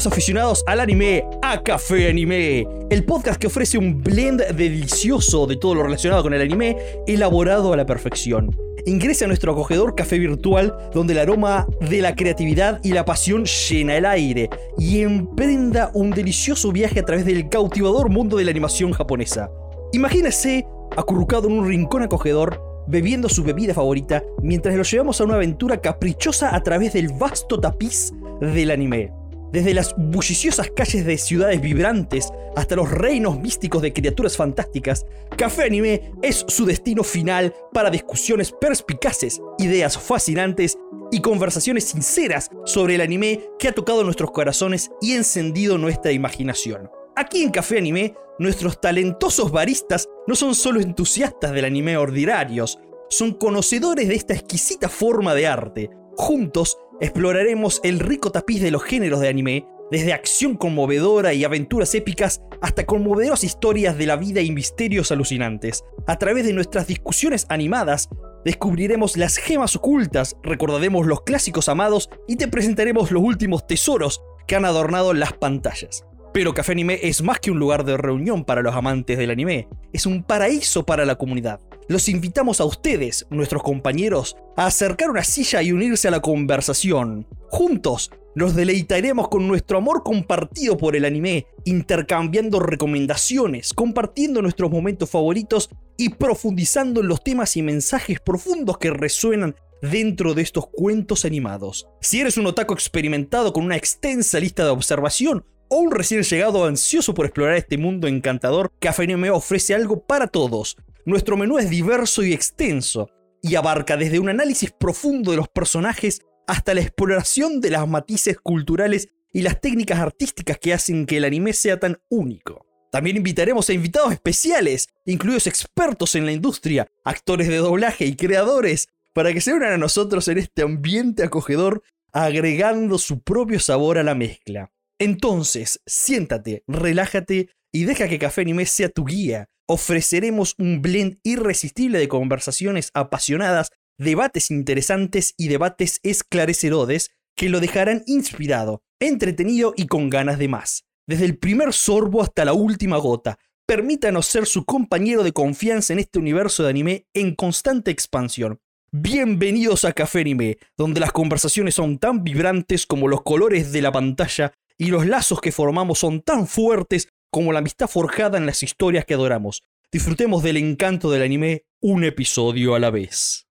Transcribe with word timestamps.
compañeros 0.00 0.06
aficionados 0.06 0.64
al 0.66 0.80
anime, 0.80 1.24
a 1.42 1.62
Café 1.62 2.08
Anime, 2.08 2.66
el 2.90 3.04
podcast 3.04 3.38
que 3.38 3.48
ofrece 3.48 3.76
un 3.76 4.02
blend 4.02 4.40
delicioso 4.54 5.46
de 5.46 5.56
todo 5.56 5.74
lo 5.74 5.82
relacionado 5.82 6.22
con 6.22 6.32
el 6.32 6.40
anime, 6.40 6.76
elaborado 7.06 7.72
a 7.72 7.76
la 7.76 7.84
perfección. 7.84 8.56
Ingrese 8.86 9.24
a 9.24 9.28
nuestro 9.28 9.52
acogedor 9.52 9.94
café 9.94 10.18
virtual, 10.18 10.74
donde 10.94 11.12
el 11.12 11.18
aroma 11.18 11.66
de 11.80 12.00
la 12.00 12.14
creatividad 12.14 12.80
y 12.82 12.92
la 12.92 13.04
pasión 13.04 13.44
llena 13.44 13.96
el 13.96 14.06
aire, 14.06 14.48
y 14.78 15.00
emprenda 15.00 15.90
un 15.92 16.10
delicioso 16.10 16.72
viaje 16.72 17.00
a 17.00 17.04
través 17.04 17.26
del 17.26 17.48
cautivador 17.48 18.08
mundo 18.08 18.36
de 18.36 18.44
la 18.44 18.50
animación 18.52 18.92
japonesa. 18.92 19.50
Imagínese 19.92 20.66
acurrucado 20.96 21.48
en 21.48 21.58
un 21.58 21.68
rincón 21.68 22.02
acogedor, 22.02 22.62
bebiendo 22.88 23.28
su 23.28 23.44
bebida 23.44 23.74
favorita, 23.74 24.22
mientras 24.42 24.74
lo 24.74 24.82
llevamos 24.82 25.20
a 25.20 25.24
una 25.24 25.34
aventura 25.34 25.80
caprichosa 25.80 26.54
a 26.54 26.62
través 26.62 26.94
del 26.94 27.12
vasto 27.12 27.60
tapiz 27.60 28.12
del 28.40 28.70
anime. 28.70 29.19
Desde 29.52 29.74
las 29.74 29.94
bulliciosas 29.96 30.70
calles 30.70 31.04
de 31.04 31.18
ciudades 31.18 31.60
vibrantes 31.60 32.32
hasta 32.54 32.76
los 32.76 32.90
reinos 32.90 33.40
místicos 33.40 33.82
de 33.82 33.92
criaturas 33.92 34.36
fantásticas, 34.36 35.06
Café 35.36 35.64
Anime 35.64 36.12
es 36.22 36.44
su 36.46 36.64
destino 36.64 37.02
final 37.02 37.52
para 37.72 37.90
discusiones 37.90 38.52
perspicaces, 38.52 39.40
ideas 39.58 39.98
fascinantes 39.98 40.78
y 41.10 41.20
conversaciones 41.20 41.84
sinceras 41.84 42.50
sobre 42.64 42.94
el 42.94 43.00
anime 43.00 43.40
que 43.58 43.68
ha 43.68 43.72
tocado 43.72 44.04
nuestros 44.04 44.30
corazones 44.30 44.90
y 45.00 45.14
encendido 45.14 45.78
nuestra 45.78 46.12
imaginación. 46.12 46.88
Aquí 47.16 47.42
en 47.42 47.50
Café 47.50 47.78
Anime, 47.78 48.14
nuestros 48.38 48.80
talentosos 48.80 49.50
baristas 49.50 50.08
no 50.28 50.36
son 50.36 50.54
solo 50.54 50.80
entusiastas 50.80 51.52
del 51.52 51.64
anime 51.64 51.96
ordinarios, 51.96 52.78
son 53.08 53.32
conocedores 53.32 54.06
de 54.06 54.14
esta 54.14 54.34
exquisita 54.34 54.88
forma 54.88 55.34
de 55.34 55.48
arte. 55.48 55.90
Juntos 56.16 56.78
exploraremos 57.00 57.80
el 57.82 57.98
rico 57.98 58.30
tapiz 58.30 58.60
de 58.60 58.70
los 58.70 58.82
géneros 58.82 59.20
de 59.20 59.28
anime, 59.28 59.66
desde 59.90 60.12
acción 60.12 60.56
conmovedora 60.56 61.34
y 61.34 61.44
aventuras 61.44 61.94
épicas 61.94 62.40
hasta 62.60 62.86
conmovedoras 62.86 63.42
historias 63.42 63.98
de 63.98 64.06
la 64.06 64.16
vida 64.16 64.40
y 64.40 64.52
misterios 64.52 65.10
alucinantes. 65.10 65.84
A 66.06 66.16
través 66.18 66.46
de 66.46 66.52
nuestras 66.52 66.86
discusiones 66.86 67.46
animadas, 67.48 68.08
descubriremos 68.44 69.16
las 69.16 69.36
gemas 69.36 69.74
ocultas, 69.76 70.36
recordaremos 70.42 71.06
los 71.06 71.22
clásicos 71.22 71.68
amados 71.68 72.08
y 72.28 72.36
te 72.36 72.48
presentaremos 72.48 73.10
los 73.10 73.22
últimos 73.22 73.66
tesoros 73.66 74.22
que 74.46 74.56
han 74.56 74.64
adornado 74.64 75.12
las 75.12 75.32
pantallas. 75.32 76.04
Pero 76.32 76.54
Café 76.54 76.72
Anime 76.72 77.00
es 77.02 77.22
más 77.22 77.40
que 77.40 77.50
un 77.50 77.58
lugar 77.58 77.84
de 77.84 77.96
reunión 77.96 78.44
para 78.44 78.62
los 78.62 78.74
amantes 78.74 79.18
del 79.18 79.30
anime, 79.30 79.68
es 79.92 80.06
un 80.06 80.22
paraíso 80.22 80.86
para 80.86 81.04
la 81.04 81.16
comunidad. 81.16 81.60
Los 81.88 82.08
invitamos 82.08 82.60
a 82.60 82.64
ustedes, 82.64 83.26
nuestros 83.30 83.64
compañeros, 83.64 84.36
a 84.56 84.66
acercar 84.66 85.10
una 85.10 85.24
silla 85.24 85.60
y 85.60 85.72
unirse 85.72 86.06
a 86.06 86.12
la 86.12 86.20
conversación. 86.20 87.26
Juntos 87.48 88.12
nos 88.36 88.54
deleitaremos 88.54 89.28
con 89.28 89.48
nuestro 89.48 89.78
amor 89.78 90.04
compartido 90.04 90.76
por 90.76 90.94
el 90.94 91.04
anime, 91.04 91.48
intercambiando 91.64 92.60
recomendaciones, 92.60 93.74
compartiendo 93.74 94.40
nuestros 94.40 94.70
momentos 94.70 95.10
favoritos 95.10 95.68
y 95.96 96.10
profundizando 96.10 97.00
en 97.00 97.08
los 97.08 97.24
temas 97.24 97.56
y 97.56 97.62
mensajes 97.62 98.20
profundos 98.20 98.78
que 98.78 98.90
resuenan 98.90 99.56
dentro 99.82 100.34
de 100.34 100.42
estos 100.42 100.68
cuentos 100.68 101.24
animados. 101.24 101.88
Si 102.00 102.20
eres 102.20 102.36
un 102.36 102.46
otaku 102.46 102.72
experimentado 102.72 103.52
con 103.52 103.64
una 103.64 103.76
extensa 103.76 104.38
lista 104.38 104.62
de 104.62 104.70
observación 104.70 105.44
o 105.70 105.78
un 105.78 105.92
recién 105.92 106.22
llegado 106.22 106.64
ansioso 106.64 107.14
por 107.14 107.26
explorar 107.26 107.54
este 107.54 107.78
mundo 107.78 108.08
encantador, 108.08 108.72
Café 108.80 109.04
Anime 109.04 109.30
ofrece 109.30 109.72
algo 109.72 110.04
para 110.04 110.26
todos. 110.26 110.76
Nuestro 111.06 111.36
menú 111.36 111.58
es 111.58 111.70
diverso 111.70 112.24
y 112.24 112.32
extenso, 112.32 113.08
y 113.40 113.54
abarca 113.54 113.96
desde 113.96 114.18
un 114.18 114.28
análisis 114.28 114.72
profundo 114.72 115.30
de 115.30 115.36
los 115.36 115.48
personajes 115.48 116.22
hasta 116.48 116.74
la 116.74 116.80
exploración 116.80 117.60
de 117.60 117.70
las 117.70 117.88
matices 117.88 118.36
culturales 118.38 119.10
y 119.32 119.42
las 119.42 119.60
técnicas 119.60 120.00
artísticas 120.00 120.58
que 120.58 120.74
hacen 120.74 121.06
que 121.06 121.18
el 121.18 121.24
anime 121.24 121.52
sea 121.52 121.78
tan 121.78 122.00
único. 122.08 122.66
También 122.90 123.16
invitaremos 123.16 123.70
a 123.70 123.72
invitados 123.72 124.12
especiales, 124.12 124.88
incluidos 125.06 125.46
expertos 125.46 126.16
en 126.16 126.26
la 126.26 126.32
industria, 126.32 126.88
actores 127.04 127.46
de 127.46 127.58
doblaje 127.58 128.06
y 128.06 128.16
creadores, 128.16 128.88
para 129.14 129.32
que 129.32 129.40
se 129.40 129.54
unan 129.54 129.72
a 129.72 129.78
nosotros 129.78 130.26
en 130.26 130.38
este 130.38 130.62
ambiente 130.62 131.22
acogedor, 131.22 131.84
agregando 132.12 132.98
su 132.98 133.22
propio 133.22 133.60
sabor 133.60 133.98
a 133.98 134.02
la 134.02 134.16
mezcla. 134.16 134.72
Entonces, 135.00 135.80
siéntate, 135.86 136.62
relájate 136.68 137.48
y 137.72 137.84
deja 137.84 138.06
que 138.06 138.18
Café 138.18 138.42
Anime 138.42 138.66
sea 138.66 138.90
tu 138.90 139.06
guía. 139.06 139.48
Ofreceremos 139.66 140.54
un 140.58 140.82
blend 140.82 141.18
irresistible 141.22 141.98
de 141.98 142.06
conversaciones 142.06 142.90
apasionadas, 142.92 143.70
debates 143.98 144.50
interesantes 144.50 145.32
y 145.38 145.48
debates 145.48 146.00
esclarecedores 146.02 147.12
que 147.34 147.48
lo 147.48 147.60
dejarán 147.60 148.02
inspirado, 148.06 148.82
entretenido 149.00 149.72
y 149.74 149.86
con 149.86 150.10
ganas 150.10 150.38
de 150.38 150.48
más. 150.48 150.84
Desde 151.08 151.24
el 151.24 151.38
primer 151.38 151.72
sorbo 151.72 152.20
hasta 152.20 152.44
la 152.44 152.52
última 152.52 152.98
gota, 152.98 153.38
permítanos 153.66 154.26
ser 154.26 154.44
su 154.44 154.66
compañero 154.66 155.22
de 155.22 155.32
confianza 155.32 155.94
en 155.94 156.00
este 156.00 156.18
universo 156.18 156.62
de 156.62 156.70
anime 156.70 157.06
en 157.14 157.34
constante 157.34 157.90
expansión. 157.90 158.60
Bienvenidos 158.92 159.84
a 159.84 159.92
Café 159.92 160.20
Anime, 160.20 160.58
donde 160.76 161.00
las 161.00 161.12
conversaciones 161.12 161.76
son 161.76 161.98
tan 161.98 162.22
vibrantes 162.22 162.84
como 162.86 163.08
los 163.08 163.22
colores 163.22 163.72
de 163.72 163.80
la 163.80 163.92
pantalla 163.92 164.52
y 164.80 164.86
los 164.86 165.06
lazos 165.06 165.42
que 165.42 165.52
formamos 165.52 165.98
son 165.98 166.22
tan 166.22 166.46
fuertes 166.46 167.10
como 167.30 167.52
la 167.52 167.58
amistad 167.58 167.86
forjada 167.86 168.38
en 168.38 168.46
las 168.46 168.62
historias 168.62 169.04
que 169.04 169.12
adoramos. 169.12 169.62
Disfrutemos 169.92 170.42
del 170.42 170.56
encanto 170.56 171.10
del 171.10 171.22
anime 171.22 171.66
un 171.82 172.02
episodio 172.02 172.74
a 172.74 172.78
la 172.78 172.90
vez. 172.90 173.46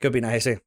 ¿Qué 0.00 0.08
opinas, 0.08 0.34
ese? 0.34 0.64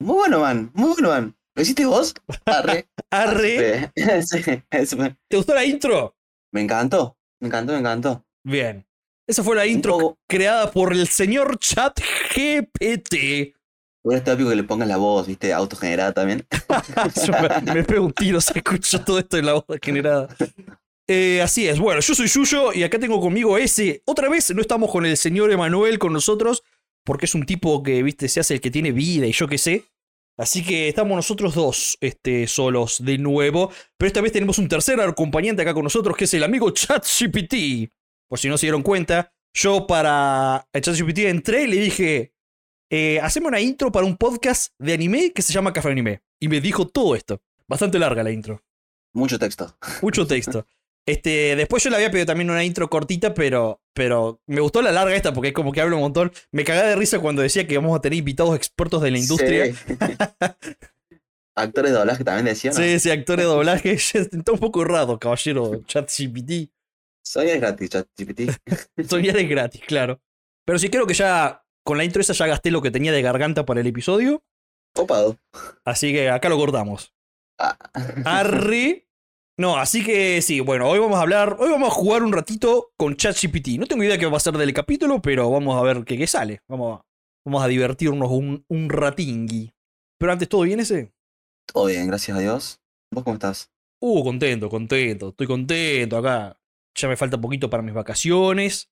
Muy 0.00 0.14
bueno, 0.14 0.40
man. 0.40 0.70
Muy 0.72 0.94
bueno, 0.94 1.10
man. 1.10 1.36
¿Lo 1.54 1.62
hiciste 1.62 1.84
vos? 1.84 2.14
Arre. 2.46 2.88
Arre. 3.10 3.92
¿Te 5.28 5.36
gustó 5.36 5.54
la 5.54 5.64
intro? 5.64 6.16
Me 6.50 6.62
encantó. 6.62 7.18
Me 7.40 7.48
encantó, 7.48 7.74
me 7.74 7.80
encantó. 7.80 8.24
Bien. 8.42 8.88
Esa 9.26 9.44
fue 9.44 9.56
la 9.56 9.66
intro 9.66 10.16
creada 10.26 10.70
por 10.70 10.94
el 10.94 11.06
señor 11.06 11.58
Chat 11.58 12.00
GPT. 12.34 13.57
Hubiera 14.02 14.18
estado 14.18 14.36
épico 14.36 14.50
que 14.50 14.56
le 14.56 14.64
pongas 14.64 14.88
la 14.88 14.96
voz, 14.96 15.26
viste, 15.26 15.52
autogenerada 15.52 16.12
también. 16.12 16.46
Me, 17.74 17.84
pego 17.84 18.06
un 18.06 18.12
tiro, 18.12 18.40
se 18.40 18.58
escucha 18.58 19.04
todo 19.04 19.18
esto 19.18 19.36
en 19.36 19.46
la 19.46 19.54
voz 19.54 19.64
generada. 19.82 20.28
Eh, 21.06 21.40
así 21.40 21.66
es, 21.66 21.78
bueno, 21.78 22.00
yo 22.00 22.14
soy 22.14 22.28
Yuyo 22.28 22.72
y 22.72 22.82
acá 22.82 22.98
tengo 22.98 23.20
conmigo 23.20 23.58
ese. 23.58 24.02
Otra 24.04 24.28
vez 24.28 24.54
no 24.54 24.60
estamos 24.60 24.90
con 24.90 25.06
el 25.06 25.16
señor 25.16 25.50
Emanuel 25.50 25.98
con 25.98 26.12
nosotros, 26.12 26.62
porque 27.04 27.26
es 27.26 27.34
un 27.34 27.46
tipo 27.46 27.82
que, 27.82 28.02
viste, 28.02 28.28
se 28.28 28.40
hace 28.40 28.54
el 28.54 28.60
que 28.60 28.70
tiene 28.70 28.92
vida 28.92 29.26
y 29.26 29.32
yo 29.32 29.48
qué 29.48 29.58
sé. 29.58 29.86
Así 30.38 30.62
que 30.62 30.88
estamos 30.88 31.16
nosotros 31.16 31.54
dos 31.54 31.98
este, 32.00 32.46
solos 32.46 33.04
de 33.04 33.18
nuevo. 33.18 33.72
Pero 33.96 34.06
esta 34.06 34.20
vez 34.20 34.30
tenemos 34.30 34.58
un 34.58 34.68
tercer 34.68 35.00
acompañante 35.00 35.62
acá 35.62 35.74
con 35.74 35.82
nosotros, 35.82 36.16
que 36.16 36.24
es 36.24 36.34
el 36.34 36.44
amigo 36.44 36.70
ChatGPT. 36.70 37.90
Por 38.28 38.38
si 38.38 38.48
no 38.48 38.56
se 38.56 38.66
dieron 38.66 38.82
cuenta, 38.82 39.32
yo 39.52 39.86
para 39.86 40.68
ChatGPT 40.72 41.18
entré 41.20 41.64
y 41.64 41.66
le 41.66 41.76
dije, 41.76 42.34
eh, 42.90 43.20
haceme 43.20 43.48
una 43.48 43.60
intro 43.60 43.92
para 43.92 44.06
un 44.06 44.16
podcast 44.16 44.72
de 44.78 44.94
anime 44.94 45.32
que 45.32 45.42
se 45.42 45.52
llama 45.52 45.72
Café 45.72 45.90
Anime. 45.90 46.22
Y 46.40 46.48
me 46.48 46.60
dijo 46.60 46.86
todo 46.86 47.14
esto. 47.14 47.40
Bastante 47.66 47.98
larga 47.98 48.22
la 48.22 48.30
intro. 48.30 48.62
Mucho 49.12 49.38
texto. 49.38 49.76
Mucho 50.02 50.26
texto. 50.26 50.66
Este, 51.06 51.56
después 51.56 51.82
yo 51.82 51.90
le 51.90 51.96
había 51.96 52.10
pedido 52.10 52.26
también 52.26 52.50
una 52.50 52.64
intro 52.64 52.90
cortita, 52.90 53.32
pero, 53.32 53.80
pero 53.94 54.42
me 54.46 54.60
gustó 54.60 54.82
la 54.82 54.92
larga 54.92 55.16
esta 55.16 55.32
porque 55.32 55.48
es 55.48 55.54
como 55.54 55.72
que 55.72 55.80
hablo 55.80 55.96
un 55.96 56.02
montón. 56.02 56.32
Me 56.52 56.64
cagaba 56.64 56.88
de 56.88 56.96
risa 56.96 57.18
cuando 57.18 57.42
decía 57.42 57.66
que 57.66 57.76
vamos 57.78 57.96
a 57.96 58.00
tener 58.02 58.18
invitados 58.18 58.54
expertos 58.54 59.02
de 59.02 59.10
la 59.10 59.18
industria. 59.18 59.74
Sí. 59.74 59.96
Actores 61.54 61.90
de 61.90 61.98
doblaje 61.98 62.22
también 62.24 62.44
decían. 62.44 62.72
¿no? 62.74 62.80
Sí, 62.80 63.00
sí, 63.00 63.10
actor 63.10 63.38
de 63.38 63.44
doblaje. 63.44 63.92
Está 64.14 64.52
un 64.52 64.58
poco 64.58 64.82
errado, 64.82 65.18
caballero 65.18 65.82
ChatGPT. 65.86 66.70
Soy 67.20 67.48
es 67.50 67.60
gratis, 67.60 67.90
ChatGPT. 67.90 68.52
Soñar 69.08 69.36
es 69.36 69.48
gratis, 69.48 69.82
claro. 69.86 70.20
Pero 70.64 70.78
sí 70.78 70.88
creo 70.88 71.06
que 71.06 71.14
ya 71.14 71.64
con 71.88 71.96
la 71.96 72.04
intro 72.04 72.20
esa 72.20 72.34
ya 72.34 72.46
gasté 72.46 72.70
lo 72.70 72.82
que 72.82 72.90
tenía 72.90 73.12
de 73.12 73.22
garganta 73.22 73.64
para 73.64 73.80
el 73.80 73.86
episodio. 73.86 74.42
Copado. 74.94 75.38
Así 75.86 76.12
que 76.12 76.28
acá 76.28 76.50
lo 76.50 76.58
cortamos. 76.58 77.14
Ah. 77.58 77.78
Arri. 78.26 79.08
No, 79.58 79.78
así 79.78 80.04
que 80.04 80.42
sí, 80.42 80.60
bueno, 80.60 80.86
hoy 80.86 80.98
vamos 80.98 81.18
a 81.18 81.22
hablar, 81.22 81.56
hoy 81.58 81.70
vamos 81.70 81.88
a 81.88 81.94
jugar 81.94 82.22
un 82.24 82.34
ratito 82.34 82.92
con 82.98 83.16
ChatGPT. 83.16 83.78
No 83.78 83.86
tengo 83.86 84.04
idea 84.04 84.18
qué 84.18 84.26
va 84.26 84.36
a 84.36 84.40
ser 84.40 84.58
del 84.58 84.74
capítulo, 84.74 85.22
pero 85.22 85.50
vamos 85.50 85.80
a 85.80 85.82
ver 85.82 86.04
qué, 86.04 86.18
qué 86.18 86.26
sale. 86.26 86.60
Vamos 86.68 87.00
a, 87.00 87.06
vamos 87.46 87.64
a 87.64 87.68
divertirnos 87.68 88.30
un, 88.30 88.66
un 88.68 88.90
ratingui. 88.90 89.72
Pero 90.18 90.32
antes, 90.32 90.46
¿todo 90.46 90.60
bien 90.60 90.80
ese? 90.80 91.14
Todo 91.72 91.86
bien, 91.86 92.06
gracias 92.06 92.36
a 92.36 92.40
Dios. 92.40 92.82
¿Vos 93.10 93.24
cómo 93.24 93.36
estás? 93.36 93.70
Uh, 94.02 94.22
contento, 94.22 94.68
contento, 94.68 95.30
estoy 95.30 95.46
contento 95.46 96.18
acá. 96.18 96.54
Ya 96.94 97.08
me 97.08 97.16
falta 97.16 97.40
poquito 97.40 97.70
para 97.70 97.82
mis 97.82 97.94
vacaciones. 97.94 98.90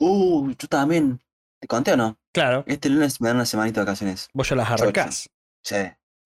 Uh, 0.00 0.52
yo 0.52 0.68
también. 0.68 1.20
¿Te 1.60 1.68
conté 1.68 1.92
o 1.92 1.96
no? 1.96 2.18
Claro, 2.32 2.64
Este 2.66 2.88
lunes 2.88 3.20
me 3.20 3.28
dan 3.28 3.36
una 3.36 3.46
semanita 3.46 3.80
de 3.80 3.86
vacaciones. 3.86 4.28
vos 4.32 4.48
ya 4.48 4.56
las 4.56 4.70
arrancás. 4.70 5.28
Sí. 5.62 5.76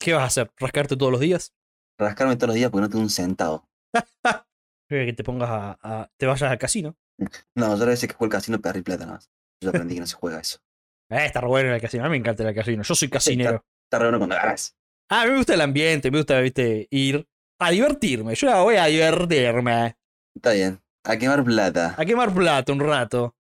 ¿Qué 0.00 0.12
vas 0.12 0.22
a 0.22 0.26
hacer? 0.26 0.50
¿Rascarte 0.58 0.96
todos 0.96 1.10
los 1.12 1.20
días? 1.20 1.52
Rascarme 1.98 2.36
todos 2.36 2.48
los 2.48 2.56
días 2.56 2.70
porque 2.70 2.82
no 2.82 2.88
tengo 2.88 3.02
un 3.02 3.10
centavo. 3.10 3.69
Que 4.88 5.12
te 5.14 5.25
pongas 5.25 5.48
a, 5.50 5.78
a- 5.82 6.10
te 6.19 6.26
vayas 6.26 6.50
al 6.50 6.58
casino. 6.58 6.96
No, 7.56 7.76
yo 7.76 7.82
a 7.82 7.86
veces 7.86 8.08
que 8.08 8.14
juego 8.14 8.26
el 8.26 8.38
casino 8.38 8.60
perdí 8.60 8.82
plata 8.82 9.04
nada 9.06 9.16
más. 9.16 9.31
Yo 9.62 9.70
aprendí 9.70 9.94
que 9.94 10.00
no 10.00 10.06
se 10.06 10.14
juega 10.16 10.40
eso. 10.40 10.58
Eh, 11.10 11.26
está 11.26 11.40
re 11.42 11.48
bueno 11.48 11.69
en 11.69 11.75
el 11.75 11.80
casino. 11.82 12.02
A 12.04 12.06
mí 12.08 12.12
me 12.12 12.16
encanta 12.16 12.48
el 12.48 12.54
casino. 12.54 12.82
Yo 12.82 12.94
soy 12.94 13.08
casinero. 13.10 13.64
Está 13.87 13.98
re 13.98 14.06
bueno 14.06 14.19
cuando 14.19 14.37
ganas. 14.37 14.75
Ah, 15.10 15.20
a 15.22 15.25
mí 15.26 15.32
me 15.32 15.37
gusta 15.37 15.52
el 15.54 15.60
ambiente, 15.60 16.10
me 16.10 16.16
gusta, 16.19 16.40
viste, 16.40 16.88
ir. 16.90 17.28
a 17.60 17.70
divertirme. 17.70 18.34
Yo 18.34 18.64
voy 18.64 18.76
a 18.76 18.87
divertirme. 18.87 19.96
Está 20.34 20.52
bien. 20.52 20.82
A 21.04 21.16
quemar 21.19 21.44
plata. 21.44 21.94
A 21.98 22.04
quemar 22.06 22.32
plata 22.34 22.72
un 22.72 22.80
rato. 22.80 23.37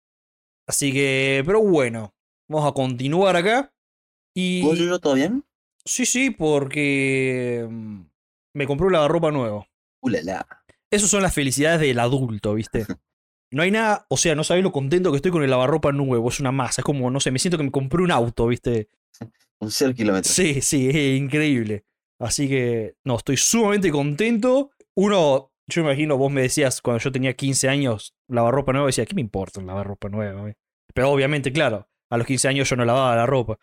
Así 0.68 0.92
que, 0.92 1.44
pero 1.46 1.62
bueno. 1.62 2.14
Vamos 2.50 2.70
a 2.70 2.74
continuar 2.74 3.36
acá. 3.36 3.74
Y. 4.36 4.62
¿Vos, 4.62 4.78
yo, 4.78 5.00
todo 5.00 5.16
bien? 5.16 5.44
Sí, 5.86 6.06
sí, 6.06 6.30
porque. 6.30 7.68
mm, 7.70 8.02
Me 8.56 8.68
compré 8.68 8.88
un 8.88 8.94
lavarropa 8.94 9.32
nuevo. 9.32 9.68
Ulala. 10.02 10.46
Esas 10.92 11.10
son 11.10 11.24
las 11.24 11.34
felicidades 11.34 11.80
del 11.82 12.00
adulto, 12.00 12.54
¿viste? 12.54 12.86
No 13.52 13.62
hay 13.62 13.70
nada, 13.70 14.08
o 14.10 14.18
sea, 14.18 14.34
no 14.34 14.44
sabés 14.44 14.64
lo 14.64 14.72
contento 14.72 15.12
que 15.12 15.18
estoy 15.18 15.30
con 15.30 15.44
el 15.44 15.52
lavarropa 15.52 15.92
nuevo, 15.92 16.28
es 16.28 16.40
una 16.40 16.52
masa, 16.52 16.82
es 16.82 16.86
como, 16.86 17.12
no 17.12 17.20
sé, 17.20 17.30
me 17.30 17.38
siento 17.38 17.56
que 17.60 17.64
me 17.64 17.70
compré 17.70 18.02
un 18.02 18.10
auto, 18.10 18.48
¿viste? 18.48 18.90
Un 19.60 19.70
cero 19.70 19.94
kilómetros. 19.96 20.34
Sí, 20.34 20.60
sí, 20.60 20.90
es 20.90 21.20
increíble. 21.20 21.86
Así 22.20 22.50
que, 22.50 22.96
no, 23.04 23.16
estoy 23.16 23.38
sumamente 23.38 23.92
contento. 23.92 24.72
Uno, 24.96 25.53
yo 25.68 25.84
me 25.84 25.90
imagino, 25.90 26.18
vos 26.18 26.32
me 26.32 26.42
decías 26.42 26.82
cuando 26.82 27.00
yo 27.00 27.12
tenía 27.12 27.34
15 27.34 27.70
años, 27.70 28.14
lavarropa 28.28 28.74
nueva, 28.74 28.88
decía, 28.88 29.06
¿qué 29.06 29.16
me 29.16 29.22
importa 29.22 29.60
un 29.60 29.68
lavarropa 29.68 30.10
nueva? 30.10 30.50
eh?". 30.50 30.56
Pero 30.94 31.10
obviamente, 31.10 31.52
claro, 31.52 31.88
a 32.12 32.18
los 32.18 32.28
15 32.28 32.48
años 32.48 32.70
yo 32.70 32.76
no 32.76 32.86
lavaba 32.86 33.16
la 33.16 33.26
ropa. 33.26 33.58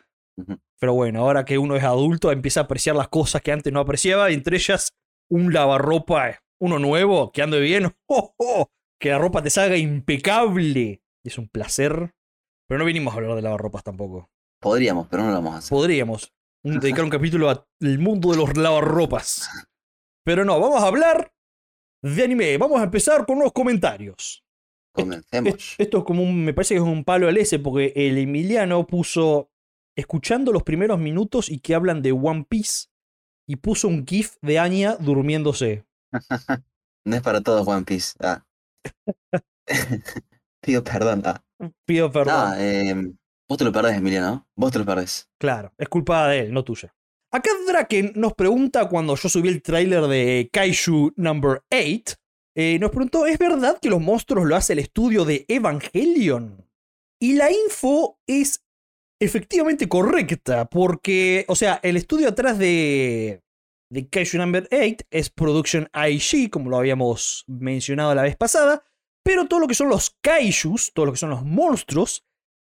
Pero 0.79 0.94
bueno, 0.94 1.20
ahora 1.20 1.44
que 1.44 1.58
uno 1.58 1.76
es 1.76 1.85
adulto, 1.85 2.32
empieza 2.32 2.61
a 2.61 2.62
apreciar 2.64 2.97
las 2.97 3.08
cosas 3.08 3.43
que 3.43 3.52
antes 3.52 3.73
no 3.73 3.81
apreciaba, 3.81 4.31
entre 4.31 4.56
ellas 4.56 4.93
un 5.31 5.52
lavarropa, 5.52 6.31
eh, 6.31 6.38
uno 6.61 6.79
nuevo, 6.79 7.31
que 7.31 7.43
ande 7.43 7.61
bien, 7.61 7.93
¡oh, 8.08 8.35
oh! 8.38 8.70
que 8.99 9.11
la 9.11 9.19
ropa 9.19 9.43
te 9.43 9.50
salga 9.50 9.76
impecable. 9.76 11.02
Es 11.25 11.38
un 11.38 11.49
placer. 11.49 12.12
Pero 12.69 12.79
no 12.79 12.85
vinimos 12.85 13.12
a 13.12 13.17
hablar 13.17 13.35
de 13.37 13.43
lavarropas 13.43 13.82
tampoco. 13.82 14.31
Podríamos, 14.61 15.08
pero 15.08 15.23
no 15.23 15.31
lo 15.31 15.35
vamos 15.37 15.55
a 15.55 15.58
hacer. 15.58 15.70
Podríamos 15.70 16.32
dedicar 16.62 17.05
un 17.05 17.11
capítulo 17.11 17.50
al 17.50 17.99
mundo 17.99 18.31
de 18.31 18.37
los 18.37 18.56
lavarropas. 18.56 19.49
Pero 20.23 20.44
no, 20.44 20.61
vamos 20.61 20.82
a 20.82 20.87
hablar 20.87 21.32
de 22.02 22.23
anime. 22.25 22.56
Vamos 22.58 22.81
a 22.81 22.85
empezar 22.85 23.26
con 23.26 23.38
unos 23.38 23.52
comentarios. 23.52 24.44
Comencemos. 24.93 25.55
Es- 25.55 25.75
Esto 25.79 25.99
es 25.99 26.05
como 26.05 26.23
un, 26.23 26.44
me 26.44 26.52
parece 26.55 26.75
que 26.75 26.81
es 26.81 26.87
un 26.87 27.05
palo 27.05 27.29
al 27.29 27.37
S 27.38 27.58
porque 27.58 27.93
el 27.94 28.19
Emiliano 28.19 28.87
puso 28.87 29.50
escuchando 29.97 30.52
los 30.52 30.62
primeros 30.62 30.99
minutos 30.99 31.49
y 31.50 31.58
que 31.61 31.75
hablan 31.75 32.02
de 32.02 32.12
One 32.12 32.47
Piece 32.49 32.87
y 33.49 33.56
puso 33.56 33.88
un 33.88 34.06
gif 34.06 34.37
de 34.43 34.58
Anya 34.58 34.97
durmiéndose. 34.97 35.85
No 37.06 37.17
es 37.17 37.23
para 37.23 37.41
todos 37.41 37.67
One 37.67 37.85
Piece. 37.87 38.12
Ah. 38.20 38.44
Pido 40.62 40.85
perdón. 40.85 41.23
Ah. 41.25 41.43
Pido 41.87 42.11
perdón. 42.12 42.52
Eh, 42.58 42.94
vos 43.49 43.58
te 43.58 43.64
lo 43.64 43.73
perdés, 43.73 43.97
Emiliano. 43.97 44.47
Vos 44.56 44.70
te 44.73 44.79
lo 44.79 44.85
perdés. 44.85 45.29
Claro, 45.41 45.73
es 45.79 45.88
culpa 45.88 46.29
de 46.29 46.41
él, 46.41 46.52
no 46.52 46.62
tuya. 46.64 46.94
Acá 47.32 47.50
Draken 47.65 48.15
nos 48.17 48.35
pregunta 48.35 48.88
cuando 48.88 49.15
yo 49.15 49.29
subí 49.29 49.49
el 49.49 49.62
tráiler 49.62 50.03
de 50.09 50.50
Kaiju 50.53 51.12
Number 51.15 51.62
8. 51.71 52.17
eh, 52.56 52.79
nos 52.81 52.91
preguntó, 52.91 53.25
¿es 53.27 53.38
verdad 53.38 53.79
que 53.81 53.88
los 53.88 54.00
monstruos 54.00 54.49
lo 54.49 54.56
hace 54.56 54.73
el 54.73 54.81
estudio 54.81 55.25
de 55.25 55.44
Evangelion? 55.47 56.69
Y 57.21 57.35
la 57.35 57.53
info 57.53 58.19
es 58.27 58.65
efectivamente 59.21 59.88
correcta, 59.88 60.65
porque, 60.69 61.44
o 61.47 61.55
sea, 61.55 61.79
el 61.85 61.97
estudio 61.97 62.31
atrás 62.31 62.59
de, 62.59 63.44
de 63.93 64.09
Kaiju 64.09 64.38
Number 64.38 64.69
8 64.73 65.05
es 65.12 65.31
Production 65.31 65.88
IG, 65.94 66.50
como 66.50 66.69
lo 66.69 66.79
habíamos 66.79 67.44
mencionado 67.47 68.12
la 68.12 68.23
vez 68.23 68.37
pasada, 68.37 68.83
pero 69.23 69.47
todo 69.47 69.61
lo 69.61 69.69
que 69.69 69.75
son 69.75 69.88
los 69.88 70.17
Kaijus, 70.21 70.93
todo 70.93 71.06
lo 71.06 71.12
que 71.12 71.19
son 71.19 71.31
los 71.31 71.44
monstruos, 71.44 72.25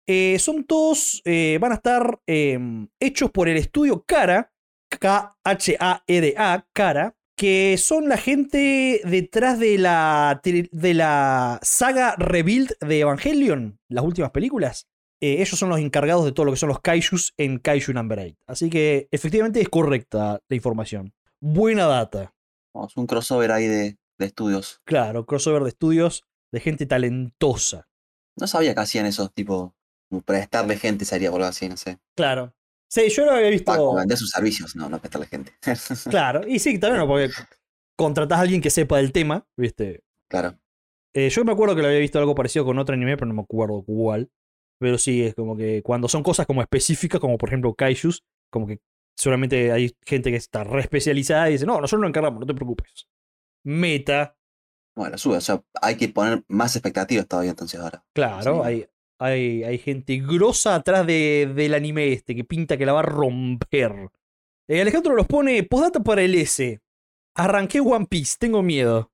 eh, 0.06 0.38
son 0.38 0.64
todos, 0.64 1.22
eh, 1.24 1.58
van 1.60 1.72
a 1.72 1.76
estar 1.76 2.20
eh, 2.26 2.58
hechos 2.98 3.30
por 3.30 3.48
el 3.48 3.56
estudio 3.56 4.04
Kara, 4.06 4.52
K-H-A-R-A, 4.88 6.66
Kara, 6.72 7.16
que 7.36 7.78
son 7.78 8.08
la 8.08 8.18
gente 8.18 9.00
detrás 9.04 9.58
de 9.58 9.78
la, 9.78 10.42
de 10.44 10.94
la 10.94 11.58
saga 11.62 12.14
Rebuild 12.16 12.72
de 12.80 13.00
Evangelion, 13.00 13.78
las 13.88 14.04
últimas 14.04 14.30
películas. 14.30 14.88
Eh, 15.22 15.42
ellos 15.42 15.58
son 15.58 15.68
los 15.68 15.78
encargados 15.78 16.24
de 16.24 16.32
todo 16.32 16.46
lo 16.46 16.52
que 16.52 16.58
son 16.58 16.70
los 16.70 16.80
kaijus 16.80 17.34
en 17.36 17.58
Kaiju 17.58 17.92
Number 17.92 18.18
8. 18.18 18.36
Así 18.46 18.70
que 18.70 19.08
efectivamente 19.10 19.60
es 19.60 19.68
correcta 19.68 20.40
la 20.48 20.56
información. 20.56 21.14
Buena 21.40 21.86
data. 21.86 22.34
Vamos, 22.74 22.96
un 22.96 23.06
crossover 23.06 23.52
ahí 23.52 23.66
de, 23.66 23.98
de 24.18 24.26
estudios. 24.26 24.80
Claro, 24.84 25.26
crossover 25.26 25.62
de 25.62 25.70
estudios 25.70 26.24
de 26.52 26.60
gente 26.60 26.86
talentosa. 26.86 27.88
No 28.36 28.46
sabía 28.46 28.74
que 28.74 28.80
hacían 28.80 29.06
esos 29.06 29.32
tipo. 29.32 29.74
Prestarle 30.24 30.76
gente 30.76 31.04
sería 31.04 31.28
algo 31.28 31.44
así, 31.44 31.68
no 31.68 31.76
sé. 31.76 31.98
Claro. 32.16 32.54
Sí, 32.88 33.08
yo 33.10 33.24
lo 33.24 33.32
había 33.32 33.50
visto. 33.50 33.94
Vender 33.94 34.18
sus 34.18 34.30
servicios, 34.30 34.74
no, 34.74 34.88
no 34.88 34.98
prestarle 34.98 35.26
gente. 35.28 35.52
Claro, 36.10 36.46
y 36.46 36.58
sí, 36.58 36.78
también, 36.78 37.00
¿no? 37.00 37.06
porque 37.06 37.30
contratás 37.96 38.38
a 38.38 38.42
alguien 38.42 38.60
que 38.60 38.70
sepa 38.70 38.96
del 38.96 39.12
tema, 39.12 39.46
¿viste? 39.56 40.02
claro. 40.28 40.58
Eh, 41.12 41.28
yo 41.28 41.44
me 41.44 41.50
acuerdo 41.50 41.74
que 41.74 41.82
lo 41.82 41.88
había 41.88 41.98
visto 41.98 42.20
algo 42.20 42.36
parecido 42.36 42.64
con 42.64 42.78
otro 42.78 42.94
anime, 42.94 43.16
pero 43.16 43.26
no 43.26 43.34
me 43.34 43.42
acuerdo 43.42 43.82
cuál. 43.84 44.30
Pero 44.78 44.96
sí, 44.96 45.24
es 45.24 45.34
como 45.34 45.56
que 45.56 45.82
cuando 45.82 46.06
son 46.08 46.22
cosas 46.22 46.46
como 46.46 46.62
específicas, 46.62 47.20
como 47.20 47.36
por 47.36 47.48
ejemplo 47.48 47.74
Kaijus, 47.74 48.24
como 48.48 48.68
que 48.68 48.80
solamente 49.18 49.72
hay 49.72 49.96
gente 50.06 50.30
que 50.30 50.36
está 50.36 50.62
re 50.62 50.80
especializada 50.82 51.48
y 51.48 51.54
dice, 51.54 51.66
no, 51.66 51.80
nosotros 51.80 52.02
lo 52.02 52.08
encargamos, 52.08 52.38
no 52.38 52.46
te 52.46 52.54
preocupes. 52.54 53.08
Meta, 53.64 54.36
Bueno, 54.96 55.18
sube. 55.18 55.36
O 55.38 55.40
sea, 55.40 55.60
hay 55.82 55.96
que 55.96 56.08
poner 56.08 56.44
más 56.48 56.76
expectativas 56.76 57.26
todavía 57.26 57.50
entonces 57.50 57.80
ahora. 57.80 58.04
claro, 58.14 58.62
Sí. 58.62 58.68
hay, 58.68 58.86
hay, 59.20 59.62
hay 59.64 59.78
gente 59.78 60.18
grosa 60.18 60.74
atrás 60.76 61.06
de, 61.06 61.52
del 61.54 61.74
anime 61.74 62.12
este 62.12 62.34
que 62.34 62.44
pinta 62.44 62.76
que 62.76 62.86
la 62.86 62.94
va 62.94 63.00
a 63.00 63.02
romper. 63.04 64.10
Eh, 64.68 64.80
Alejandro 64.80 65.14
nos 65.16 65.26
pone, 65.26 65.62
postdata 65.64 66.00
para 66.00 66.22
el 66.22 66.34
S. 66.34 66.80
Arranqué 67.36 67.80
One 67.80 68.06
Piece, 68.06 68.36
tengo 68.38 68.62
miedo. 68.62 69.12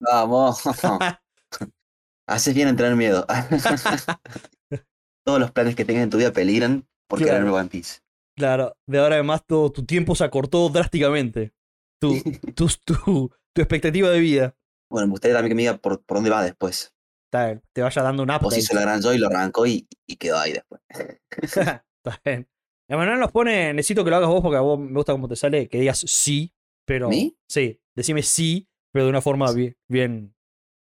Vamos. 0.00 0.62
Haces 2.26 2.54
bien 2.54 2.68
en 2.68 2.76
tener 2.76 2.96
miedo. 2.96 3.26
Todos 5.24 5.40
los 5.40 5.50
planes 5.52 5.76
que 5.76 5.84
tengas 5.84 6.04
en 6.04 6.10
tu 6.10 6.18
vida 6.18 6.32
peligran 6.32 6.86
por 7.08 7.18
Claro. 7.18 7.38
querer 7.38 7.52
One 7.52 7.68
Piece. 7.68 8.00
Claro, 8.36 8.76
de 8.86 8.98
ahora 8.98 9.16
además 9.16 9.44
todo 9.46 9.70
tu 9.70 9.84
tiempo 9.84 10.14
se 10.14 10.24
acortó 10.24 10.68
drásticamente. 10.68 11.52
Tu, 12.00 12.22
tu, 12.54 12.66
tu, 12.84 13.30
tu 13.52 13.60
expectativa 13.62 14.08
de 14.10 14.20
vida. 14.20 14.56
Bueno, 14.88 15.06
me 15.06 15.10
gustaría 15.12 15.34
también 15.36 15.50
que 15.50 15.54
me 15.56 15.62
diga 15.62 15.76
por, 15.78 16.02
por 16.04 16.16
dónde 16.18 16.30
va 16.30 16.42
después. 16.44 16.94
Está 17.32 17.46
bien, 17.46 17.62
te 17.72 17.80
vaya 17.80 18.02
dando 18.02 18.22
un 18.24 18.30
O 18.30 18.36
update. 18.36 18.56
si 18.56 18.60
se 18.60 18.74
lo 18.74 18.80
y 19.14 19.18
lo 19.18 19.26
arrancó 19.28 19.64
y, 19.66 19.88
y 20.06 20.16
quedó 20.16 20.38
ahí 20.38 20.52
después. 20.52 20.82
Está 21.40 22.20
bien. 22.22 22.46
Emanuel 22.88 23.20
nos 23.20 23.32
pone, 23.32 23.72
necesito 23.72 24.04
que 24.04 24.10
lo 24.10 24.16
hagas 24.16 24.28
vos 24.28 24.42
porque 24.42 24.58
a 24.58 24.60
vos 24.60 24.78
me 24.78 24.92
gusta 24.92 25.12
cómo 25.12 25.28
te 25.28 25.36
sale, 25.36 25.66
que 25.66 25.80
digas 25.80 25.98
sí, 26.06 26.52
pero... 26.84 27.08
¿Mí? 27.08 27.34
Sí, 27.48 27.80
decime 27.96 28.22
sí, 28.22 28.68
pero 28.92 29.06
de 29.06 29.10
una 29.10 29.22
forma 29.22 29.50
bien... 29.52 29.78
bien 29.88 30.34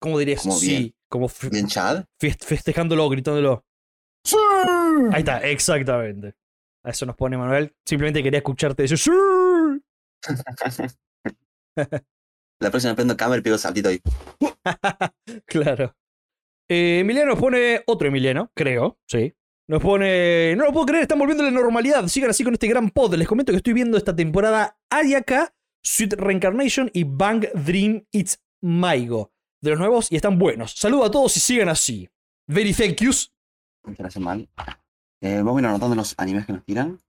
¿Cómo 0.01 0.21
dirías 0.21 0.43
¿Cómo 0.43 0.55
sí? 0.55 0.69
bien? 0.69 0.95
Como 1.09 1.29
Bien, 1.51 1.67
Chad. 1.67 2.05
fest- 2.21 2.45
festejándolo, 2.45 3.09
gritándolo. 3.09 3.67
Ahí 5.13 5.21
está, 5.21 5.39
exactamente. 5.41 6.35
A 6.85 6.91
eso 6.91 7.07
nos 7.07 7.17
pone 7.17 7.37
Manuel. 7.37 7.75
Simplemente 7.85 8.23
quería 8.23 8.39
escucharte 8.39 8.83
decir 8.85 8.99
sí. 8.99 9.11
La 12.61 12.71
próxima 12.71 12.95
prendo 12.95 13.17
cámara 13.17 13.41
y 13.41 13.43
pego 13.43 13.59
saltito 13.59 13.89
ahí. 13.89 14.01
claro. 15.47 15.97
Eh, 16.69 17.01
Emiliano 17.01 17.31
nos 17.33 17.41
pone 17.41 17.83
otro 17.87 18.09
Emiliano, 18.09 18.51
creo, 18.55 18.99
sí. 19.07 19.35
Nos 19.69 19.83
pone. 19.83 20.55
No 20.57 20.65
lo 20.65 20.73
puedo 20.73 20.87
creer, 20.87 21.03
están 21.03 21.19
volviendo 21.19 21.43
a 21.43 21.47
la 21.47 21.53
normalidad. 21.53 22.07
Sigan 22.07 22.31
así 22.31 22.45
con 22.45 22.55
este 22.55 22.69
gran 22.69 22.91
pod. 22.91 23.15
Les 23.15 23.27
comento 23.27 23.53
que 23.53 23.57
estoy 23.57 23.73
viendo 23.73 23.97
esta 23.99 24.15
temporada 24.15 24.79
Ayaka, 24.91 25.55
Sweet 25.83 26.15
Reincarnation 26.15 26.91
y 26.93 27.05
Bang 27.05 27.47
Dream 27.53 28.05
It's 28.13 28.41
Maigo. 28.63 29.33
De 29.61 29.71
los 29.71 29.79
nuevos 29.79 30.13
y 30.13 30.17
están 30.17 30.39
buenos. 30.39 30.73
Saludo 30.73 31.05
a 31.05 31.11
todos 31.11 31.37
y 31.37 31.41
sigan 31.41 31.69
así. 31.69 32.09
Very 32.47 32.73
thank 32.73 33.01
yous. 33.01 33.33
Muchas 33.85 33.99
gracias, 33.99 34.23
mal. 34.23 34.49
Eh, 35.21 35.39
vamos 35.39 35.57
a 35.57 35.61
ir 35.61 35.67
anotando 35.67 35.97
los 35.97 36.15
animes 36.19 36.47
que 36.47 36.53
nos 36.53 36.65
tiran. 36.65 37.01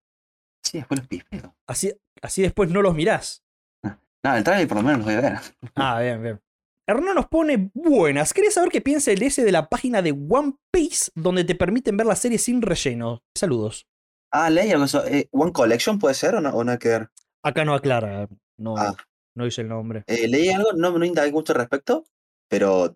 Sí, 0.63 0.79
después 0.79 0.99
los 0.99 1.07
pifeo. 1.07 1.55
Así, 1.67 1.93
así 2.21 2.41
después 2.41 2.71
no 2.71 2.81
los 2.81 2.95
mirás. 2.95 3.43
No, 3.83 4.35
el 4.35 4.43
trailer 4.43 4.67
por 4.67 4.77
lo 4.77 4.83
menos 4.83 4.99
los 4.99 5.05
voy 5.05 5.15
a 5.15 5.21
ver. 5.21 5.39
Ah, 5.75 5.99
bien, 6.01 6.21
bien. 6.23 6.41
Hernán 6.89 7.15
nos 7.15 7.27
pone 7.27 7.69
buenas. 7.73 8.33
Quería 8.33 8.49
saber 8.49 8.69
qué 8.69 8.79
piensa 8.79 9.11
el 9.11 9.21
S 9.21 9.43
de 9.43 9.51
la 9.51 9.67
página 9.67 10.01
de 10.01 10.11
One 10.11 10.53
Piece, 10.71 11.11
donde 11.15 11.43
te 11.43 11.53
permiten 11.53 11.97
ver 11.97 12.07
la 12.07 12.15
serie 12.15 12.37
sin 12.37 12.61
relleno. 12.61 13.23
Saludos. 13.35 13.85
Ah, 14.31 14.49
leí 14.49 14.71
algo 14.71 14.85
eso. 14.85 15.05
Eh, 15.05 15.27
¿One 15.31 15.51
Collection 15.51 15.99
puede 15.99 16.15
ser 16.15 16.35
o 16.35 16.41
no, 16.41 16.49
o 16.51 16.63
nada 16.63 16.77
que 16.79 16.87
ver? 16.89 17.09
Acá 17.43 17.65
no 17.65 17.73
aclara, 17.73 18.27
no, 18.57 18.77
Ah. 18.77 18.95
no 19.35 19.45
dice 19.45 19.61
el 19.61 19.67
nombre. 19.67 20.03
Eh, 20.07 20.27
leí 20.29 20.49
algo, 20.49 20.71
no, 20.73 20.97
no 20.97 21.03
indagué 21.05 21.31
mucho 21.31 21.51
al 21.53 21.59
respecto, 21.59 22.05
pero 22.49 22.95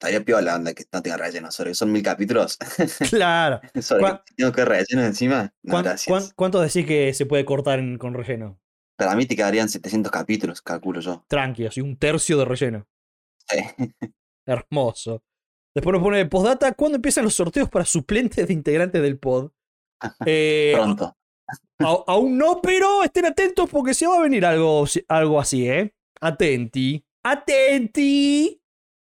estaría 0.00 0.24
piola 0.24 0.56
onda 0.56 0.74
que 0.74 0.84
no 0.92 1.00
tenga 1.02 1.16
relleno. 1.16 1.50
Sobre, 1.52 1.74
son 1.74 1.92
mil 1.92 2.02
capítulos. 2.02 2.58
Claro. 3.20 3.60
sobre 3.80 4.00
¿Cuán- 4.02 4.20
que 4.26 4.34
tengo 4.34 4.52
que 4.52 4.64
relleno 4.64 5.02
encima. 5.04 5.52
No, 5.62 5.72
¿Cuán- 5.74 5.84
gracias. 5.84 6.08
cuán- 6.08 6.32
¿Cuántos 6.34 6.62
decís 6.62 6.86
que 6.88 7.14
se 7.14 7.24
puede 7.26 7.44
cortar 7.44 7.78
en- 7.78 7.98
con 7.98 8.14
relleno? 8.14 8.58
Para 8.96 9.14
mí 9.14 9.26
te 9.26 9.36
quedarían 9.36 9.68
700 9.68 10.10
capítulos, 10.10 10.60
calculo 10.60 10.98
yo. 11.00 11.24
Tranqui, 11.28 11.66
así 11.66 11.80
un 11.80 11.96
tercio 11.96 12.36
de 12.38 12.44
relleno. 12.44 12.86
Sí. 13.48 13.58
Hermoso. 14.46 15.22
Después 15.74 15.92
nos 15.94 16.02
pone 16.02 16.26
postdata, 16.26 16.72
¿cuándo 16.72 16.96
empiezan 16.96 17.24
los 17.24 17.34
sorteos 17.34 17.68
para 17.68 17.84
suplentes 17.84 18.46
de 18.46 18.52
integrantes 18.52 19.00
del 19.02 19.18
pod? 19.18 19.50
Eh, 20.26 20.72
Pronto. 20.74 21.16
a- 21.80 22.04
aún 22.06 22.38
no, 22.38 22.60
pero 22.62 23.02
estén 23.02 23.26
atentos 23.26 23.68
porque 23.68 23.94
se 23.94 24.06
va 24.06 24.18
a 24.18 24.22
venir 24.22 24.44
algo, 24.46 24.84
algo 25.08 25.40
así, 25.40 25.68
¿eh? 25.68 25.94
Atenti. 26.20 27.04
Atenti. 27.24 28.60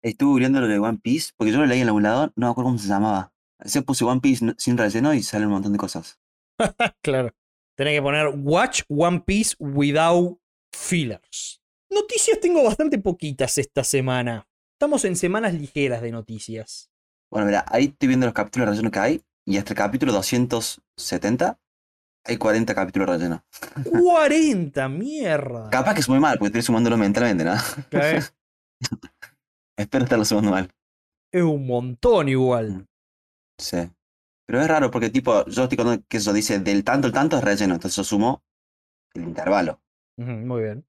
Estuve 0.03 0.39
viendo 0.39 0.59
lo 0.59 0.67
de 0.67 0.79
One 0.79 0.99
Piece, 1.01 1.31
porque 1.37 1.51
yo 1.53 1.59
lo 1.59 1.65
leí 1.65 1.79
en 1.81 1.87
algún 1.87 2.03
lado, 2.03 2.31
no 2.35 2.47
me 2.47 2.51
acuerdo 2.51 2.69
cómo 2.69 2.77
se 2.79 2.87
llamaba. 2.89 3.33
Se 3.63 3.81
puse 3.81 4.03
One 4.03 4.19
Piece 4.19 4.45
sin 4.57 4.77
relleno 4.77 5.13
y 5.13 5.23
sale 5.23 5.45
un 5.45 5.53
montón 5.53 5.71
de 5.71 5.77
cosas. 5.79 6.19
Claro. 7.01 7.31
Tenés 7.77 7.95
que 7.97 8.01
poner 8.01 8.27
Watch 8.35 8.81
One 8.89 9.21
Piece 9.21 9.55
without 9.59 10.37
fillers. 10.75 11.61
Noticias 11.93 12.39
tengo 12.39 12.63
bastante 12.63 12.97
poquitas 12.97 13.57
esta 13.57 13.83
semana. 13.83 14.47
Estamos 14.73 15.05
en 15.05 15.15
semanas 15.15 15.53
ligeras 15.53 16.01
de 16.01 16.11
noticias. 16.11 16.89
Bueno, 17.29 17.45
mira, 17.45 17.65
ahí 17.67 17.85
estoy 17.85 18.07
viendo 18.07 18.25
los 18.25 18.33
capítulos 18.33 18.67
de 18.67 18.71
relleno 18.71 18.91
que 18.91 18.99
hay, 18.99 19.21
y 19.45 19.57
hasta 19.57 19.73
el 19.73 19.77
capítulo 19.77 20.11
270 20.13 21.59
hay 22.25 22.37
40 22.37 22.73
capítulos 22.73 23.07
de 23.07 23.13
relleno. 23.13 23.45
40, 23.89 24.89
mierda. 24.89 25.69
Capaz 25.69 25.93
que 25.93 25.99
es 25.99 26.09
muy 26.09 26.19
mal, 26.19 26.37
porque 26.37 26.47
estoy 26.47 26.61
sumándolo 26.63 26.97
mentalmente, 26.97 27.43
¿no? 27.43 27.53
Claro, 27.89 28.19
Espero 29.77 30.03
estarlo 30.03 30.25
sumando 30.25 30.51
mal. 30.51 30.71
Es 31.31 31.43
un 31.43 31.65
montón 31.65 32.29
igual. 32.29 32.87
Sí. 33.57 33.89
Pero 34.45 34.61
es 34.61 34.67
raro 34.67 34.91
porque, 34.91 35.09
tipo, 35.09 35.45
yo 35.45 35.63
estoy 35.63 35.77
con 35.77 36.03
que 36.03 36.17
eso 36.17 36.33
dice 36.33 36.59
del 36.59 36.83
tanto 36.83 37.07
al 37.07 37.13
tanto 37.13 37.37
es 37.37 37.43
relleno, 37.43 37.75
entonces 37.75 37.95
yo 37.97 38.03
sumo 38.03 38.43
el 39.13 39.23
intervalo. 39.23 39.81
Muy 40.17 40.63
bien. 40.63 40.85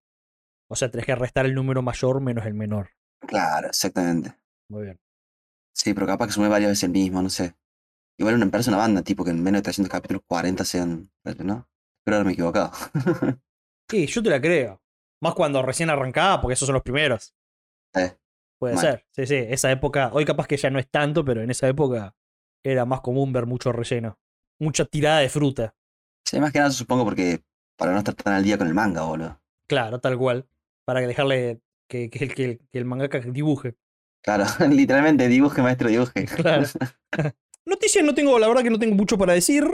O 0.75 0.77
sea, 0.77 0.91
tenés 0.91 1.07
que 1.07 1.15
restar 1.15 1.47
el 1.47 1.55
número 1.55 1.83
mayor 1.83 2.21
menos 2.21 2.45
el 2.47 2.55
menor. 2.55 2.91
Claro, 3.21 3.69
exactamente. 3.69 4.35
Muy 4.69 4.83
bien. 4.87 5.01
Sí, 5.73 5.95
pero 5.95 6.05
capaz 6.05 6.27
que 6.27 6.33
sume 6.33 6.49
varias 6.49 6.73
veces 6.73 6.83
el 6.83 6.91
mismo, 6.91 7.23
no 7.23 7.31
sé. 7.31 7.55
Igual 8.19 8.35
una 8.35 8.45
empresa, 8.45 8.73
una 8.73 8.79
banda, 8.79 9.03
tipo 9.03 9.25
que 9.25 9.31
en 9.31 9.41
menos 9.41 9.61
de 9.61 9.63
300 9.63 9.89
capítulos 9.89 10.23
40 10.27 10.65
sean 10.65 11.13
relleno. 11.25 11.69
Espero 12.01 12.17
haberme 12.17 12.33
equivocado. 12.33 12.73
Sí, 13.91 14.07
yo 14.07 14.23
te 14.23 14.31
la 14.31 14.41
creo. 14.41 14.83
Más 15.23 15.35
cuando 15.35 15.61
recién 15.63 15.91
arrancaba, 15.91 16.41
porque 16.41 16.55
esos 16.55 16.67
son 16.67 16.73
los 16.73 16.83
primeros. 16.83 17.35
Sí. 17.95 18.03
Puede 18.59 18.75
Mal. 18.77 18.83
ser. 18.83 19.07
Sí, 19.13 19.27
sí. 19.27 19.35
Esa 19.37 19.71
época, 19.71 20.11
hoy 20.15 20.25
capaz 20.25 20.47
que 20.47 20.57
ya 20.57 20.71
no 20.71 20.79
es 20.79 20.91
tanto, 20.91 21.23
pero 21.23 21.43
en 21.43 21.51
esa 21.51 21.69
época 21.69 22.17
era 22.65 22.87
más 22.87 23.03
común 23.03 23.33
ver 23.33 23.45
mucho 23.45 23.73
relleno. 23.73 24.19
Mucha 24.59 24.87
tirada 24.87 25.21
de 25.21 25.29
fruta. 25.29 25.77
Sí, 26.25 26.41
más 26.41 26.51
que 26.51 26.61
nada 26.61 26.71
supongo 26.71 27.05
porque 27.05 27.45
para 27.77 27.93
no 27.93 27.99
estar 27.99 28.15
tan 28.15 28.33
al 28.33 28.43
día 28.43 28.57
con 28.57 28.67
el 28.67 28.75
manga, 28.75 29.03
boludo. 29.03 29.39
Claro, 29.69 30.01
tal 30.01 30.17
cual. 30.17 30.49
Para 30.87 31.01
que 31.01 31.07
dejarle 31.07 31.61
que, 31.89 32.11
que 32.11 32.25
el, 32.25 32.35
que, 32.35 32.59
que 32.71 32.79
el 32.79 32.85
mangaka 32.85 33.21
dibuje. 33.21 33.75
Claro, 34.23 34.45
literalmente 34.71 35.29
dibuje, 35.29 35.63
maestro, 35.63 35.89
dibuje. 35.89 36.25
Claro. 36.37 36.67
Noticias 37.67 38.05
no 38.05 38.15
tengo, 38.15 38.39
la 38.39 38.49
verdad 38.49 38.63
que 38.63 38.71
no 38.71 38.79
tengo 38.79 38.95
mucho 38.95 39.17
para 39.17 39.33
decir. 39.33 39.65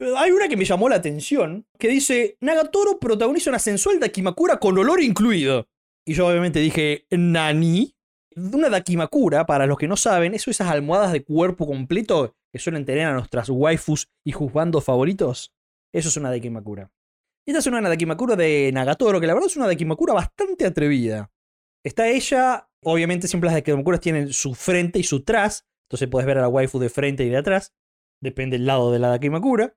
Eh, 0.00 0.12
Hay 0.16 0.30
una 0.30 0.48
que 0.48 0.56
me 0.56 0.64
llamó 0.64 0.88
la 0.88 0.96
atención, 0.96 1.66
que 1.78 1.88
dice, 1.88 2.36
Nagatoro 2.40 2.98
protagoniza 3.00 3.50
una 3.50 3.58
sensual 3.58 3.98
Dakimakura 3.98 4.58
con 4.58 4.78
olor 4.78 5.02
incluido. 5.02 5.68
Y 6.06 6.14
yo 6.14 6.26
obviamente 6.26 6.60
dije, 6.60 7.06
Nani. 7.10 7.94
Una 8.36 8.68
Dakimakura, 8.68 9.44
para 9.44 9.66
los 9.66 9.76
que 9.76 9.88
no 9.88 9.96
saben, 9.96 10.34
eso 10.34 10.52
esas 10.52 10.68
almohadas 10.68 11.12
de 11.12 11.24
cuerpo 11.24 11.66
completo 11.66 12.36
que 12.52 12.60
suelen 12.60 12.84
tener 12.84 13.06
a 13.06 13.12
nuestras 13.12 13.48
waifus 13.50 14.08
y 14.24 14.30
juzbandos 14.30 14.84
favoritos. 14.84 15.52
Eso 15.92 16.08
es 16.08 16.16
una 16.16 16.30
Dakimakura. 16.30 16.92
Esta 17.50 17.58
es 17.58 17.66
una 17.66 17.88
Dakimakura 17.88 18.36
de 18.36 18.70
Nagatoro, 18.72 19.20
que 19.20 19.26
la 19.26 19.34
verdad 19.34 19.48
es 19.48 19.56
una 19.56 19.66
Dakimakura 19.66 20.14
bastante 20.14 20.64
atrevida. 20.64 21.32
Está 21.84 22.06
ella, 22.08 22.70
obviamente 22.84 23.26
siempre 23.26 23.48
las 23.48 23.56
Dakimakuras 23.56 23.98
tienen 23.98 24.32
su 24.32 24.54
frente 24.54 25.00
y 25.00 25.02
su 25.02 25.24
tras, 25.24 25.66
entonces 25.88 26.08
puedes 26.08 26.28
ver 26.28 26.38
a 26.38 26.42
la 26.42 26.48
waifu 26.48 26.78
de 26.78 26.88
frente 26.88 27.24
y 27.24 27.28
de 27.28 27.38
atrás. 27.38 27.74
Depende 28.22 28.56
del 28.56 28.66
lado 28.66 28.92
de 28.92 29.00
la 29.00 29.08
Dakimakura. 29.08 29.76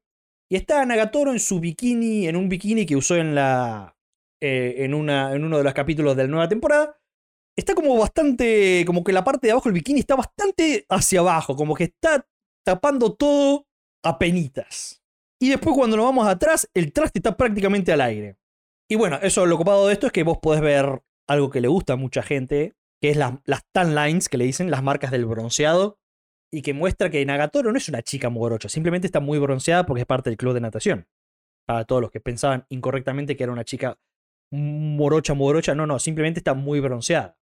Y 0.52 0.56
está 0.56 0.86
Nagatoro 0.86 1.32
en 1.32 1.40
su 1.40 1.60
bikini, 1.60 2.28
en 2.28 2.36
un 2.36 2.48
bikini 2.48 2.86
que 2.86 2.96
usó 2.96 3.16
en 3.16 3.34
la. 3.34 3.98
eh, 4.40 4.86
en, 4.86 4.94
una, 4.94 5.34
en 5.34 5.44
uno 5.44 5.58
de 5.58 5.64
los 5.64 5.74
capítulos 5.74 6.16
de 6.16 6.26
la 6.26 6.30
nueva 6.30 6.48
temporada. 6.48 7.02
Está 7.58 7.74
como 7.74 7.98
bastante. 7.98 8.84
Como 8.86 9.04
que 9.04 9.14
la 9.14 9.24
parte 9.24 9.48
de 9.48 9.52
abajo 9.52 9.70
del 9.70 9.74
bikini 9.74 10.00
está 10.00 10.16
bastante 10.16 10.86
hacia 10.90 11.22
abajo. 11.22 11.56
Como 11.56 11.74
que 11.74 11.86
está 11.86 12.28
tapando 12.64 13.16
todo 13.16 13.66
a 14.04 14.20
penitas. 14.20 15.03
Y 15.44 15.50
después 15.50 15.76
cuando 15.76 15.98
nos 15.98 16.06
vamos 16.06 16.28
atrás, 16.28 16.70
el 16.74 16.94
traste 16.94 17.20
está 17.20 17.36
prácticamente 17.36 17.92
al 17.92 18.02
aire. 18.02 18.38
Y 18.90 18.96
bueno, 18.96 19.20
eso 19.22 19.46
lo 19.46 19.58
copado 19.58 19.88
de 19.88 19.94
esto 19.94 20.08
es 20.08 20.14
que 20.14 20.24
vos 20.24 20.38
podés 20.42 20.62
ver 20.62 21.04
algo 21.28 21.50
que 21.50 21.60
le 21.62 21.68
gusta 21.68 21.94
a 21.94 21.96
mucha 21.98 22.22
gente, 22.24 22.76
que 23.02 23.10
es 23.10 23.18
las, 23.18 23.34
las 23.46 23.64
tan 23.74 23.94
lines 23.96 24.30
que 24.30 24.38
le 24.38 24.46
dicen, 24.46 24.72
las 24.72 24.84
marcas 24.84 25.12
del 25.12 25.26
bronceado, 25.26 25.98
y 26.52 26.62
que 26.62 26.74
muestra 26.74 27.10
que 27.10 27.26
Nagatoro 27.26 27.72
no 27.72 27.78
es 27.78 27.90
una 27.90 28.02
chica 28.04 28.30
morocha, 28.30 28.70
simplemente 28.70 29.08
está 29.08 29.20
muy 29.20 29.40
bronceada 29.40 29.86
porque 29.86 30.02
es 30.02 30.06
parte 30.08 30.30
del 30.30 30.38
club 30.38 30.54
de 30.54 30.62
natación. 30.62 31.08
Para 31.66 31.84
todos 31.86 32.02
los 32.02 32.12
que 32.12 32.22
pensaban 32.22 32.66
incorrectamente 32.70 33.36
que 33.36 33.44
era 33.44 33.52
una 33.52 33.64
chica 33.66 33.98
morocha, 34.52 35.34
morocha, 35.34 35.76
no, 35.76 35.86
no, 35.88 36.00
simplemente 36.00 36.40
está 36.40 36.54
muy 36.54 36.80
bronceada. 36.80 37.38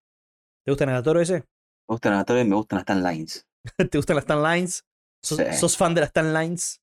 ¿Te 0.64 0.72
gusta 0.72 0.86
Nagatoro 0.86 1.20
ese? 1.20 1.44
Me 1.88 1.94
gustan 1.94 2.14
las 2.14 2.24
torres, 2.24 2.46
me 2.46 2.56
gustan 2.56 2.76
las 2.78 2.86
tan 2.86 3.02
lines. 3.02 3.46
¿Te 3.90 3.98
gustan 3.98 4.16
las 4.16 4.26
tan 4.26 4.42
lines? 4.42 4.84
¿Sos, 5.24 5.38
Sí. 5.38 5.44
sos 5.52 5.76
fan 5.76 5.94
de 5.94 6.00
las 6.00 6.12
tan 6.12 6.32
lines? 6.34 6.81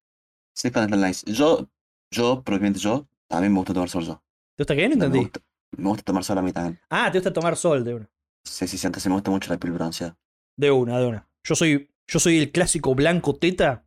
Yo, 1.26 1.70
yo, 2.12 2.44
probablemente 2.44 2.80
yo, 2.80 3.08
también 3.28 3.54
me 3.54 3.60
gusta 3.60 3.74
tomar 3.74 3.90
sol 3.90 4.04
yo. 4.04 4.24
¿Te 4.56 4.64
gusta 4.64 4.76
qué? 4.76 4.84
No 4.84 4.90
Me 4.90 4.94
entendí. 5.06 5.20
gusta, 5.20 5.40
me 5.78 5.90
gusta 5.90 6.04
tomar 6.04 6.24
sol 6.24 6.38
a 6.38 6.42
mí 6.42 6.52
también. 6.52 6.80
Ah, 6.90 7.10
te 7.12 7.20
gusta 7.20 7.32
tomar 7.34 7.56
sol 7.56 7.84
de 7.84 7.94
una. 7.96 8.10
Sí, 8.46 8.68
sí, 8.68 8.78
sí, 8.78 8.88
antes 8.88 9.06
me 9.08 9.14
gusta 9.14 9.32
mucho 9.32 9.52
la 9.52 9.60
piel 9.60 9.74
bronceada. 9.74 10.18
De 10.58 10.72
una, 10.72 11.00
de 11.00 11.08
una. 11.08 11.28
Yo 11.44 11.56
soy, 11.56 11.90
yo 12.08 12.20
soy 12.20 12.38
el 12.40 12.52
clásico 12.52 12.94
blanco 12.96 13.36
teta. 13.36 13.86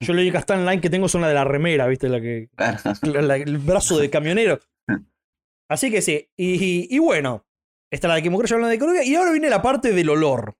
Yo 0.00 0.14
la 0.14 0.20
única 0.22 0.42
tan 0.42 0.64
line 0.66 0.80
que 0.80 0.90
tengo 0.90 1.08
son 1.08 1.20
la 1.20 1.28
de 1.28 1.34
la 1.34 1.44
remera, 1.44 1.86
¿viste? 1.86 2.08
La 2.08 2.20
que, 2.20 2.48
Claro. 2.56 2.78
la- 3.02 3.22
la- 3.22 3.36
el 3.36 3.58
brazo 3.58 3.98
de 3.98 4.10
camionero. 4.10 4.58
Así 5.68 5.90
que 5.90 6.02
sí. 6.02 6.28
Y, 6.36 6.94
y 6.94 6.98
bueno, 6.98 7.44
está 7.90 8.08
la 8.08 8.16
de 8.16 8.22
Kimokuro 8.22 8.46
hablando 8.50 8.68
de 8.68 8.74
economía. 8.76 9.04
Y 9.04 9.14
ahora 9.14 9.32
viene 9.32 9.48
la 9.50 9.62
parte 9.62 9.92
del 9.92 10.08
olor. 10.10 10.56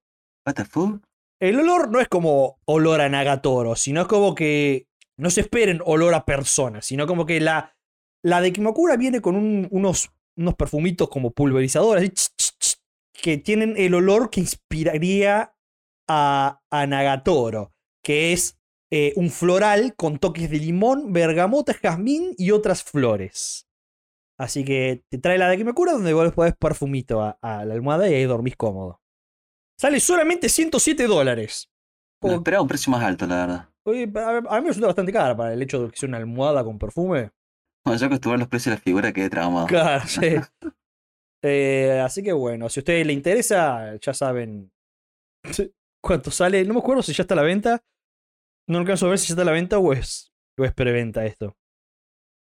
What 0.46 0.54
the 0.54 0.64
fuck? 0.64 1.02
El 1.40 1.58
olor 1.60 1.90
no 1.90 2.00
es 2.00 2.08
como 2.08 2.60
olor 2.66 3.00
a 3.00 3.08
Nagatoro, 3.08 3.74
sino 3.76 4.02
es 4.02 4.06
como 4.06 4.34
que 4.34 4.86
no 5.18 5.30
se 5.30 5.42
esperen 5.42 5.80
olor 5.84 6.14
a 6.14 6.24
personas, 6.24 6.86
sino 6.86 7.06
como 7.06 7.26
que 7.26 7.40
la, 7.40 7.76
la 8.22 8.40
de 8.40 8.52
Kimakura 8.52 8.96
viene 8.96 9.20
con 9.20 9.36
un- 9.36 9.68
unos, 9.70 10.10
unos 10.36 10.54
perfumitos 10.54 11.08
como 11.08 11.30
pulverizadores 11.32 12.32
que 13.12 13.38
tienen 13.38 13.74
el 13.76 13.94
olor 13.94 14.30
que 14.30 14.40
inspiraría 14.40 15.54
a, 16.08 16.60
a 16.70 16.86
Nagatoro, 16.86 17.72
que 18.02 18.32
es 18.32 18.58
eh, 18.90 19.12
un 19.16 19.30
floral 19.30 19.94
con 19.96 20.18
toques 20.18 20.50
de 20.50 20.58
limón, 20.58 21.12
bergamota, 21.12 21.74
jazmín 21.74 22.34
y 22.36 22.50
otras 22.50 22.82
flores. 22.82 23.66
Así 24.38 24.64
que 24.64 25.04
te 25.08 25.18
trae 25.18 25.38
la 25.38 25.48
de 25.48 25.56
Kimakura 25.56 25.92
donde 25.92 26.12
vos 26.12 26.32
podés 26.32 26.54
perfumito 26.56 27.22
a, 27.22 27.38
a 27.40 27.64
la 27.64 27.74
almohada 27.74 28.08
y 28.10 28.14
ahí 28.14 28.24
dormís 28.24 28.56
cómodo. 28.56 29.00
Sale 29.78 30.00
solamente 30.00 30.48
107 30.48 31.06
dólares. 31.06 31.70
Esperaba 32.36 32.62
un 32.62 32.68
precio 32.68 32.90
más 32.90 33.02
alto, 33.04 33.26
la 33.26 33.36
verdad. 33.36 33.68
Oye, 33.86 34.04
a 34.04 34.40
mí 34.40 34.62
me 34.62 34.68
resulta 34.68 34.86
bastante 34.86 35.12
cara 35.12 35.36
para 35.36 35.52
el 35.52 35.62
hecho 35.62 35.82
de 35.84 35.90
que 35.90 35.96
sea 35.96 36.08
una 36.08 36.18
almohada 36.18 36.64
con 36.64 36.78
perfume. 36.78 37.30
Bueno, 37.84 38.00
yo 38.00 38.06
acostumbrado 38.06 38.36
a 38.36 38.38
los 38.38 38.48
precios 38.48 38.72
de 38.72 38.78
la 38.78 38.82
figura 38.82 39.12
quedé 39.12 39.28
traumado. 39.28 39.66
Claro, 39.66 40.04
sí. 40.06 40.36
Eh, 41.42 42.00
así 42.02 42.22
que 42.22 42.32
bueno, 42.32 42.68
si 42.70 42.80
a 42.80 42.82
ustedes 42.82 43.06
les 43.06 43.14
interesa, 43.14 43.96
ya 43.96 44.14
saben 44.14 44.72
cuánto 46.02 46.30
sale. 46.30 46.64
No 46.64 46.72
me 46.74 46.80
acuerdo 46.80 47.02
si 47.02 47.12
ya 47.12 47.22
está 47.22 47.34
a 47.34 47.36
la 47.36 47.42
venta. 47.42 47.82
No 48.66 48.78
alcanzo 48.78 49.06
a 49.06 49.10
ver 49.10 49.18
si 49.18 49.28
ya 49.28 49.34
está 49.34 49.42
a 49.42 49.46
la 49.46 49.52
venta 49.52 49.78
o 49.78 49.92
es, 49.92 50.32
o 50.58 50.64
es 50.64 50.72
preventa 50.72 51.26
esto. 51.26 51.54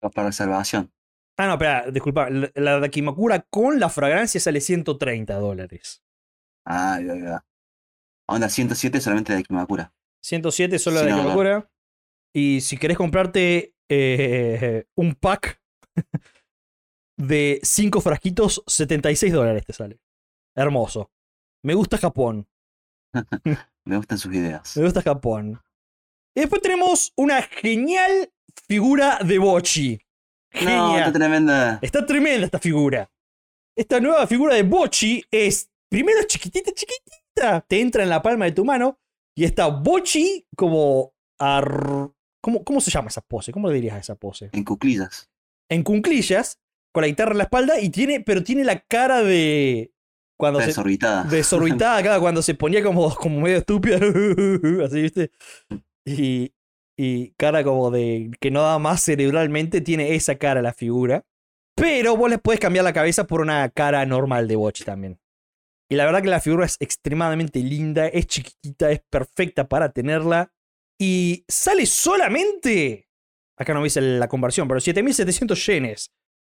Para 0.01 0.27
reservación. 0.27 0.91
Ah, 1.37 1.45
no, 1.45 1.53
espera, 1.53 1.91
disculpa. 1.91 2.31
La, 2.31 2.49
la 2.55 2.79
de 2.79 2.89
Kimakura 2.89 3.41
con 3.41 3.79
la 3.79 3.89
fragancia 3.89 4.39
sale 4.39 4.59
130 4.59 5.35
dólares. 5.35 6.03
Ah, 6.65 6.99
ya, 6.99 7.15
ya. 7.15 7.45
Onda 8.27 8.49
107 8.49 8.99
solamente 8.99 9.35
de 9.35 9.43
Kimakura. 9.43 9.93
107 10.27 10.77
solo 10.77 10.97
la 10.97 11.05
de 11.05 11.11
no. 11.11 11.17
Kimakura. 11.21 11.71
Y 12.35 12.59
si 12.59 12.77
querés 12.77 12.97
comprarte 12.97 13.73
eh, 13.89 14.85
un 14.97 15.15
pack 15.15 15.61
de 17.17 17.59
5 17.63 18.01
frasquitos, 18.01 18.61
76 18.67 19.31
dólares 19.31 19.65
te 19.65 19.73
sale. 19.73 19.99
Hermoso. 20.55 21.11
Me 21.63 21.73
gusta 21.73 21.97
Japón. 21.97 22.47
Me 23.85 23.95
gustan 23.95 24.17
sus 24.17 24.35
ideas. 24.35 24.75
Me 24.75 24.83
gusta 24.83 25.01
Japón. 25.01 25.61
Y 26.35 26.41
después 26.41 26.61
tenemos 26.61 27.13
una 27.15 27.41
genial 27.41 28.31
figura 28.67 29.19
de 29.23 29.39
Bochi. 29.39 29.97
No, 30.53 30.59
Genial. 30.59 30.99
está 30.99 31.13
tremenda. 31.13 31.79
Está 31.81 32.05
tremenda 32.05 32.45
esta 32.45 32.59
figura. 32.59 33.09
Esta 33.77 34.01
nueva 34.01 34.27
figura 34.27 34.55
de 34.55 34.63
Bochi 34.63 35.23
es, 35.31 35.69
primero 35.89 36.19
chiquitita, 36.27 36.71
chiquitita. 36.73 37.61
Te 37.61 37.79
entra 37.79 38.03
en 38.03 38.09
la 38.09 38.21
palma 38.21 38.45
de 38.45 38.51
tu 38.51 38.65
mano 38.65 38.99
y 39.37 39.45
está 39.45 39.67
Bochi 39.67 40.45
como... 40.57 41.13
ar- 41.39 42.09
¿Cómo, 42.41 42.63
¿Cómo 42.63 42.81
se 42.81 42.91
llama 42.91 43.09
esa 43.09 43.21
pose? 43.21 43.51
¿Cómo 43.51 43.67
le 43.67 43.75
dirías 43.75 43.95
a 43.95 43.99
esa 43.99 44.15
pose? 44.15 44.49
En 44.53 44.63
cuclillas. 44.63 45.29
En 45.69 45.83
cunclillas, 45.83 46.59
con 46.93 47.01
la 47.01 47.07
guitarra 47.07 47.31
en 47.31 47.37
la 47.39 47.43
espalda 47.45 47.79
y 47.79 47.89
tiene, 47.89 48.21
pero 48.21 48.43
tiene 48.43 48.63
la 48.63 48.79
cara 48.79 49.21
de... 49.21 49.91
Cuando 50.39 50.59
se, 50.61 50.67
desorbitada. 50.67 51.23
desorbitada, 51.23 52.01
claro, 52.03 52.21
cuando 52.21 52.41
se 52.43 52.53
ponía 52.53 52.83
como, 52.83 53.13
como 53.15 53.41
medio 53.41 53.57
estúpida, 53.57 53.97
así, 54.85 55.01
¿viste? 55.01 55.31
Y, 56.05 56.53
y 56.95 57.31
cara 57.31 57.63
como 57.63 57.89
de 57.91 58.31
que 58.39 58.51
no 58.51 58.61
da 58.61 58.77
más 58.79 59.03
cerebralmente, 59.03 59.81
tiene 59.81 60.13
esa 60.15 60.35
cara 60.35 60.61
la 60.61 60.73
figura. 60.73 61.25
Pero 61.75 62.15
vos 62.15 62.29
les 62.29 62.39
podés 62.39 62.59
cambiar 62.59 62.85
la 62.85 62.93
cabeza 62.93 63.25
por 63.27 63.41
una 63.41 63.67
cara 63.69 64.05
normal 64.05 64.47
de 64.47 64.55
Bochi 64.55 64.83
también. 64.83 65.19
Y 65.89 65.95
la 65.95 66.05
verdad 66.05 66.21
que 66.21 66.29
la 66.29 66.41
figura 66.41 66.65
es 66.65 66.77
extremadamente 66.79 67.59
linda, 67.59 68.07
es 68.07 68.27
chiquitita, 68.27 68.91
es 68.91 69.01
perfecta 69.09 69.67
para 69.67 69.91
tenerla. 69.91 70.51
Y 70.99 71.45
sale 71.47 71.85
solamente. 71.85 73.07
Acá 73.57 73.73
no 73.73 73.83
dice 73.83 74.01
la 74.01 74.27
conversión, 74.27 74.67
pero 74.67 74.79
7700 74.79 75.65
yenes. 75.65 76.11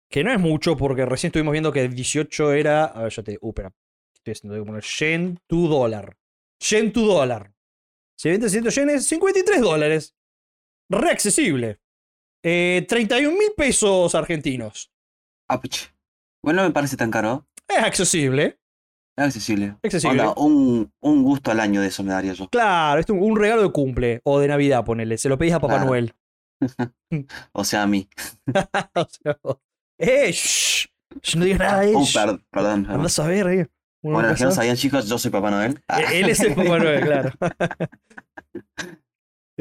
Que 0.10 0.24
no 0.24 0.32
es 0.32 0.40
mucho 0.40 0.76
porque 0.76 1.06
recién 1.06 1.30
estuvimos 1.30 1.52
viendo 1.52 1.72
que 1.72 1.88
18 1.88 2.54
era. 2.54 2.86
A 2.86 3.04
ver, 3.04 3.12
yo 3.12 3.24
te. 3.24 3.38
Uh, 3.42 3.50
espera. 3.50 3.72
Estoy 4.16 4.32
haciendo 4.32 4.60
como 4.66 4.80
yen 4.80 5.40
to 5.48 5.56
dólar. 5.68 6.18
Yen 6.60 6.92
to 6.92 7.02
dólar. 7.02 7.54
7700 8.18 8.76
yenes, 8.76 9.08
53 9.08 9.62
dólares. 9.62 10.16
Re 10.90 11.12
accesible. 11.12 11.80
Eh, 12.44 12.86
31 12.88 13.38
mil 13.38 13.52
pesos 13.56 14.16
argentinos. 14.16 14.92
Bueno, 16.44 16.62
no 16.62 16.68
me 16.68 16.74
parece 16.74 16.98
tan 16.98 17.12
caro. 17.12 17.48
Es 17.68 17.78
accesible. 17.78 18.59
Es 19.20 19.26
accesible. 19.26 19.76
Accesible. 19.84 20.22
Onda, 20.22 20.34
un, 20.38 20.92
un 21.02 21.24
gusto 21.24 21.52
al 21.52 21.60
año 21.60 21.82
de 21.82 21.88
eso 21.88 22.04
me 22.04 22.12
daría 22.14 22.34
yo. 22.34 22.48
Claro, 22.50 23.00
es 23.02 23.10
un 23.10 23.36
regalo 23.38 23.62
de 23.64 23.72
cumple 23.72 24.22
o 24.24 24.40
de 24.40 24.48
Navidad, 24.48 24.86
ponele. 24.86 25.18
Se 25.18 25.28
lo 25.30 25.38
pedís 25.38 25.54
a 25.54 25.60
Papá 25.60 25.76
Claro. 25.76 25.90
Noel. 25.90 26.14
O 27.54 27.64
sea, 27.64 27.84
a 27.84 27.88
mí. 27.88 28.08
O 28.96 29.08
sea, 29.10 29.38
¡Eh! 30.00 30.32
shh, 30.32 30.88
shh, 31.22 31.36
no 31.38 31.46
digas 31.46 31.60
nada. 31.60 31.84
Oh, 31.96 32.04
shh. 32.06 32.14
per- 32.14 32.26
perdón. 32.50 32.84
perdón. 32.84 32.86
Andás 32.92 33.20
a 33.20 33.28
ver, 33.28 33.48
eh. 33.48 33.68
Bueno, 34.02 34.22
no 34.22 34.28
los 34.30 34.38
que 34.38 34.46
no 34.46 34.52
sabían, 34.52 34.78
chicos, 34.78 35.10
yo 35.10 35.18
soy 35.18 35.30
Papá 35.32 35.52
Noel. 35.52 35.82
Ah, 35.90 36.02
Eh, 36.02 36.20
Él 36.22 36.30
es 36.30 36.40
el 36.40 36.56
Papá 36.56 36.80
Noel, 36.80 37.02
claro. 37.06 37.32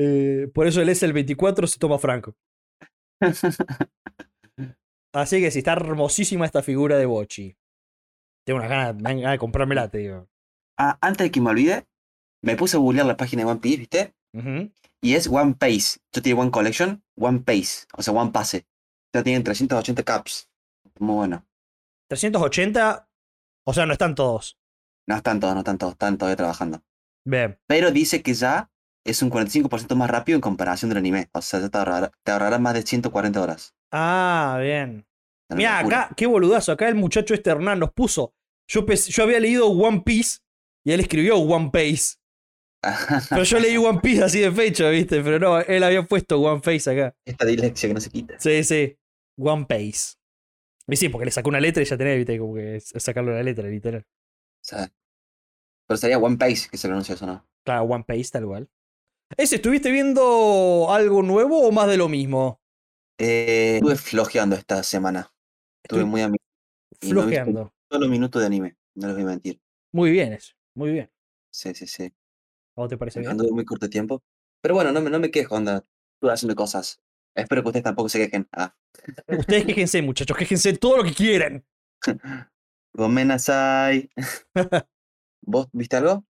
Eh, 0.01 0.49
por 0.55 0.69
eso 0.69 0.81
él 0.81 0.91
es 0.91 1.03
el 1.03 1.13
24, 1.13 1.67
se 1.67 1.77
toma 1.81 1.99
Franco. 1.99 2.37
Así 5.13 5.41
que 5.41 5.51
sí, 5.51 5.59
está 5.59 5.73
hermosísima 5.73 6.47
esta 6.47 6.63
figura 6.63 6.97
de 6.99 7.07
Bochi. 7.07 7.57
Tengo 8.49 8.61
unas 8.61 8.71
ganas, 8.71 8.95
me 8.95 9.03
dan 9.03 9.17
ganas 9.19 9.33
de 9.33 9.39
comprármela, 9.39 9.91
te 9.91 9.99
digo. 9.99 10.27
Ah, 10.79 10.97
antes 11.03 11.27
de 11.27 11.31
que 11.31 11.39
me 11.39 11.51
olvide, 11.51 11.87
me 12.43 12.57
puse 12.57 12.79
a 12.79 12.81
googlear 12.81 13.05
la 13.05 13.19
página 13.19 13.43
de 13.43 13.51
One 13.51 13.61
Piece, 13.61 13.77
¿viste? 13.77 14.15
Y 15.03 15.17
es 15.17 15.27
One 15.27 15.57
Pace. 15.59 16.01
Yo 16.15 16.23
tiene 16.23 16.41
One 16.41 16.51
Collection, 16.51 17.05
One 17.19 17.41
Pace. 17.41 17.87
O 17.93 18.03
sea, 18.03 18.15
One 18.15 18.31
Pase. 18.31 18.67
Ya 19.15 19.23
tienen 19.23 19.45
380 19.45 20.03
caps. 20.03 20.49
Muy 20.99 21.15
bueno. 21.15 21.47
380, 22.09 23.11
o 23.67 23.75
sea, 23.75 23.85
no 23.85 23.93
están 23.93 24.15
todos. 24.15 24.59
No 25.07 25.17
están 25.17 25.41
todos, 25.41 25.53
no 25.53 25.61
están 25.61 25.77
todos, 25.77 25.93
están 25.93 26.17
todavía 26.17 26.37
trabajando. 26.37 26.83
Bien. 27.27 27.61
Pero 27.67 27.91
dice 27.91 28.23
que 28.23 28.33
ya 28.33 28.71
es 29.05 29.21
un 29.21 29.31
45% 29.31 29.95
más 29.95 30.09
rápido 30.09 30.37
en 30.37 30.41
comparación 30.41 30.89
del 30.89 30.97
anime. 30.97 31.29
O 31.35 31.43
sea, 31.43 31.61
ya 31.61 31.69
te 31.69 31.77
ahorrará, 31.77 32.13
te 32.23 32.33
ahorrará 32.33 32.59
más 32.59 32.73
de 32.73 32.81
140 32.81 33.43
horas. 33.43 33.75
Ah, 33.93 34.59
bien. 34.63 35.07
Una 35.51 35.57
Mira, 35.59 35.79
acá, 35.81 36.11
qué 36.17 36.27
boludazo. 36.27 36.73
Acá 36.73 36.89
el 36.89 36.95
muchacho 36.95 37.35
este 37.35 37.51
Hernán 37.51 37.81
nos 37.81 37.93
puso. 37.93 38.33
Yo, 38.69 38.85
había 39.23 39.41
leído 39.41 39.69
One 39.69 40.03
Piece 40.05 40.39
y 40.85 40.93
él 40.93 41.01
escribió 41.01 41.37
One 41.37 41.71
Piece. 41.73 42.17
Pero 43.31 43.43
yo 43.43 43.59
leí 43.59 43.77
One 43.77 44.01
Piece 44.01 44.23
así 44.23 44.41
de 44.41 44.53
fecho, 44.53 44.89
¿viste? 44.91 45.23
Pero 45.23 45.39
no, 45.39 45.59
él 45.59 45.83
había 45.83 46.03
puesto 46.05 46.41
One 46.41 46.61
Face 46.61 46.91
acá. 46.91 47.17
Esta 47.25 47.45
dislexia 47.45 47.89
que 47.89 47.95
no 47.95 48.01
se 48.01 48.11
quita. 48.11 48.39
Sí, 48.39 48.63
sí. 48.63 48.97
One 49.39 49.67
Piece. 49.67 50.17
Y 50.87 50.97
sí, 50.97 51.09
porque 51.09 51.25
le 51.25 51.31
sacó 51.31 51.49
una 51.49 51.61
letra 51.61 51.83
y 51.83 51.87
ya 51.87 51.97
tenés, 51.97 52.19
¿viste? 52.19 52.39
Como 52.39 52.55
que 52.55 52.77
es 52.77 52.93
sacarle 52.97 53.33
una 53.33 53.43
letra, 53.43 53.69
literal. 53.69 54.03
O 54.03 54.65
sea, 54.65 54.91
pero 55.87 55.97
sería 55.97 56.19
One 56.19 56.37
Pace 56.37 56.69
que 56.71 56.77
se 56.77 56.89
pronuncia 56.89 57.15
eso, 57.15 57.27
¿no? 57.27 57.47
Claro, 57.65 57.85
One 57.85 58.05
Piece, 58.07 58.31
tal 58.31 58.47
cual. 58.47 58.69
¿Ese 59.37 59.57
estuviste 59.57 59.91
viendo 59.91 60.87
algo 60.91 61.23
nuevo 61.23 61.67
o 61.67 61.73
más 61.73 61.89
de 61.89 61.97
lo 61.97 62.09
mismo? 62.09 62.61
Eh, 63.19 63.77
estuve 63.77 63.97
flojeando 63.97 64.57
esta 64.57 64.83
semana. 64.83 65.33
Estuve 65.83 66.05
muy 66.05 66.21
a 66.23 66.29
mi 66.29 66.39
y 67.01 67.13
no 67.13 67.73
flojeando. 67.89 68.05
solo 68.05 68.09
minutos 68.11 68.41
de 68.43 68.47
anime. 68.47 68.77
No 68.95 69.07
les 69.09 69.17
voy 69.17 69.25
a 69.25 69.29
mentir. 69.29 69.61
Muy 69.93 70.11
bien 70.11 70.33
eso. 70.33 70.55
Muy 70.75 70.93
bien. 70.93 71.11
Sí, 71.53 71.75
sí, 71.75 71.87
sí. 71.87 72.05
¿A 72.05 72.81
vos 72.83 72.89
te 72.89 72.97
parece 72.97 73.21
bien? 73.21 73.33
Anduve 73.33 73.51
muy 73.53 73.65
corto 73.65 73.87
de 73.87 73.91
tiempo. 73.91 74.23
Pero 74.63 74.75
bueno, 74.75 74.93
no 74.93 75.01
me, 75.01 75.11
no 75.11 75.19
me 75.19 75.31
quejo, 75.31 75.57
anda. 75.57 75.85
Estuve 76.17 76.33
haciendo 76.33 76.55
cosas. 76.55 77.01
Espero 77.35 77.63
que 77.63 77.69
ustedes 77.69 77.85
tampoco 77.85 78.09
se 78.09 78.19
quejen. 78.19 78.49
Ah. 78.53 78.75
Ustedes 79.29 79.65
quéjense, 79.65 80.03
muchachos. 80.03 80.37
Quéjense 80.37 80.77
todo 80.77 80.99
lo 80.99 81.05
que 81.05 81.13
quieran. 81.15 81.65
Gomenasai. 82.95 84.11
¿Vos 85.43 85.69
viste 85.73 85.97
algo? 85.97 86.25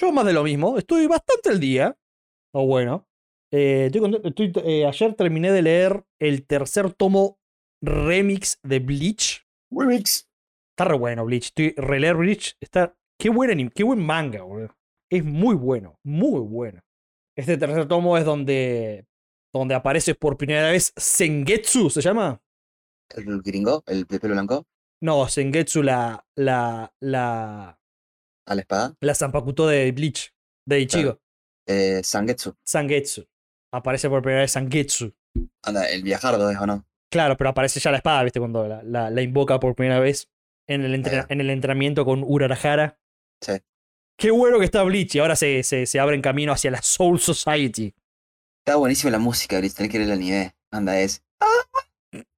Yo 0.00 0.12
más 0.12 0.26
de 0.26 0.32
lo 0.32 0.42
mismo. 0.44 0.78
Estoy 0.78 1.06
bastante 1.06 1.50
al 1.50 1.60
día. 1.60 1.96
O 2.52 2.66
bueno. 2.66 3.08
Eh, 3.52 3.86
estoy 3.86 4.00
contento- 4.00 4.28
estoy- 4.28 4.52
eh, 4.64 4.86
ayer 4.86 5.14
terminé 5.14 5.50
de 5.52 5.62
leer 5.62 6.04
el 6.20 6.46
tercer 6.46 6.92
tomo 6.92 7.38
remix 7.82 8.58
de 8.62 8.78
Bleach. 8.80 9.46
Remix. 9.70 10.27
Está 10.78 10.90
re 10.90 10.96
bueno 10.96 11.24
Bleach. 11.24 11.46
Estoy 11.46 11.74
releer 11.76 12.14
Bleach. 12.14 12.56
Está. 12.60 12.94
Qué 13.20 13.30
buen 13.30 13.68
qué 13.70 13.82
buen 13.82 13.98
manga, 13.98 14.44
boludo. 14.44 14.76
Es 15.10 15.24
muy 15.24 15.56
bueno. 15.56 15.98
Muy 16.04 16.38
bueno. 16.38 16.80
Este 17.36 17.58
tercer 17.58 17.88
tomo 17.88 18.16
es 18.16 18.24
donde. 18.24 19.04
Donde 19.52 19.74
aparece 19.74 20.14
por 20.14 20.36
primera 20.36 20.70
vez 20.70 20.92
Sengetsu, 20.96 21.90
¿se 21.90 22.00
llama? 22.00 22.40
¿El 23.12 23.42
gringo? 23.42 23.82
¿El 23.88 24.04
de 24.04 24.20
pelo 24.20 24.34
blanco? 24.34 24.66
No, 25.02 25.26
Sengetsu, 25.26 25.82
la. 25.82 26.24
la. 26.36 26.94
la. 27.00 27.76
¿A 28.46 28.54
la 28.54 28.60
espada? 28.60 28.94
la 29.00 29.16
Zanpakuto 29.16 29.66
de 29.66 29.90
Bleach. 29.90 30.32
De 30.64 30.78
Ichigo. 30.78 31.18
Eh, 31.66 32.02
Sangetsu. 32.04 32.54
Sangetsu. 32.64 33.26
Aparece 33.74 34.08
por 34.08 34.22
primera 34.22 34.42
vez 34.42 34.52
Sangetsu. 34.52 35.12
Anda, 35.64 35.90
el 35.90 36.04
viajardo 36.04 36.48
es 36.48 36.58
o 36.58 36.66
no. 36.68 36.86
Claro, 37.10 37.36
pero 37.36 37.50
aparece 37.50 37.80
ya 37.80 37.90
la 37.90 37.96
espada, 37.96 38.22
¿viste? 38.22 38.38
Cuando 38.38 38.68
la, 38.68 38.80
la- 38.84 39.10
la 39.10 39.22
invoca 39.22 39.58
por 39.58 39.74
primera 39.74 39.98
vez 39.98 40.28
en 40.68 40.84
el, 40.84 40.94
entre- 40.94 41.18
Ah. 41.20 41.26
en 41.28 41.40
el 41.40 41.50
entrenamiento 41.50 42.04
con 42.04 42.22
Urarahara. 42.24 42.98
Sí. 43.42 43.54
Qué 44.18 44.30
bueno 44.30 44.58
que 44.58 44.64
está 44.64 44.82
Bleach 44.82 45.14
y 45.14 45.18
ahora 45.20 45.36
se, 45.36 45.62
se, 45.62 45.86
se 45.86 46.00
abre 46.00 46.14
en 46.16 46.22
camino 46.22 46.52
hacia 46.52 46.70
la 46.70 46.82
Soul 46.82 47.18
Society. 47.20 47.94
Está 48.64 48.76
buenísima 48.76 49.10
la 49.12 49.18
música, 49.18 49.56
Gris. 49.58 49.74
Tenés 49.74 49.90
que 49.92 49.98
leer 49.98 50.10
el 50.10 50.16
anime. 50.18 50.54
Anda, 50.72 51.00
es. 51.00 51.24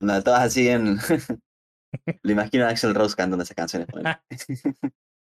Anda, 0.01 0.23
todas 0.23 0.43
así 0.43 0.69
en. 0.69 0.99
Lo 2.23 2.31
imagino 2.33 2.66
a 2.66 2.69
Axel 2.69 2.95
Rose 2.95 3.16
cantando 3.16 3.43
esas 3.43 3.57
canciones. 3.57 3.88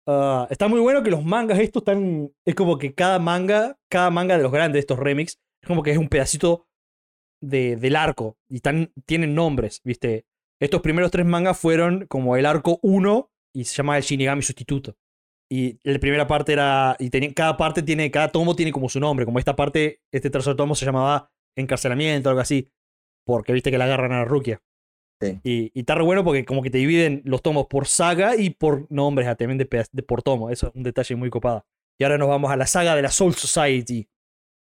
Ah, 0.07 0.49
está 0.51 0.67
muy 0.67 0.81
bueno 0.81 1.03
que 1.03 1.11
los 1.11 1.23
mangas 1.25 1.59
estos 1.61 1.83
están. 1.83 2.33
Es 2.45 2.55
como 2.55 2.79
que 2.79 2.95
cada 2.95 3.19
manga, 3.21 3.79
cada 3.89 4.11
manga 4.11 4.37
de 4.37 4.43
los 4.43 4.51
grandes 4.51 4.73
de 4.75 4.81
estos 4.81 4.99
remix, 4.99 5.39
es 5.63 5.69
como 5.69 5.83
que 5.83 5.93
es 5.93 5.99
un 5.99 6.09
pedacito 6.09 6.67
de, 7.41 7.77
del 7.77 7.95
arco. 7.95 8.37
Y 8.49 8.57
están, 8.57 8.93
tienen 9.07 9.35
nombres, 9.35 9.81
¿viste? 9.85 10.25
Estos 10.61 10.83
primeros 10.83 11.11
tres 11.11 11.27
mangas 11.27 11.59
fueron 11.59 12.07
como 12.07 12.37
el 12.37 12.47
arco 12.47 12.79
1 12.83 13.31
y 13.55 13.65
se 13.65 13.77
llama 13.77 13.97
el 13.97 14.03
Shinigami 14.03 14.43
Sustituto. 14.43 14.97
Y 15.51 15.79
la 15.83 15.99
primera 15.99 16.27
parte 16.27 16.53
era. 16.53 16.97
Y 16.99 17.11
tenía, 17.11 17.33
cada 17.35 17.57
parte 17.57 17.83
tiene. 17.83 18.11
Cada 18.11 18.29
tomo 18.29 18.55
tiene 18.55 18.71
como 18.71 18.89
su 18.89 19.01
nombre. 19.01 19.25
Como 19.25 19.39
esta 19.39 19.57
parte, 19.57 20.01
este 20.13 20.31
tercer 20.31 20.55
tomo 20.55 20.75
se 20.75 20.85
llamaba 20.85 21.33
Encarcelamiento 21.57 22.29
o 22.29 22.31
algo 22.31 22.43
así. 22.43 22.69
Porque 23.27 23.53
viste 23.53 23.71
que 23.71 23.79
la 23.79 23.87
agarran 23.87 24.13
a 24.13 24.19
la 24.19 24.25
Rukia. 24.25 24.63
Sí. 25.21 25.41
Y, 25.43 25.73
y 25.75 25.81
está 25.81 25.97
re 25.97 26.05
bueno 26.05 26.25
porque 26.25 26.45
como 26.45 26.63
que 26.63 26.71
te 26.71 26.79
dividen 26.79 27.21
los 27.25 27.43
tomos 27.43 27.67
por 27.67 27.87
saga 27.87 28.37
y 28.37 28.51
por 28.51 28.91
nombres 28.91 29.29
ah, 29.29 29.35
también 29.35 29.59
de, 29.59 29.87
de 29.93 30.03
por 30.03 30.23
tomo. 30.23 30.51
Eso 30.51 30.69
es 30.69 30.75
un 30.75 30.85
detalle 30.85 31.17
muy 31.17 31.31
copado. 31.31 31.67
Y 31.99 32.05
ahora 32.05 32.17
nos 32.17 32.29
vamos 32.29 32.51
a 32.51 32.57
la 32.57 32.67
saga 32.67 32.95
de 32.95 33.03
la 33.03 33.11
Soul 33.11 33.35
Society. 33.35 34.09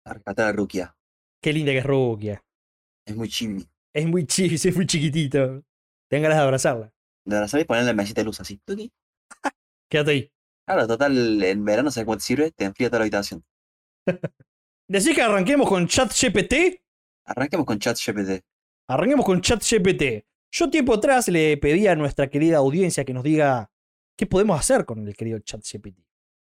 A 0.07 0.15
rescatar 0.15 0.49
a 0.49 0.53
Rukia. 0.53 0.97
Qué 1.43 1.53
linda 1.53 1.73
que 1.73 1.79
es 1.79 1.87
Rukia. 1.87 2.43
Es 3.07 3.17
muy 3.17 3.29
chibi. 3.29 3.69
Es 3.95 4.07
muy 4.07 4.25
chi, 4.25 4.47
es 4.55 4.77
muy 4.77 4.87
chiquitito. 4.87 5.63
Tengan 6.11 6.25
ganas 6.25 6.39
de 6.39 6.45
abrazarla. 6.45 6.93
De 7.25 7.35
verdad, 7.37 7.49
¿sabes? 7.49 7.67
Ponerle 7.67 7.95
mesita 7.95 8.21
de 8.21 8.25
luz 8.25 8.41
así. 8.41 8.59
Tuki. 8.65 8.93
Quédate 9.89 10.11
ahí. 10.11 10.33
Claro, 10.67 10.87
total, 10.87 11.43
en 11.43 11.65
verano, 11.65 11.91
¿sabes 11.91 12.05
cómo 12.05 12.17
te 12.17 12.23
sirve? 12.25 12.51
Te 12.51 12.65
enfría 12.65 12.89
toda 12.89 13.01
la 13.01 13.05
habitación. 13.05 13.45
Decís 14.89 15.15
que 15.15 15.23
arranquemos 15.23 15.69
con 15.69 15.87
ChatGPT. 15.87 16.55
Arranquemos 17.27 17.67
con 17.67 17.79
ChatGPT. 17.79 18.45
Arranquemos 18.89 19.25
con 19.25 19.41
ChatGPT. 19.41 20.27
Yo 20.53 20.69
tiempo 20.69 20.95
atrás 20.95 21.29
le 21.29 21.57
pedí 21.59 21.87
a 21.87 21.95
nuestra 21.95 22.29
querida 22.29 22.57
audiencia 22.59 23.05
que 23.05 23.15
nos 23.15 23.23
diga 23.23 23.71
qué 24.17 24.27
podemos 24.27 24.59
hacer 24.59 24.85
con 24.85 25.07
el 25.07 25.15
querido 25.17 25.39
ChatGPT. 25.39 26.01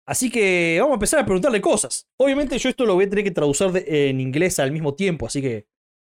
Así 0.05 0.31
que 0.31 0.77
vamos 0.79 0.93
a 0.93 0.95
empezar 0.95 1.19
a 1.19 1.25
preguntarle 1.25 1.59
cosas. 1.59 2.07
Obviamente 2.17 2.57
yo 2.57 2.69
esto 2.69 2.85
lo 2.85 2.95
voy 2.95 3.05
a 3.05 3.09
tener 3.09 3.25
que 3.25 3.31
traducir 3.31 3.71
de- 3.71 4.09
en 4.09 4.19
inglés 4.21 4.57
al 4.59 4.71
mismo 4.71 4.95
tiempo, 4.95 5.25
así 5.27 5.41
que 5.41 5.67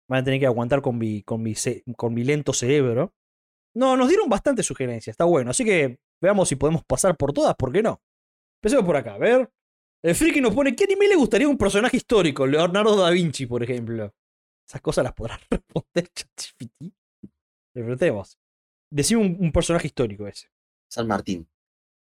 van 0.09 0.20
a 0.20 0.24
tener 0.24 0.38
que 0.38 0.46
aguantar 0.46 0.83
con 0.83 0.98
mi, 0.98 1.22
con 1.22 1.42
mi, 1.42 1.55
con 1.96 2.12
mi 2.14 2.22
lento 2.22 2.53
cerebro. 2.53 3.14
No, 3.74 3.96
nos 3.96 4.09
dieron 4.09 4.28
bastantes 4.28 4.66
sugerencias, 4.66 5.14
está 5.14 5.24
bueno. 5.24 5.50
Así 5.50 5.64
que 5.64 5.98
veamos 6.20 6.48
si 6.48 6.56
podemos 6.56 6.85
pasar 6.85 7.16
por 7.16 7.33
todas, 7.33 7.54
¿por 7.56 7.72
qué 7.72 7.83
no? 7.83 8.00
Empecemos 8.62 8.85
por 8.85 8.96
acá, 8.96 9.14
a 9.14 9.18
ver. 9.18 9.50
El 10.02 10.14
friki 10.14 10.40
nos 10.40 10.54
pone, 10.54 10.74
¿qué 10.74 10.85
anime 10.85 11.09
le 11.09 11.16
gustaría 11.16 11.48
un 11.48 11.59
personaje 11.59 11.96
histórico? 11.96 12.46
Leonardo 12.46 12.96
da 12.96 13.11
Vinci, 13.11 13.46
por 13.46 13.62
ejemplo. 13.62 14.12
Esas 14.66 14.80
cosas 14.80 15.04
las 15.04 15.12
podrá 15.12 15.38
responder 15.50 16.09
ChatGPT. 16.09 16.94
Preguntemos. 17.72 18.38
Decime 18.92 19.20
un, 19.20 19.37
un 19.40 19.52
personaje 19.52 19.87
histórico 19.87 20.26
ese. 20.26 20.48
San 20.90 21.06
Martín. 21.06 21.48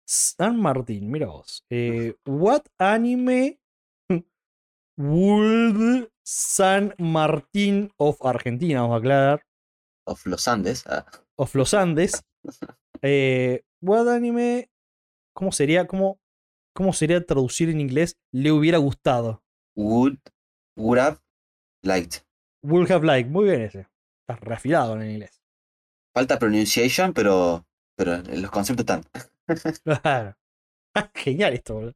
San 0.08 0.60
Martín, 0.60 1.10
mira 1.12 1.28
vos. 1.28 1.66
Eh, 1.70 2.16
what 2.26 2.64
anime 2.80 3.60
would 4.98 6.10
San 6.24 6.94
Martín 6.98 7.92
of 7.98 8.24
Argentina, 8.26 8.82
vamos 8.82 8.96
a 8.96 9.00
aclarar, 9.00 9.46
Of 10.06 10.26
los 10.26 10.48
Andes. 10.48 10.86
ah. 10.88 11.06
Of 11.40 11.56
los 11.56 11.74
Andes. 11.74 12.24
Eh, 13.02 13.64
what 13.82 14.08
anime. 14.08 14.70
¿Cómo 15.34 15.52
sería? 15.52 15.88
¿Cómo, 15.88 16.20
¿Cómo 16.76 16.94
sería 16.94 17.26
traducir 17.26 17.70
en 17.70 17.80
inglés? 17.80 18.18
Le 18.34 18.52
hubiera 18.52 18.78
gustado. 18.78 19.44
Would, 19.76 20.18
would 20.78 21.00
have 21.00 21.20
liked. 21.84 22.24
Would 22.64 22.92
have 22.92 23.06
liked. 23.06 23.32
Muy 23.32 23.46
bien 23.46 23.62
ese. 23.62 23.88
Estás 24.28 24.42
reafilado 24.42 25.00
en 25.00 25.10
inglés. 25.12 25.42
Falta 26.14 26.38
pronunciation, 26.38 27.14
pero, 27.14 27.66
pero 27.98 28.18
los 28.18 28.52
conceptos 28.52 28.84
están. 28.84 29.04
Claro. 30.04 30.36
Ah, 30.96 31.10
Genial 31.16 31.54
esto, 31.54 31.76
boludo. 31.76 31.94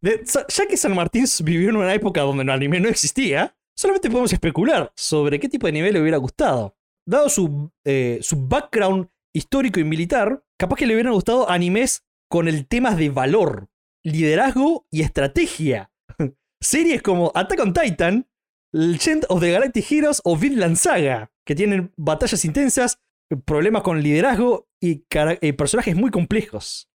De- 0.00 0.22
ya 0.24 0.66
que 0.66 0.76
San 0.76 0.94
Martín 0.94 1.24
vivió 1.42 1.70
en 1.70 1.76
una 1.76 1.92
época 1.94 2.20
donde 2.22 2.42
el 2.44 2.50
anime 2.50 2.78
no 2.80 2.88
existía, 2.88 3.56
solamente 3.76 4.08
podemos 4.10 4.32
especular 4.32 4.92
sobre 4.94 5.40
qué 5.40 5.48
tipo 5.48 5.66
de 5.66 5.72
nivel 5.72 5.94
le 5.94 6.00
hubiera 6.00 6.18
gustado. 6.18 6.76
Dado 7.06 7.28
su, 7.28 7.70
eh, 7.84 8.18
su 8.22 8.46
background 8.46 9.08
histórico 9.34 9.80
y 9.80 9.84
militar, 9.84 10.44
capaz 10.58 10.76
que 10.76 10.86
le 10.86 10.94
hubieran 10.94 11.12
gustado 11.12 11.50
animes 11.50 12.04
con 12.30 12.48
el 12.48 12.66
temas 12.66 12.96
de 12.96 13.10
valor, 13.10 13.68
liderazgo 14.02 14.86
y 14.90 15.02
estrategia. 15.02 15.90
Series 16.60 17.02
como 17.02 17.30
Attack 17.34 17.60
on 17.60 17.72
Titan, 17.72 18.28
Legend 18.72 19.26
of 19.28 19.40
the 19.40 19.52
Galactic 19.52 19.90
Heroes 19.90 20.20
o 20.24 20.36
Vinland 20.36 20.76
Saga, 20.76 21.30
que 21.46 21.54
tienen 21.54 21.92
batallas 21.96 22.44
intensas, 22.44 23.00
problemas 23.44 23.82
con 23.82 24.02
liderazgo 24.02 24.68
y 24.80 25.04
eh, 25.10 25.52
personajes 25.52 25.94
muy 25.96 26.10
complejos. 26.10 26.88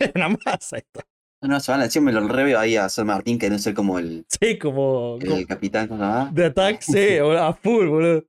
Una 0.14 0.28
masa 0.28 0.78
esto. 0.78 1.00
No, 1.42 1.48
no, 1.48 1.60
se 1.60 1.72
van 1.72 1.80
a 1.80 1.84
decir, 1.84 2.00
me 2.00 2.12
lo 2.12 2.26
reveo 2.26 2.58
ahí 2.58 2.76
a 2.76 2.88
San 2.88 3.06
Martín, 3.06 3.38
que 3.38 3.50
no 3.50 3.58
ser 3.58 3.74
como 3.74 3.98
el, 3.98 4.24
Sí, 4.28 4.58
como, 4.58 5.18
como 5.20 5.36
el 5.36 5.46
capitán, 5.46 5.88
¿cómo 5.88 6.00
se 6.00 6.06
llama? 6.06 6.30
de 6.32 6.44
Attack, 6.46 6.80
sí, 6.82 7.18
a 7.18 7.52
full, 7.52 7.86
boludo. 7.86 8.24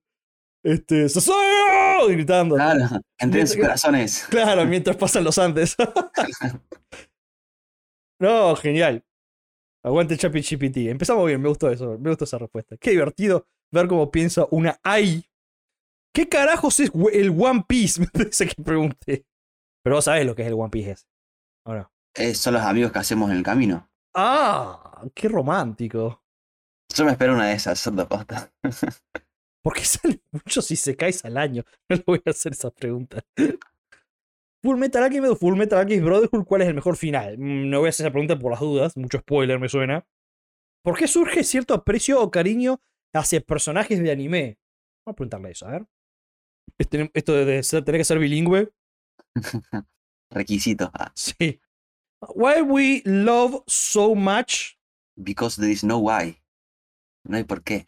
Este, 0.66 1.08
¡Sasayo! 1.08 2.08
gritando. 2.08 2.56
Claro, 2.56 3.00
entre 3.20 3.46
sus 3.46 3.58
corazones. 3.58 4.26
Claro, 4.32 4.66
mientras 4.66 4.98
pasan 4.98 5.24
los 5.24 5.38
antes. 5.38 5.76
no, 8.20 8.56
genial. 8.56 9.06
Aguante 9.84 10.18
Chapi 10.18 10.42
GPT. 10.42 10.90
Empezamos 10.90 11.28
bien, 11.28 11.40
me 11.40 11.50
gustó 11.50 11.70
eso, 11.70 12.00
me 12.00 12.10
gustó 12.10 12.26
esa 12.26 12.40
respuesta. 12.40 12.78
Qué 12.78 12.90
divertido 12.90 13.48
ver 13.72 13.88
cómo 13.88 14.10
piensa 14.10 14.48
una 14.50 14.80
AI. 14.82 15.30
¿Qué 16.12 16.28
carajos 16.28 16.80
es 16.80 16.92
el 17.14 17.30
One 17.30 17.66
Piece? 17.68 18.00
Me 18.02 18.08
parece 18.08 18.48
que 18.48 18.64
pregunté. 18.64 19.28
Pero 19.84 19.98
vos 19.98 20.06
sabés 20.06 20.26
lo 20.26 20.34
que 20.34 20.42
es 20.42 20.48
el 20.48 20.56
One 20.56 20.72
Piece 20.72 20.92
ese. 20.92 21.06
¿O 21.68 21.76
no? 21.76 21.92
Eh, 22.16 22.34
son 22.34 22.56
los 22.56 22.64
amigos 22.64 22.92
que 22.92 23.00
hacemos 23.00 23.30
en 23.30 23.38
el 23.38 23.44
camino. 23.44 23.88
Ah, 24.16 25.04
qué 25.14 25.28
romántico. 25.28 26.24
Yo 26.96 27.06
me 27.06 27.12
espero 27.12 27.34
una 27.34 27.48
de 27.48 27.54
esas, 27.54 27.80
son 27.80 27.98
de 27.98 28.06
posta. 28.06 28.52
Porque 29.66 29.84
salen 29.86 30.22
muchos 30.32 30.64
si 30.66 30.76
se 30.76 30.96
caes 30.96 31.26
al 31.26 31.38
año. 31.38 31.64
No 31.90 31.96
le 31.98 32.04
voy 32.06 32.22
a 32.26 32.30
hacer 32.30 32.52
esa 32.54 32.70
pregunta. 32.70 33.24
Full 34.64 34.78
Metal 34.78 35.04
Alchemist 35.04 35.34
o 35.34 35.36
Full 35.36 35.56
Metal 35.58 35.80
Alchemist 35.80 36.06
Brotherhood, 36.06 36.46
¿cuál 36.46 36.62
es 36.62 36.68
el 36.68 36.76
mejor 36.76 36.96
final? 36.98 37.38
Mm, 37.40 37.70
No 37.70 37.80
voy 37.80 37.88
a 37.88 37.90
hacer 37.90 38.06
esa 38.06 38.12
pregunta 38.12 38.38
por 38.38 38.52
las 38.52 38.60
dudas, 38.62 38.96
mucho 38.96 39.18
spoiler 39.20 39.60
me 39.60 39.68
suena. 39.70 40.06
¿Por 40.84 40.98
qué 40.98 41.08
surge 41.08 41.44
cierto 41.44 41.74
aprecio 41.74 42.22
o 42.22 42.30
cariño 42.30 42.80
hacia 43.14 43.42
personajes 43.42 44.00
de 44.02 44.12
anime? 44.12 44.60
Vamos 45.06 45.14
a 45.14 45.16
preguntarle 45.16 45.52
eso, 45.52 45.66
a 45.68 45.72
ver. 45.72 45.86
Este- 46.78 47.10
Esto 47.16 47.34
de 47.34 47.64
ser- 47.64 47.84
tener 47.84 48.00
que 48.02 48.06
ser 48.06 48.20
bilingüe. 48.20 48.72
Requisito. 50.32 50.92
Ah, 50.94 51.12
Sí. 51.16 51.60
Why 52.34 52.62
we 52.62 53.02
love 53.06 53.64
so 53.68 54.16
much. 54.16 54.78
because 55.18 55.58
there 55.62 55.72
is 55.72 55.84
no 55.84 55.98
why. 56.00 56.42
No 57.24 57.38
hay 57.38 57.44
por 57.44 57.64
qué. 57.64 57.86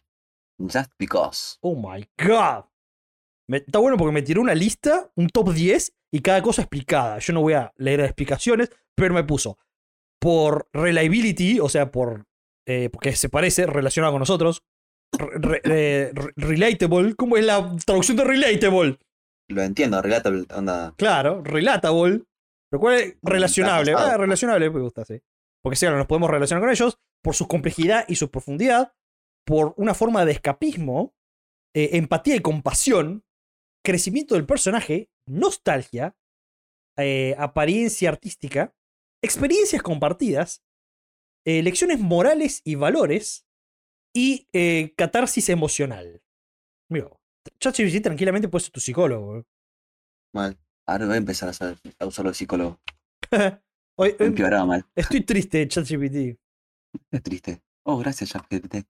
Just 0.59 0.91
because. 0.97 1.57
Oh 1.61 1.75
my 1.75 2.07
god. 2.17 2.65
Me- 3.49 3.57
está 3.57 3.79
bueno 3.79 3.97
porque 3.97 4.11
me 4.13 4.21
tiró 4.21 4.41
una 4.41 4.55
lista, 4.55 5.11
un 5.15 5.27
top 5.29 5.53
10 5.53 5.93
y 6.11 6.21
cada 6.21 6.41
cosa 6.41 6.61
explicada. 6.63 7.19
Yo 7.19 7.33
no 7.33 7.41
voy 7.41 7.53
a 7.53 7.71
leer 7.77 7.99
las 7.99 8.09
explicaciones, 8.09 8.69
pero 8.95 9.13
me 9.13 9.23
puso 9.23 9.57
por 10.19 10.67
reliability, 10.73 11.59
o 11.59 11.69
sea, 11.69 11.91
por 11.91 12.25
eh, 12.67 12.89
porque 12.91 13.15
se 13.15 13.29
parece, 13.29 13.65
relacionado 13.65 14.13
con 14.13 14.19
nosotros. 14.19 14.63
Re- 15.17 15.39
re- 15.39 15.61
eh, 15.63 16.11
re- 16.13 16.33
relatable, 16.35 17.15
¿cómo 17.15 17.37
es 17.37 17.45
la 17.45 17.75
traducción 17.85 18.17
de 18.17 18.25
relatable? 18.25 18.99
Lo 19.49 19.61
entiendo, 19.61 20.01
relatable, 20.01 20.45
onda. 20.53 20.93
Claro, 20.97 21.41
relatable. 21.43 22.23
Pero 22.69 22.81
¿cuál 22.81 22.95
es? 22.95 23.15
Relacionable. 23.21 23.93
Ah, 23.93 24.17
relacionable, 24.17 24.69
me 24.69 24.81
gusta, 24.81 25.05
sí. 25.05 25.21
Porque 25.63 25.77
sí, 25.77 25.85
claro, 25.85 25.97
nos 25.97 26.07
podemos 26.07 26.29
relacionar 26.29 26.61
con 26.61 26.69
ellos 26.71 26.99
por 27.23 27.33
su 27.35 27.47
complejidad 27.47 28.03
y 28.09 28.15
su 28.15 28.29
profundidad, 28.29 28.91
por 29.47 29.73
una 29.77 29.93
forma 29.93 30.25
de 30.25 30.33
escapismo, 30.33 31.15
eh, 31.73 31.91
empatía 31.93 32.35
y 32.35 32.41
compasión, 32.41 33.23
crecimiento 33.81 34.35
del 34.35 34.45
personaje, 34.45 35.09
nostalgia, 35.25 36.17
eh, 36.97 37.33
apariencia 37.39 38.09
artística, 38.09 38.75
experiencias 39.23 39.81
compartidas, 39.81 40.65
eh, 41.45 41.63
lecciones 41.63 41.99
morales 41.99 42.61
y 42.65 42.75
valores 42.75 43.47
y 44.13 44.47
catarsis 44.97 45.47
emocional. 45.47 46.21
Mira, 46.89 47.09
ChatGPT 47.59 48.01
tranquilamente 48.03 48.49
puede 48.49 48.65
ser 48.65 48.71
tu 48.71 48.79
psicólogo. 48.81 49.45
Mal. 50.33 50.57
Ahora 50.87 51.05
voy 51.05 51.15
a 51.15 51.17
empezar 51.19 51.47
a, 51.47 51.51
hacer, 51.51 51.77
a 51.99 52.05
usarlo 52.05 52.31
de 52.31 52.35
psicólogo. 52.35 52.81
Hoy, 53.99 54.15
mal. 54.65 54.85
estoy 54.95 55.21
triste, 55.21 55.65
ChatGPT. 55.67 56.37
Es 57.11 57.23
triste. 57.23 57.61
Oh, 57.83 57.97
gracias, 57.97 58.31
ChatGPT. 58.31 58.85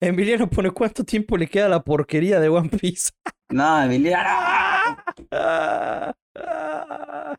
Emiliano 0.00 0.48
pone 0.50 0.70
cuánto 0.70 1.04
tiempo 1.04 1.36
le 1.36 1.46
queda 1.46 1.66
a 1.66 1.70
la 1.70 1.82
porquería 1.82 2.38
de 2.40 2.48
One 2.48 2.68
Piece. 2.68 3.10
No, 3.50 3.82
Emiliano. 3.82 4.28
Ah, 4.28 5.04
ah. 6.36 7.36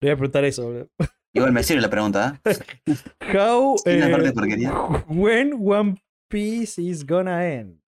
Le 0.00 0.08
voy 0.08 0.12
a 0.12 0.16
preguntar 0.16 0.44
eso. 0.44 0.64
boludo. 0.64 0.88
Igual 1.32 1.52
me 1.52 1.62
sirve 1.64 1.82
la 1.82 1.90
pregunta, 1.90 2.40
¿eh? 2.44 2.54
How, 3.36 3.76
una 3.84 4.06
eh, 4.06 4.10
parte 4.10 4.26
de 4.28 4.32
porquería. 4.32 4.72
when 5.08 5.54
One 5.58 5.96
Piece 6.28 6.80
is 6.80 7.04
gonna 7.04 7.44
end? 7.50 7.80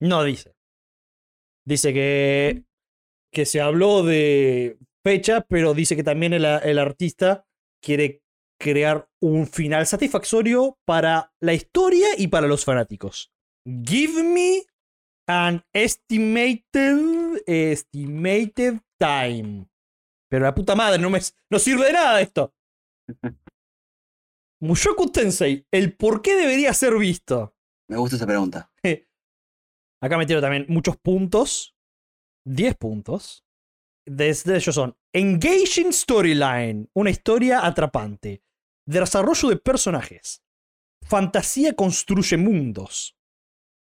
No 0.00 0.24
dice. 0.24 0.52
Dice 1.64 1.92
que, 1.92 2.64
que 3.32 3.46
se 3.46 3.60
habló 3.60 4.02
de 4.02 4.78
fecha, 5.04 5.42
pero 5.42 5.74
dice 5.74 5.94
que 5.94 6.02
también 6.02 6.32
el, 6.32 6.44
el 6.44 6.78
artista 6.80 7.46
quiere 7.80 8.21
crear 8.62 9.08
un 9.20 9.46
final 9.46 9.86
satisfactorio 9.86 10.78
para 10.86 11.32
la 11.40 11.52
historia 11.52 12.08
y 12.16 12.28
para 12.28 12.46
los 12.46 12.64
fanáticos. 12.64 13.32
Give 13.66 14.22
me 14.22 14.62
an 15.26 15.64
estimated, 15.72 17.42
estimated 17.46 18.80
time. 18.98 19.68
Pero 20.30 20.44
la 20.44 20.54
puta 20.54 20.74
madre, 20.74 21.00
no, 21.00 21.10
me, 21.10 21.20
no 21.50 21.58
sirve 21.58 21.86
de 21.86 21.92
nada 21.92 22.20
esto. 22.20 22.54
Mushoku 24.62 25.10
Tensei, 25.10 25.66
el 25.72 25.96
por 25.96 26.22
qué 26.22 26.36
debería 26.36 26.72
ser 26.72 26.96
visto. 26.96 27.56
Me 27.90 27.96
gusta 27.96 28.16
esa 28.16 28.26
pregunta. 28.26 28.70
Acá 30.02 30.16
metieron 30.16 30.42
también 30.42 30.66
muchos 30.68 30.96
puntos. 30.96 31.76
10 32.46 32.76
puntos. 32.76 33.44
Desde 34.06 34.56
ellos 34.56 34.74
son 34.74 34.96
Engaging 35.12 35.92
Storyline, 35.92 36.88
una 36.94 37.10
historia 37.10 37.64
atrapante. 37.64 38.42
Desarrollo 38.86 39.48
de 39.48 39.56
personajes. 39.56 40.42
Fantasía 41.02 41.74
construye 41.74 42.36
mundos. 42.36 43.16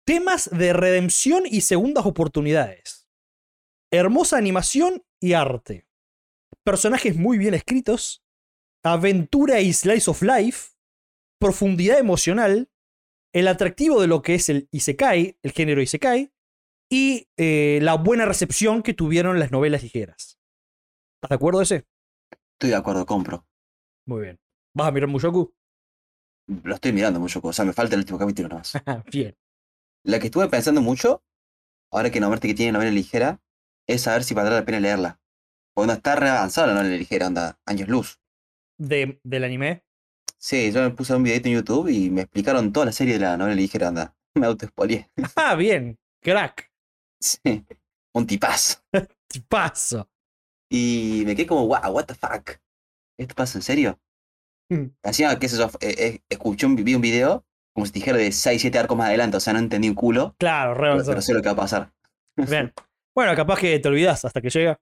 Temas 0.04 0.50
de 0.50 0.72
redención 0.72 1.44
y 1.46 1.60
segundas 1.60 2.06
oportunidades. 2.06 3.08
Hermosa 3.90 4.38
animación 4.38 5.04
y 5.20 5.34
arte. 5.34 5.86
Personajes 6.64 7.16
muy 7.16 7.38
bien 7.38 7.54
escritos. 7.54 8.24
Aventura 8.82 9.60
y 9.60 9.72
slice 9.72 10.10
of 10.10 10.22
life. 10.22 10.70
Profundidad 11.38 11.98
emocional. 11.98 12.70
El 13.32 13.48
atractivo 13.48 14.00
de 14.00 14.06
lo 14.06 14.22
que 14.22 14.34
es 14.34 14.48
el 14.48 14.68
Isekai, 14.72 15.38
el 15.42 15.52
género 15.52 15.82
Isekai. 15.82 16.32
Y 16.90 17.28
eh, 17.36 17.78
la 17.82 17.94
buena 17.94 18.24
recepción 18.24 18.82
que 18.82 18.94
tuvieron 18.94 19.38
las 19.38 19.52
novelas 19.52 19.82
ligeras. 19.82 20.38
¿Estás 21.16 21.28
de 21.28 21.34
acuerdo 21.34 21.60
ese? 21.60 21.86
Estoy 22.54 22.70
de 22.70 22.76
acuerdo, 22.76 23.04
compro. 23.04 23.46
Muy 24.06 24.22
bien. 24.22 24.40
¿Vas 24.78 24.86
a 24.86 24.92
mirar 24.92 25.08
Mushoku? 25.08 25.52
Lo 26.46 26.76
estoy 26.76 26.92
mirando 26.92 27.18
mucho, 27.18 27.40
o 27.42 27.52
sea, 27.52 27.64
me 27.64 27.72
falta 27.72 27.96
el 27.96 28.02
último 28.02 28.16
capítulo 28.16 28.48
nomás. 28.48 28.74
bien. 29.12 29.36
La 30.04 30.20
que 30.20 30.26
estuve 30.26 30.48
pensando 30.48 30.80
mucho, 30.80 31.24
ahora 31.90 32.12
que 32.12 32.20
nombraste 32.20 32.46
que 32.46 32.54
tiene 32.54 32.70
novela 32.70 32.92
ligera, 32.92 33.42
es 33.88 34.02
saber 34.02 34.22
si 34.22 34.34
valdrá 34.34 34.54
la 34.54 34.64
pena 34.64 34.78
leerla. 34.78 35.20
Porque 35.74 35.88
no 35.88 35.94
está 35.94 36.14
re 36.14 36.28
avanzada 36.28 36.68
la 36.68 36.74
novela 36.74 36.96
ligera, 36.96 37.26
anda, 37.26 37.58
años 37.66 37.88
luz. 37.88 38.20
De, 38.78 39.20
del 39.24 39.42
anime. 39.42 39.82
Sí, 40.38 40.70
yo 40.70 40.80
me 40.82 40.90
puse 40.90 41.12
un 41.12 41.24
videito 41.24 41.48
en 41.48 41.56
YouTube 41.56 41.88
y 41.88 42.08
me 42.10 42.20
explicaron 42.20 42.72
toda 42.72 42.86
la 42.86 42.92
serie 42.92 43.14
de 43.14 43.20
la 43.20 43.36
novela 43.36 43.56
ligera, 43.56 43.88
anda. 43.88 44.16
Me 44.36 44.46
autoespolié. 44.46 45.10
Ah, 45.34 45.56
bien. 45.56 45.98
Crack. 46.22 46.70
Sí, 47.20 47.66
un 48.14 48.26
tipazo. 48.28 48.78
Tipazo. 49.26 50.08
Y 50.70 51.24
me 51.26 51.34
quedé 51.34 51.48
como, 51.48 51.66
wow, 51.66 51.90
what 51.90 52.04
the 52.04 52.14
fuck. 52.14 52.60
¿Esto 53.18 53.34
pasa 53.34 53.58
en 53.58 53.62
serio? 53.62 53.98
Mm. 54.70 54.86
Hacía, 55.02 55.38
qué 55.38 55.48
sé 55.48 55.56
yo, 55.56 55.70
eh, 55.80 55.94
eh, 55.98 56.20
escuché 56.28 56.66
un, 56.66 56.76
vi 56.76 56.94
un 56.94 57.00
video, 57.00 57.44
como 57.74 57.86
si 57.86 57.92
dijera 57.92 58.18
de 58.18 58.32
6, 58.32 58.60
7 58.60 58.78
arcos 58.78 58.96
más 58.96 59.08
adelante, 59.08 59.36
o 59.36 59.40
sea, 59.40 59.52
no 59.52 59.58
entendí 59.58 59.88
un 59.88 59.94
culo, 59.94 60.34
Claro, 60.38 60.74
re 60.74 61.02
pero, 61.04 61.22
sé 61.22 61.32
lo 61.32 61.40
que 61.40 61.48
va 61.48 61.52
a 61.52 61.56
pasar. 61.56 61.92
Bien. 62.36 62.72
Bueno, 63.16 63.34
capaz 63.34 63.58
que 63.58 63.76
te 63.80 63.88
olvidás 63.88 64.24
hasta 64.24 64.40
que 64.40 64.48
llega. 64.48 64.78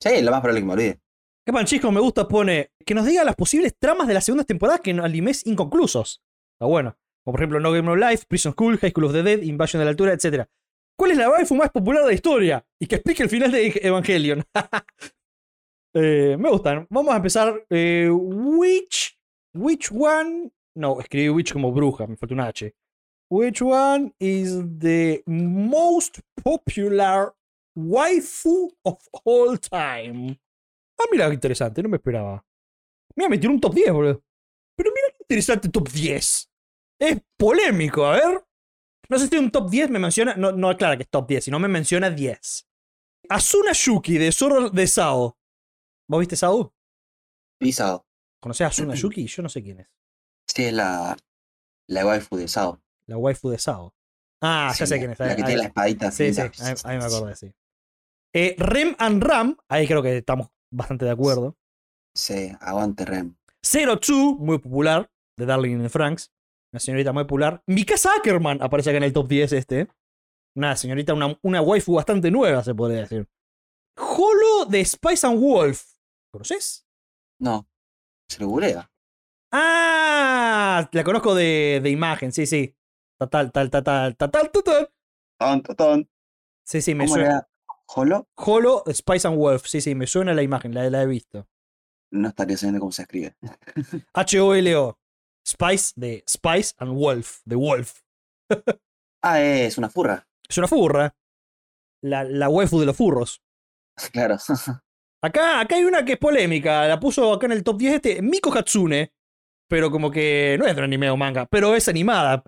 Sí, 0.00 0.22
lo 0.22 0.30
más 0.30 0.40
probable 0.40 0.60
que 0.60 0.66
me 0.66 0.72
olvide. 0.74 1.00
Capaz 1.44 1.64
Chisco 1.64 1.90
me 1.90 1.98
gusta 1.98 2.28
pone 2.28 2.70
que 2.86 2.94
nos 2.94 3.04
diga 3.04 3.24
las 3.24 3.34
posibles 3.34 3.74
tramas 3.76 4.06
de 4.06 4.14
las 4.14 4.24
segundas 4.24 4.46
temporadas 4.46 4.80
que 4.80 4.92
animes 4.92 5.44
inconclusos. 5.44 6.22
Está 6.54 6.66
bueno. 6.66 6.96
Como 7.24 7.32
por 7.32 7.40
ejemplo 7.40 7.58
No 7.58 7.72
Game 7.72 7.82
No 7.82 7.96
Life, 7.96 8.26
Prison 8.28 8.52
School, 8.52 8.78
High 8.78 8.92
School 8.92 9.06
of 9.06 9.12
the 9.12 9.24
Dead, 9.24 9.42
Invasion 9.42 9.80
de 9.80 9.86
la 9.86 9.90
Altura, 9.90 10.12
etc. 10.12 10.46
¿Cuál 10.96 11.10
es 11.10 11.18
la 11.18 11.28
waifu 11.28 11.56
más 11.56 11.70
popular 11.70 12.02
de 12.02 12.08
la 12.08 12.14
historia? 12.14 12.64
Y 12.80 12.86
que 12.86 12.94
explique 12.94 13.24
el 13.24 13.28
final 13.28 13.50
de 13.50 13.80
Evangelion. 13.82 14.44
Eh, 15.96 16.36
me 16.36 16.50
gustan. 16.50 16.88
Vamos 16.90 17.14
a 17.14 17.18
empezar. 17.18 17.64
Eh, 17.70 18.10
which. 18.10 19.13
Which 19.54 19.90
one. 19.92 20.50
No, 20.76 21.00
escribí 21.00 21.28
witch 21.28 21.52
como 21.52 21.72
bruja, 21.72 22.06
me 22.06 22.16
falta 22.16 22.34
una 22.34 22.48
H. 22.48 22.74
Which 23.30 23.62
one 23.62 24.12
is 24.18 24.56
the 24.78 25.22
most 25.26 26.20
popular 26.42 27.32
waifu 27.76 28.70
of 28.84 28.98
all 29.24 29.56
time? 29.58 30.38
Ah, 30.98 31.04
mira 31.10 31.28
qué 31.28 31.34
interesante, 31.34 31.82
no 31.82 31.88
me 31.88 31.96
esperaba. 31.96 32.44
Mira, 33.16 33.28
me 33.28 33.38
tiró 33.38 33.52
un 33.52 33.60
top 33.60 33.74
10, 33.74 33.92
boludo. 33.92 34.22
Pero 34.76 34.90
mira 34.90 35.08
qué 35.12 35.18
interesante 35.20 35.68
top 35.68 35.88
10. 35.88 36.50
Es 37.00 37.20
polémico, 37.36 38.04
a 38.04 38.12
ver. 38.16 38.44
No 39.08 39.18
sé 39.18 39.28
si 39.28 39.36
un 39.36 39.50
top 39.50 39.70
10 39.70 39.90
me 39.90 39.98
menciona. 39.98 40.34
No, 40.34 40.52
no 40.52 40.68
aclara 40.68 40.96
que 40.96 41.02
es 41.02 41.08
top 41.08 41.28
10, 41.28 41.44
sino 41.44 41.58
me 41.58 41.68
menciona 41.68 42.10
10. 42.10 42.66
Asuna 43.28 43.72
Yuki 43.72 44.18
de 44.18 44.32
Zorro 44.32 44.70
de 44.70 44.86
Sao. 44.86 45.36
¿Vos 46.08 46.20
viste 46.20 46.36
Sao? 46.36 46.74
Pisado. 47.58 48.06
¿Conocés 48.44 48.66
a 48.66 48.68
Asuna 48.68 48.94
Yuki? 48.94 49.26
Yo 49.26 49.42
no 49.42 49.48
sé 49.48 49.62
quién 49.62 49.80
es. 49.80 49.88
Sí, 50.46 50.64
es 50.66 50.72
la. 50.74 51.16
La 51.88 52.04
waifu 52.06 52.36
de 52.36 52.46
Sao. 52.46 52.78
La 53.08 53.16
waifu 53.16 53.48
de 53.48 53.58
Sao. 53.58 53.94
Ah, 54.42 54.70
ya 54.78 54.86
sé 54.86 54.98
quién 54.98 55.12
es. 55.12 55.18
La 55.18 55.26
ahí- 55.26 55.36
que 55.36 55.42
ahí- 55.42 55.46
tiene 55.46 55.62
la 55.62 55.68
espadita 55.68 56.10
Sí, 56.10 56.34
sí, 56.34 56.40
ahí, 56.42 56.74
ahí 56.84 56.98
me 56.98 57.04
acordé, 57.04 57.34
sí. 57.36 57.54
Eh, 58.34 58.54
Rem 58.58 58.94
and 58.98 59.22
Ram, 59.22 59.56
ahí 59.68 59.86
creo 59.86 60.02
que 60.02 60.18
estamos 60.18 60.48
bastante 60.70 61.06
de 61.06 61.10
acuerdo. 61.12 61.56
Sí, 62.14 62.52
aguante 62.60 63.04
Rem. 63.06 63.34
Zero 63.64 63.98
Two, 63.98 64.36
muy 64.38 64.58
popular, 64.58 65.10
de 65.38 65.46
Darling 65.46 65.72
in 65.76 65.82
the 65.82 65.88
Franks. 65.88 66.30
Una 66.72 66.80
señorita 66.80 67.12
muy 67.12 67.24
popular. 67.24 67.62
Mikasa 67.66 68.10
Ackerman 68.16 68.60
aparece 68.62 68.90
acá 68.90 68.98
en 68.98 69.04
el 69.04 69.12
top 69.14 69.28
10 69.28 69.52
este. 69.54 69.88
Una 70.56 70.76
señorita, 70.76 71.14
una, 71.14 71.38
una 71.42 71.62
waifu 71.62 71.94
bastante 71.94 72.30
nueva, 72.30 72.62
se 72.62 72.74
podría 72.74 73.00
decir. 73.00 73.26
Holo 73.96 74.66
de 74.68 74.84
Spice 74.84 75.26
and 75.26 75.40
Wolf. 75.40 75.82
¿Conoces? 76.32 76.86
No. 77.40 77.66
Se 78.28 78.40
lo 78.40 78.48
googlea. 78.48 78.90
Ah, 79.52 80.88
la 80.92 81.04
conozco 81.04 81.34
de, 81.34 81.80
de 81.82 81.90
imagen, 81.90 82.32
sí, 82.32 82.46
sí. 82.46 82.74
Tal, 83.18 83.30
tal, 83.30 83.52
tal, 83.52 83.70
tal, 83.70 84.16
tal, 84.16 84.16
tal, 84.16 84.40
tal. 84.40 84.90
Ton, 85.38 85.62
ton, 85.62 85.76
ton. 85.76 86.10
Sí, 86.66 86.82
sí, 86.82 86.94
me 86.94 87.04
¿Cómo 87.04 87.14
suena. 87.14 87.28
era? 87.30 87.48
¿Holo? 87.94 88.28
Holo 88.36 88.82
Spice 88.92 89.28
and 89.28 89.36
Wolf, 89.36 89.66
sí, 89.66 89.80
sí, 89.80 89.94
me 89.94 90.06
suena 90.06 90.34
la 90.34 90.42
imagen, 90.42 90.74
la, 90.74 90.88
la 90.90 91.02
he 91.02 91.06
visto. 91.06 91.46
No 92.10 92.28
estaría 92.28 92.56
sabiendo 92.56 92.80
cómo 92.80 92.92
se 92.92 93.02
escribe. 93.02 93.36
H-O-L-O. 94.14 94.98
Spice 95.46 95.92
de 95.96 96.24
Spice 96.28 96.74
and 96.78 96.92
Wolf, 96.94 97.40
de 97.44 97.56
Wolf. 97.56 98.00
Ah, 99.26 99.40
es 99.40 99.78
una 99.78 99.88
furra. 99.88 100.28
Es 100.46 100.58
una 100.58 100.68
furra. 100.68 101.16
La, 102.02 102.24
la 102.24 102.50
waifu 102.50 102.78
de 102.78 102.84
los 102.86 102.94
furros. 102.96 103.40
Claro. 104.12 104.36
Acá, 105.24 105.60
acá 105.60 105.76
hay 105.76 105.84
una 105.84 106.04
que 106.04 106.12
es 106.12 106.18
polémica. 106.18 106.86
La 106.86 107.00
puso 107.00 107.32
acá 107.32 107.46
en 107.46 107.52
el 107.52 107.64
top 107.64 107.78
10 107.78 107.94
este. 107.94 108.22
Miko 108.22 108.52
Hatsune. 108.52 109.12
Pero 109.68 109.90
como 109.90 110.10
que 110.10 110.56
no 110.58 110.66
es 110.66 110.74
de 110.74 110.80
un 110.80 110.84
anime 110.84 111.08
o 111.10 111.16
manga. 111.16 111.46
Pero 111.46 111.74
es 111.74 111.88
animada. 111.88 112.44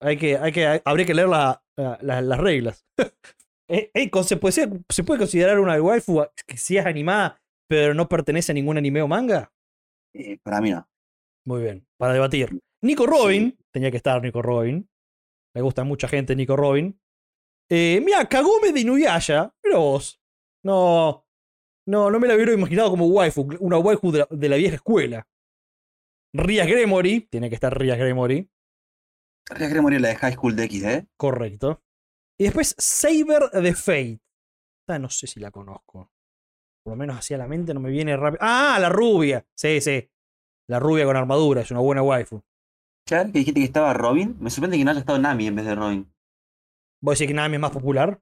Hay 0.00 0.16
que, 0.16 0.36
hay 0.36 0.52
que, 0.52 0.82
habría 0.84 1.06
que 1.06 1.14
leer 1.14 1.28
la- 1.28 1.62
la- 1.76 1.98
la- 2.02 2.20
las 2.22 2.38
reglas. 2.38 2.86
Eh, 3.68 3.90
eh, 3.94 4.08
¿se, 4.22 4.36
puede, 4.36 4.52
ser- 4.52 4.70
¿Se 4.88 5.02
puede 5.02 5.18
considerar 5.18 5.58
una 5.58 5.82
waifu 5.82 6.24
que 6.46 6.56
sí 6.56 6.76
es 6.78 6.86
animada, 6.86 7.42
pero 7.68 7.94
no 7.94 8.08
pertenece 8.08 8.52
a 8.52 8.54
ningún 8.54 8.78
anime 8.78 9.02
o 9.02 9.08
manga? 9.08 9.52
Eh, 10.14 10.38
para 10.40 10.60
mí 10.60 10.70
no. 10.70 10.88
Muy 11.48 11.62
bien, 11.62 11.84
para 11.98 12.12
debatir. 12.12 12.60
Nico 12.84 13.06
Robin, 13.06 13.58
tenía 13.72 13.90
que 13.90 13.96
estar 13.96 14.22
Nico 14.22 14.40
Robin. 14.40 14.88
Me 15.52 15.62
gusta 15.62 15.82
mucha 15.82 16.06
gente 16.06 16.36
Nico 16.36 16.54
Robin. 16.54 16.96
Eh, 17.68 18.00
mira, 18.04 18.24
Kagome 18.28 18.70
de 18.72 18.82
Inuyasha. 18.82 19.52
Mira 19.64 19.78
vos. 19.78 20.20
No, 20.64 21.25
no, 21.86 22.10
no 22.10 22.20
me 22.20 22.28
la 22.28 22.34
hubiera 22.34 22.52
imaginado 22.52 22.90
como 22.90 23.06
waifu, 23.06 23.48
una 23.60 23.78
waifu 23.78 24.12
de 24.12 24.18
la, 24.20 24.28
de 24.30 24.48
la 24.48 24.56
vieja 24.56 24.76
escuela. 24.76 25.26
Ria 26.34 26.66
Gremory, 26.66 27.28
tiene 27.30 27.48
que 27.48 27.54
estar 27.54 27.76
Ria 27.78 27.96
Gremory, 27.96 28.50
Ria 29.48 29.68
Gremory 29.68 29.98
la 29.98 30.08
de 30.08 30.16
High 30.16 30.34
School 30.34 30.56
de 30.56 30.64
X, 30.64 30.82
¿eh? 30.84 31.06
correcto. 31.16 31.82
Y 32.38 32.44
después 32.44 32.74
Saber 32.78 33.50
de 33.50 33.74
Fate. 33.74 34.20
Esta 34.82 34.98
no 34.98 35.08
sé 35.08 35.26
si 35.26 35.40
la 35.40 35.50
conozco. 35.50 36.10
Por 36.84 36.92
lo 36.92 36.96
menos 36.96 37.16
hacia 37.16 37.38
la 37.38 37.46
mente 37.46 37.72
no 37.72 37.80
me 37.80 37.90
viene 37.90 38.16
rápido. 38.16 38.40
Ah, 38.42 38.78
la 38.80 38.88
rubia. 38.88 39.46
Sí, 39.56 39.80
sí. 39.80 40.10
La 40.68 40.78
rubia 40.78 41.04
con 41.04 41.16
armadura, 41.16 41.62
es 41.62 41.70
una 41.70 41.80
buena 41.80 42.02
waifu. 42.02 42.42
Claro, 43.06 43.30
que 43.32 43.38
dijiste 43.38 43.60
que 43.60 43.66
estaba 43.66 43.94
Robin. 43.94 44.36
Me 44.40 44.50
sorprende 44.50 44.76
que 44.76 44.84
no 44.84 44.90
haya 44.90 45.00
estado 45.00 45.18
Nami 45.18 45.46
en 45.46 45.54
vez 45.54 45.64
de 45.64 45.74
Robin. 45.74 46.12
¿Vos 47.00 47.18
decís 47.18 47.28
que 47.28 47.34
Nami 47.34 47.54
es 47.54 47.60
más 47.60 47.70
popular? 47.70 48.20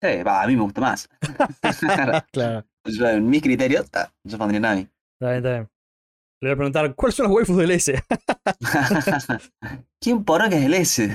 Sí, 0.00 0.22
va, 0.22 0.42
a 0.42 0.46
mí 0.46 0.54
me 0.56 0.62
gusta 0.62 0.80
más. 0.80 1.08
claro. 2.32 2.66
Yo, 2.84 3.08
en 3.08 3.28
mis 3.28 3.42
criterios, 3.42 3.86
ah, 3.94 4.12
yo 4.24 4.38
pondría 4.38 4.60
Nami. 4.60 4.82
Está 4.82 5.32
bien, 5.32 5.36
está 5.36 5.50
bien. 5.50 5.70
Le 6.40 6.48
voy 6.48 6.52
a 6.52 6.56
preguntar, 6.56 6.94
¿cuáles 6.94 7.16
son 7.16 7.26
las 7.26 7.34
waifus 7.34 7.56
del 7.56 7.70
S? 7.72 8.00
¿Quién 10.00 10.24
porra 10.24 10.48
que 10.48 10.56
es 10.56 10.64
el 10.64 10.74
S? 10.74 11.08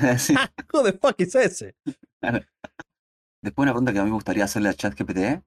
¿Who 0.74 0.84
the 0.84 0.94
fuck 0.94 1.16
is 1.20 1.34
ese? 1.36 1.76
Después 3.42 3.64
una 3.66 3.72
pregunta 3.72 3.94
que 3.94 4.00
a 4.00 4.04
mí 4.04 4.10
me 4.10 4.16
gustaría 4.16 4.44
hacerle 4.44 4.70
a 4.70 4.74
ChatGPT. 4.74 5.18
¿eh? 5.18 5.42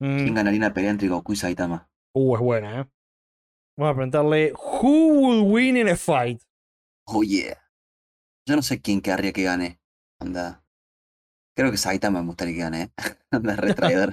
¿Quién 0.00 0.32
Mm, 0.32 0.34
ganaría 0.34 0.58
una 0.60 0.72
pelea 0.72 0.90
entre 0.90 1.08
Goku 1.08 1.32
y 1.32 1.36
Saitama? 1.36 1.90
Uh, 2.14 2.36
es 2.36 2.40
buena, 2.40 2.80
¿eh? 2.80 2.88
Vamos 3.76 3.92
a 3.92 3.94
preguntarle, 3.96 4.52
¿Who 4.54 5.08
would 5.08 5.52
win 5.52 5.76
in 5.76 5.88
a 5.88 5.96
fight? 5.96 6.40
Oh 7.06 7.22
yeah. 7.22 7.58
Yo 8.46 8.56
no 8.56 8.62
sé 8.62 8.80
quién 8.80 9.00
querría 9.00 9.32
que 9.32 9.42
gane. 9.42 9.80
Anda. 10.20 10.64
Creo 11.58 11.72
que 11.72 11.76
Saitama 11.76 12.20
me 12.20 12.28
gustaría 12.28 12.54
que 12.54 12.60
gane. 12.60 12.82
¿eh? 12.82 12.90
Anda, 13.32 13.56
re 13.56 13.74
traidor. 13.74 14.12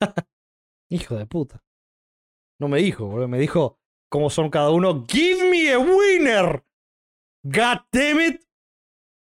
Hijo 0.90 1.16
de 1.16 1.26
puta. 1.26 1.62
No 2.58 2.68
me 2.68 2.78
dijo, 2.78 3.04
boludo. 3.06 3.28
Me 3.28 3.38
dijo 3.38 3.78
cómo 4.10 4.30
son 4.30 4.48
cada 4.48 4.70
uno. 4.70 5.04
¡Give 5.06 5.50
me 5.50 5.70
a 5.72 5.78
winner! 5.78 6.64
God 7.44 7.80
damn 7.92 8.20
it. 8.20 8.42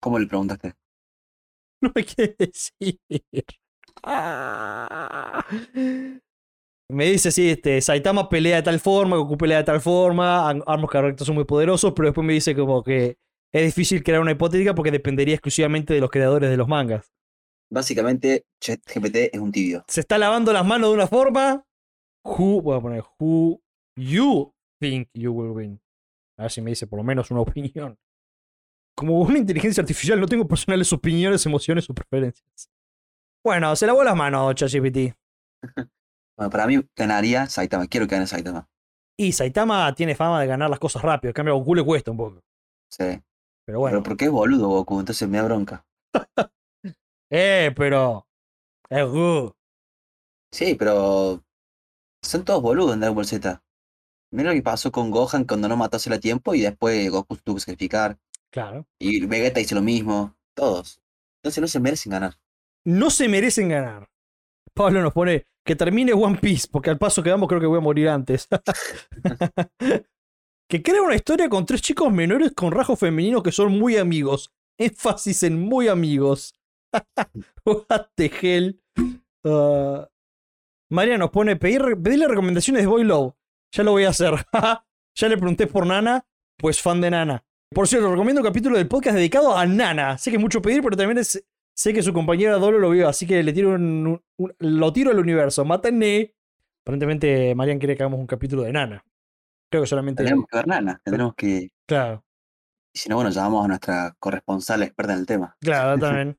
¿Cómo 0.03 0.19
le 0.19 0.27
preguntaste? 0.27 0.75
No 1.83 1.91
me 1.95 2.05
quiere 2.05 2.37
decir. 2.39 2.99
Ah. 4.03 5.47
Me 6.91 7.05
dice, 7.11 7.31
sí, 7.31 7.49
este, 7.49 7.81
Saitama 7.81 8.29
pelea 8.29 8.57
de 8.57 8.63
tal 8.63 8.81
forma, 8.81 9.17
Goku 9.17 9.39
pelea 9.39 9.59
de 9.59 9.65
tal 9.65 9.81
forma, 9.81 10.51
am- 10.51 10.63
ambos 10.67 10.91
caracteres 10.91 11.25
son 11.27 11.37
muy 11.37 11.45
poderosos, 11.45 11.93
pero 11.97 12.09
después 12.09 12.27
me 12.27 12.35
dice 12.35 12.55
como 12.55 12.83
que 12.83 13.17
es 13.53 13.65
difícil 13.65 14.03
crear 14.03 14.21
una 14.21 14.33
hipotética 14.33 14.75
porque 14.75 14.91
dependería 14.91 15.35
exclusivamente 15.35 15.95
de 15.95 16.01
los 16.01 16.11
creadores 16.11 16.51
de 16.51 16.57
los 16.59 16.69
mangas. 16.69 17.11
Básicamente, 17.71 18.47
ChatGPT 18.61 19.17
es 19.33 19.41
un 19.41 19.53
tibio. 19.53 19.85
Se 19.87 20.01
está 20.01 20.19
lavando 20.19 20.53
las 20.53 20.67
manos 20.67 20.91
de 20.91 20.95
una 20.95 21.07
forma. 21.07 21.65
Who, 22.25 22.61
voy 22.63 22.77
a 22.77 22.81
poner, 22.81 23.05
who 23.19 23.63
you 23.97 24.53
think 24.81 25.09
you 25.15 25.33
will 25.33 25.53
win. 25.53 25.81
A 26.37 26.43
ver 26.43 26.51
si 26.51 26.61
me 26.61 26.71
dice 26.71 26.87
por 26.87 26.99
lo 26.99 27.05
menos 27.05 27.31
una 27.31 27.41
opinión. 27.43 27.99
Como 28.97 29.21
una 29.21 29.39
inteligencia 29.39 29.81
artificial, 29.81 30.21
no 30.21 30.27
tengo 30.27 30.47
personales 30.47 30.93
opiniones, 30.93 31.47
emociones 31.47 31.89
o 31.89 31.95
preferencias. 31.95 32.71
Bueno, 33.45 33.75
se 33.77 33.87
lavó 33.87 34.05
las 34.05 34.17
manos, 34.17 34.55
ChatGPT. 34.55 35.15
Bueno, 36.37 36.51
para 36.51 36.67
mí 36.67 36.81
ganaría 36.97 37.45
Saitama. 37.45 37.87
Quiero 37.87 38.07
que 38.07 38.15
gane 38.15 38.27
Saitama. 38.27 38.67
Y 39.19 39.33
Saitama 39.33 39.95
tiene 39.95 40.15
fama 40.15 40.41
de 40.41 40.47
ganar 40.47 40.71
las 40.71 40.79
cosas 40.79 41.03
rápido. 41.03 41.29
En 41.29 41.35
cambio, 41.35 41.53
a 41.53 41.59
Goku 41.59 41.75
le 41.75 41.85
cuesta 41.85 42.11
un 42.13 42.17
poco. 42.17 42.41
Sí. 42.91 43.21
Pero 43.67 43.81
bueno. 43.81 43.99
Pero 43.99 44.03
porque 44.03 44.25
es 44.25 44.31
boludo 44.31 44.69
Goku, 44.69 45.01
entonces 45.01 45.29
me 45.29 45.37
da 45.37 45.45
bronca. 45.45 45.85
Eh, 47.31 47.73
pero. 47.77 48.27
Es 48.89 49.07
Goku. 49.07 49.55
Sí, 50.53 50.75
pero. 50.75 51.43
Son 52.23 52.45
todos 52.45 52.61
boludos 52.61 52.93
en 52.95 53.01
Dragon 53.01 53.15
Ball 53.15 53.27
Z. 53.27 53.63
Mira 54.33 54.51
lo 54.51 54.55
que 54.55 54.63
pasó 54.63 54.93
con 54.93 55.11
Gohan 55.11 55.45
cuando 55.45 55.69
no 55.69 55.77
mató 55.77 55.97
a 55.97 56.19
tiempo 56.19 56.55
y 56.55 56.61
después 56.61 57.11
Goku 57.11 57.37
tuvo 57.37 57.57
que 57.57 57.61
sacrificar. 57.63 58.19
Claro. 58.51 58.87
Y 58.99 59.25
Vegeta 59.27 59.61
hizo 59.61 59.75
lo 59.75 59.83
mismo. 59.83 60.37
Todos. 60.55 61.01
Entonces 61.39 61.61
no 61.61 61.69
se 61.69 61.81
merecen 61.81 62.13
ganar. 62.13 62.39
No 62.85 63.11
se 63.11 63.29
merecen 63.29 63.69
ganar. 63.71 64.11
Pablo 64.75 65.03
nos 65.03 65.13
pone 65.13 65.47
que 65.65 65.77
termine 65.77 66.13
One 66.13 66.39
Piece, 66.39 66.69
porque 66.71 66.91
al 66.91 66.99
paso 66.99 67.23
que 67.23 67.31
vamos 67.31 67.49
creo 67.49 67.61
que 67.61 67.67
voy 67.67 67.79
a 67.79 67.83
morir 67.83 68.09
antes. 68.09 68.49
que 70.69 70.83
crea 70.83 71.03
una 71.03 71.17
historia 71.17 71.49
con 71.49 71.67
tres 71.67 71.83
chicos 71.83 72.13
menores 72.13 72.53
con 72.53 72.73
rasgos 72.73 72.99
femeninos 72.99 73.43
que 73.43 73.53
son 73.53 73.79
muy 73.79 73.97
amigos. 73.97 74.53
Énfasis 74.79 75.43
en 75.43 75.61
muy 75.61 75.89
amigos. 75.89 76.55
What 77.65 78.07
the 78.17 78.31
hell. 78.41 78.81
Ah, 79.45 80.09
María 80.91 81.19
nos 81.19 81.31
pone 81.31 81.57
pedir, 81.57 81.81
pedirle 82.03 82.29
recomendaciones 82.29 82.83
de 82.83 82.89
Boy 82.89 83.05
Love. 83.05 83.35
Ya 83.73 83.85
lo 83.85 83.93
voy 83.93 84.05
a 84.05 84.11
hacer. 84.11 84.35
ya 85.15 85.29
le 85.29 85.37
pregunté 85.37 85.67
por 85.67 85.87
Nana, 85.87 86.27
pues 86.57 86.81
fan 86.83 87.01
de 87.01 87.11
Nana. 87.11 87.45
Por 87.73 87.87
cierto, 87.87 88.11
recomiendo 88.11 88.41
un 88.41 88.47
capítulo 88.47 88.77
del 88.77 88.89
podcast 88.89 89.17
dedicado 89.17 89.57
a 89.57 89.65
Nana. 89.67 90.19
Sé 90.19 90.31
que 90.31 90.37
es 90.37 90.43
mucho 90.43 90.61
pedir, 90.61 90.83
pero 90.83 90.97
también 90.97 91.19
es 91.19 91.45
Sé 91.73 91.95
que 91.95 92.03
su 92.03 92.13
compañera 92.13 92.57
Dolo 92.59 92.79
lo 92.79 92.91
vio, 92.91 93.09
así 93.09 93.27
que 93.27 93.43
le 93.43 93.53
tiro 93.55 93.71
un, 93.71 94.21
un- 94.37 94.55
lo 94.59 94.93
tiro 94.93 95.13
al 95.13 95.19
universo. 95.19 95.65
Mátenme. 95.65 96.35
Aparentemente, 96.85 97.55
Marian 97.55 97.79
quiere 97.79 97.97
que 97.97 98.03
hagamos 98.03 98.19
un 98.21 98.27
capítulo 98.27 98.63
de 98.65 98.73
Nana. 98.73 99.03
Creo 99.71 99.85
que 99.85 99.87
solamente. 99.89 100.23
Tendremos 100.23 100.47
que 100.51 100.57
ver 100.59 100.67
nana. 100.67 101.01
Tendremos 101.05 101.35
que. 101.37 101.71
Claro, 101.87 102.25
Y 102.93 102.99
si 102.99 103.09
no, 103.09 103.15
bueno, 103.15 103.31
llamamos 103.31 103.65
a 103.65 103.69
nuestra 103.69 104.17
corresponsal 104.19 104.83
experta 104.83 105.13
en 105.15 105.21
el 105.21 105.27
tema. 105.27 105.57
claro, 105.61 105.99
también. 105.99 106.37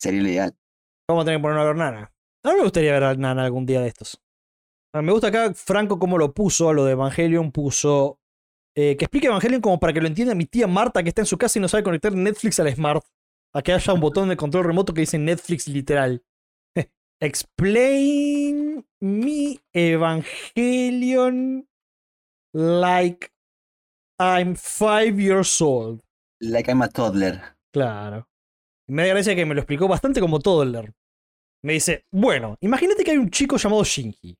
Sería 0.00 0.22
lo 0.22 0.28
ideal. 0.28 0.56
Vamos 1.08 1.22
a 1.22 1.24
tener 1.24 1.38
que 1.38 1.42
ponernos 1.42 1.64
a 1.64 1.66
ver 1.68 1.76
Nana. 1.76 2.12
A 2.44 2.48
mí 2.50 2.56
me 2.56 2.62
gustaría 2.62 2.92
ver 2.92 3.04
a 3.04 3.14
Nana 3.14 3.44
algún 3.44 3.66
día 3.66 3.80
de 3.80 3.88
estos. 3.88 4.20
Me 4.94 5.12
gusta 5.12 5.28
acá 5.28 5.52
Franco 5.54 5.98
cómo 5.98 6.16
lo 6.18 6.32
puso, 6.32 6.68
a 6.68 6.72
lo 6.72 6.84
de 6.84 6.92
Evangelion 6.92 7.52
puso. 7.52 8.20
eh, 8.76 8.96
que 8.96 9.04
explique 9.06 9.26
Evangelion 9.26 9.60
como 9.60 9.78
para 9.80 9.92
que 9.92 10.00
lo 10.00 10.06
entienda 10.06 10.34
mi 10.34 10.46
tía 10.46 10.66
Marta 10.66 11.02
que 11.02 11.08
está 11.10 11.22
en 11.22 11.26
su 11.26 11.36
casa 11.36 11.58
y 11.58 11.62
no 11.62 11.68
sabe 11.68 11.82
conectar 11.82 12.12
Netflix 12.12 12.60
al 12.60 12.72
Smart. 12.74 13.04
A 13.54 13.62
que 13.62 13.72
haya 13.72 13.92
un 13.92 14.00
botón 14.00 14.28
de 14.28 14.36
control 14.36 14.64
remoto 14.64 14.94
que 14.94 15.00
dice 15.00 15.18
Netflix 15.18 15.66
literal. 15.68 16.22
Explain 17.20 18.86
me 19.00 19.58
Evangelion 19.74 21.66
like 22.54 23.32
I'm 24.20 24.54
five 24.54 25.18
years 25.20 25.60
old. 25.60 26.02
Like 26.40 26.70
I'm 26.70 26.82
a 26.82 26.88
toddler. 26.88 27.56
Claro. 27.72 28.27
Me 28.88 29.06
da 29.06 29.08
gracia 29.14 29.36
que 29.36 29.44
me 29.44 29.54
lo 29.54 29.60
explicó 29.60 29.86
bastante 29.86 30.20
como 30.20 30.40
Toddler. 30.40 30.94
Me 31.62 31.74
dice, 31.74 32.06
bueno, 32.10 32.56
imagínate 32.60 33.04
que 33.04 33.10
hay 33.10 33.18
un 33.18 33.30
chico 33.30 33.56
llamado 33.56 33.84
Shinji. 33.84 34.38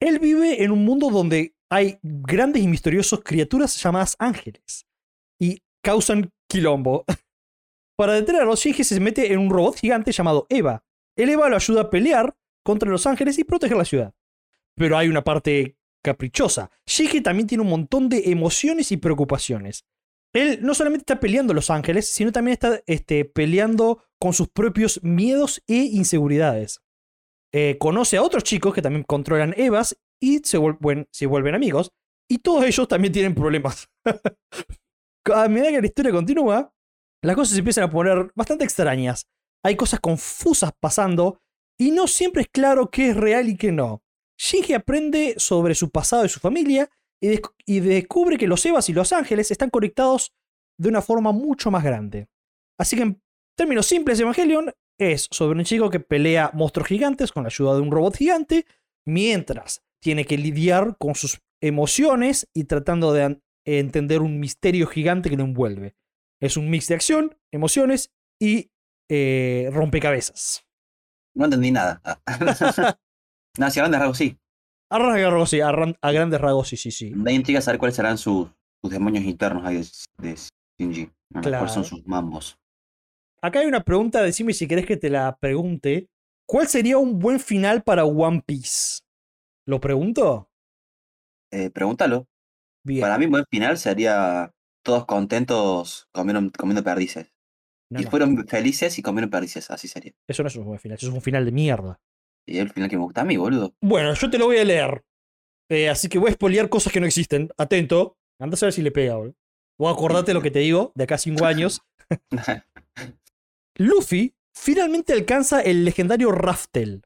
Él 0.00 0.18
vive 0.18 0.64
en 0.64 0.70
un 0.70 0.84
mundo 0.84 1.10
donde 1.10 1.54
hay 1.68 1.98
grandes 2.02 2.62
y 2.62 2.68
misteriosas 2.68 3.20
criaturas 3.20 3.80
llamadas 3.82 4.16
ángeles. 4.18 4.86
Y 5.38 5.62
causan 5.82 6.30
quilombo. 6.48 7.04
Para 7.96 8.14
detenerlo, 8.14 8.56
Shinji 8.56 8.84
se 8.84 8.98
mete 9.00 9.32
en 9.32 9.38
un 9.38 9.50
robot 9.50 9.76
gigante 9.76 10.12
llamado 10.12 10.46
Eva. 10.48 10.82
El 11.16 11.28
Eva 11.28 11.50
lo 11.50 11.56
ayuda 11.56 11.82
a 11.82 11.90
pelear 11.90 12.34
contra 12.62 12.88
los 12.88 13.06
ángeles 13.06 13.38
y 13.38 13.44
proteger 13.44 13.76
la 13.76 13.84
ciudad. 13.84 14.14
Pero 14.74 14.96
hay 14.96 15.08
una 15.08 15.22
parte 15.22 15.76
caprichosa. 16.02 16.70
Shinji 16.86 17.20
también 17.20 17.46
tiene 17.46 17.62
un 17.62 17.70
montón 17.70 18.08
de 18.08 18.30
emociones 18.30 18.90
y 18.92 18.96
preocupaciones. 18.96 19.84
Él 20.32 20.60
no 20.62 20.74
solamente 20.74 21.02
está 21.02 21.20
peleando 21.20 21.52
a 21.52 21.56
los 21.56 21.70
ángeles, 21.70 22.08
sino 22.08 22.32
también 22.32 22.52
está 22.52 22.80
este, 22.86 23.24
peleando 23.24 24.04
con 24.20 24.32
sus 24.32 24.48
propios 24.48 25.02
miedos 25.02 25.62
e 25.66 25.76
inseguridades. 25.76 26.80
Eh, 27.52 27.78
conoce 27.78 28.16
a 28.16 28.22
otros 28.22 28.44
chicos 28.44 28.72
que 28.74 28.82
también 28.82 29.04
controlan 29.04 29.54
Evas 29.56 29.98
y 30.20 30.38
se 30.44 30.58
vuelven, 30.58 31.08
se 31.10 31.26
vuelven 31.26 31.54
amigos. 31.54 31.90
Y 32.28 32.38
todos 32.38 32.64
ellos 32.64 32.86
también 32.86 33.12
tienen 33.12 33.34
problemas. 33.34 33.88
a 35.34 35.48
medida 35.48 35.70
que 35.70 35.80
la 35.80 35.86
historia 35.86 36.12
continúa, 36.12 36.72
las 37.22 37.36
cosas 37.36 37.54
se 37.54 37.58
empiezan 37.58 37.84
a 37.84 37.90
poner 37.90 38.30
bastante 38.34 38.64
extrañas. 38.64 39.26
Hay 39.64 39.76
cosas 39.76 40.00
confusas 40.00 40.72
pasando 40.78 41.40
y 41.78 41.90
no 41.90 42.06
siempre 42.06 42.42
es 42.42 42.48
claro 42.48 42.90
qué 42.90 43.10
es 43.10 43.16
real 43.16 43.48
y 43.48 43.56
qué 43.56 43.72
no. 43.72 44.02
Shinji 44.38 44.74
aprende 44.74 45.34
sobre 45.38 45.74
su 45.74 45.90
pasado 45.90 46.24
y 46.24 46.28
su 46.28 46.40
familia 46.40 46.88
y, 47.22 47.28
desc- 47.28 47.54
y 47.66 47.80
descubre 47.80 48.38
que 48.38 48.46
los 48.46 48.64
Evas 48.64 48.88
y 48.88 48.92
los 48.92 49.12
Ángeles 49.12 49.50
están 49.50 49.70
conectados 49.70 50.32
de 50.78 50.88
una 50.88 51.02
forma 51.02 51.32
mucho 51.32 51.70
más 51.70 51.84
grande. 51.84 52.28
Así 52.78 52.96
que 52.96 53.02
en 53.02 53.22
términos 53.56 53.86
simples, 53.86 54.18
Evangelion 54.20 54.72
es 54.98 55.28
sobre 55.30 55.58
un 55.58 55.64
chico 55.64 55.90
que 55.90 56.00
pelea 56.00 56.50
monstruos 56.54 56.88
gigantes 56.88 57.32
con 57.32 57.42
la 57.42 57.48
ayuda 57.48 57.74
de 57.74 57.80
un 57.80 57.90
robot 57.90 58.16
gigante, 58.16 58.66
mientras 59.06 59.82
tiene 60.02 60.24
que 60.24 60.38
lidiar 60.38 60.96
con 60.98 61.14
sus 61.14 61.40
emociones 61.62 62.48
y 62.54 62.64
tratando 62.64 63.12
de 63.12 63.40
entender 63.66 64.22
un 64.22 64.40
misterio 64.40 64.86
gigante 64.86 65.28
que 65.28 65.36
lo 65.36 65.44
envuelve. 65.44 65.94
Es 66.40 66.56
un 66.56 66.70
mix 66.70 66.88
de 66.88 66.94
acción, 66.94 67.36
emociones 67.52 68.10
y 68.40 68.70
eh, 69.10 69.68
rompecabezas. 69.72 70.64
No 71.34 71.44
entendí 71.44 71.70
nada. 71.70 72.00
no, 73.58 73.70
si 73.70 73.80
hablan 73.80 74.08
de 74.08 74.14
sí. 74.14 74.38
A 74.90 74.98
rasgos, 74.98 75.50
sí, 75.50 75.60
a, 75.60 75.68
a 75.68 76.12
grandes 76.12 76.40
rasgos, 76.40 76.68
sí, 76.68 76.76
sí, 76.76 76.90
sí. 76.90 77.10
Me 77.14 77.32
intriga 77.32 77.60
saber 77.60 77.78
cuáles 77.78 77.94
serán 77.96 78.18
sus, 78.18 78.48
sus 78.82 78.90
demonios 78.90 79.24
internos 79.24 79.64
ahí 79.64 79.76
de, 79.76 80.28
de 80.30 80.38
Shinji. 80.78 81.10
¿no? 81.30 81.40
¿Cuáles 81.42 81.72
son 81.72 81.82
Claro. 81.82 81.84
sus 81.84 82.06
mambos? 82.06 82.56
Acá 83.42 83.60
hay 83.60 83.66
una 83.66 83.84
pregunta, 83.84 84.20
decime 84.22 84.52
si 84.52 84.66
querés 84.66 84.86
que 84.86 84.96
te 84.96 85.08
la 85.08 85.36
pregunte. 85.40 86.08
¿Cuál 86.46 86.66
sería 86.66 86.98
un 86.98 87.18
buen 87.20 87.38
final 87.38 87.82
para 87.82 88.04
One 88.04 88.42
Piece? 88.44 89.00
¿Lo 89.66 89.80
pregunto? 89.80 90.50
Eh, 91.52 91.70
pregúntalo. 91.70 92.26
Bien. 92.84 93.00
Para 93.00 93.18
mí, 93.18 93.26
buen 93.26 93.44
final 93.50 93.78
sería 93.78 94.50
todos 94.84 95.06
contentos 95.06 96.08
comiendo, 96.12 96.50
comiendo 96.58 96.82
perdices. 96.82 97.32
No, 97.92 98.00
y 98.00 98.04
no, 98.04 98.10
fueron 98.10 98.46
felices 98.48 98.98
y 98.98 99.02
comieron 99.02 99.30
perdices, 99.30 99.70
así 99.70 99.86
sería. 99.88 100.12
eso 100.28 100.42
no 100.42 100.48
es 100.48 100.56
un 100.56 100.64
buen 100.64 100.78
final, 100.78 100.96
eso 100.96 101.08
es 101.08 101.12
un 101.12 101.22
final 101.22 101.44
de 101.44 101.52
mierda. 101.52 102.00
Y 102.50 102.58
el 102.58 102.70
final 102.70 102.90
que 102.90 102.96
me 102.96 103.04
gusta 103.04 103.20
a 103.20 103.24
mí, 103.24 103.36
boludo. 103.36 103.74
Bueno, 103.80 104.12
yo 104.12 104.28
te 104.28 104.36
lo 104.36 104.46
voy 104.46 104.58
a 104.58 104.64
leer. 104.64 105.04
Eh, 105.70 105.88
así 105.88 106.08
que 106.08 106.18
voy 106.18 106.30
a 106.30 106.34
spoilear 106.34 106.68
cosas 106.68 106.92
que 106.92 106.98
no 106.98 107.06
existen. 107.06 107.48
Atento. 107.56 108.18
Anda 108.40 108.56
a 108.60 108.64
ver 108.66 108.72
si 108.72 108.82
le 108.82 108.90
pega, 108.90 109.14
boludo. 109.14 109.36
Vos 109.78 109.94
acordate 109.94 110.34
lo 110.34 110.42
que 110.42 110.50
te 110.50 110.58
digo 110.58 110.90
de 110.96 111.04
acá 111.04 111.14
a 111.14 111.18
cinco 111.18 111.46
años. 111.46 111.80
Luffy 113.76 114.34
finalmente 114.52 115.12
alcanza 115.12 115.60
el 115.60 115.84
legendario 115.84 116.32
Raftel, 116.32 117.02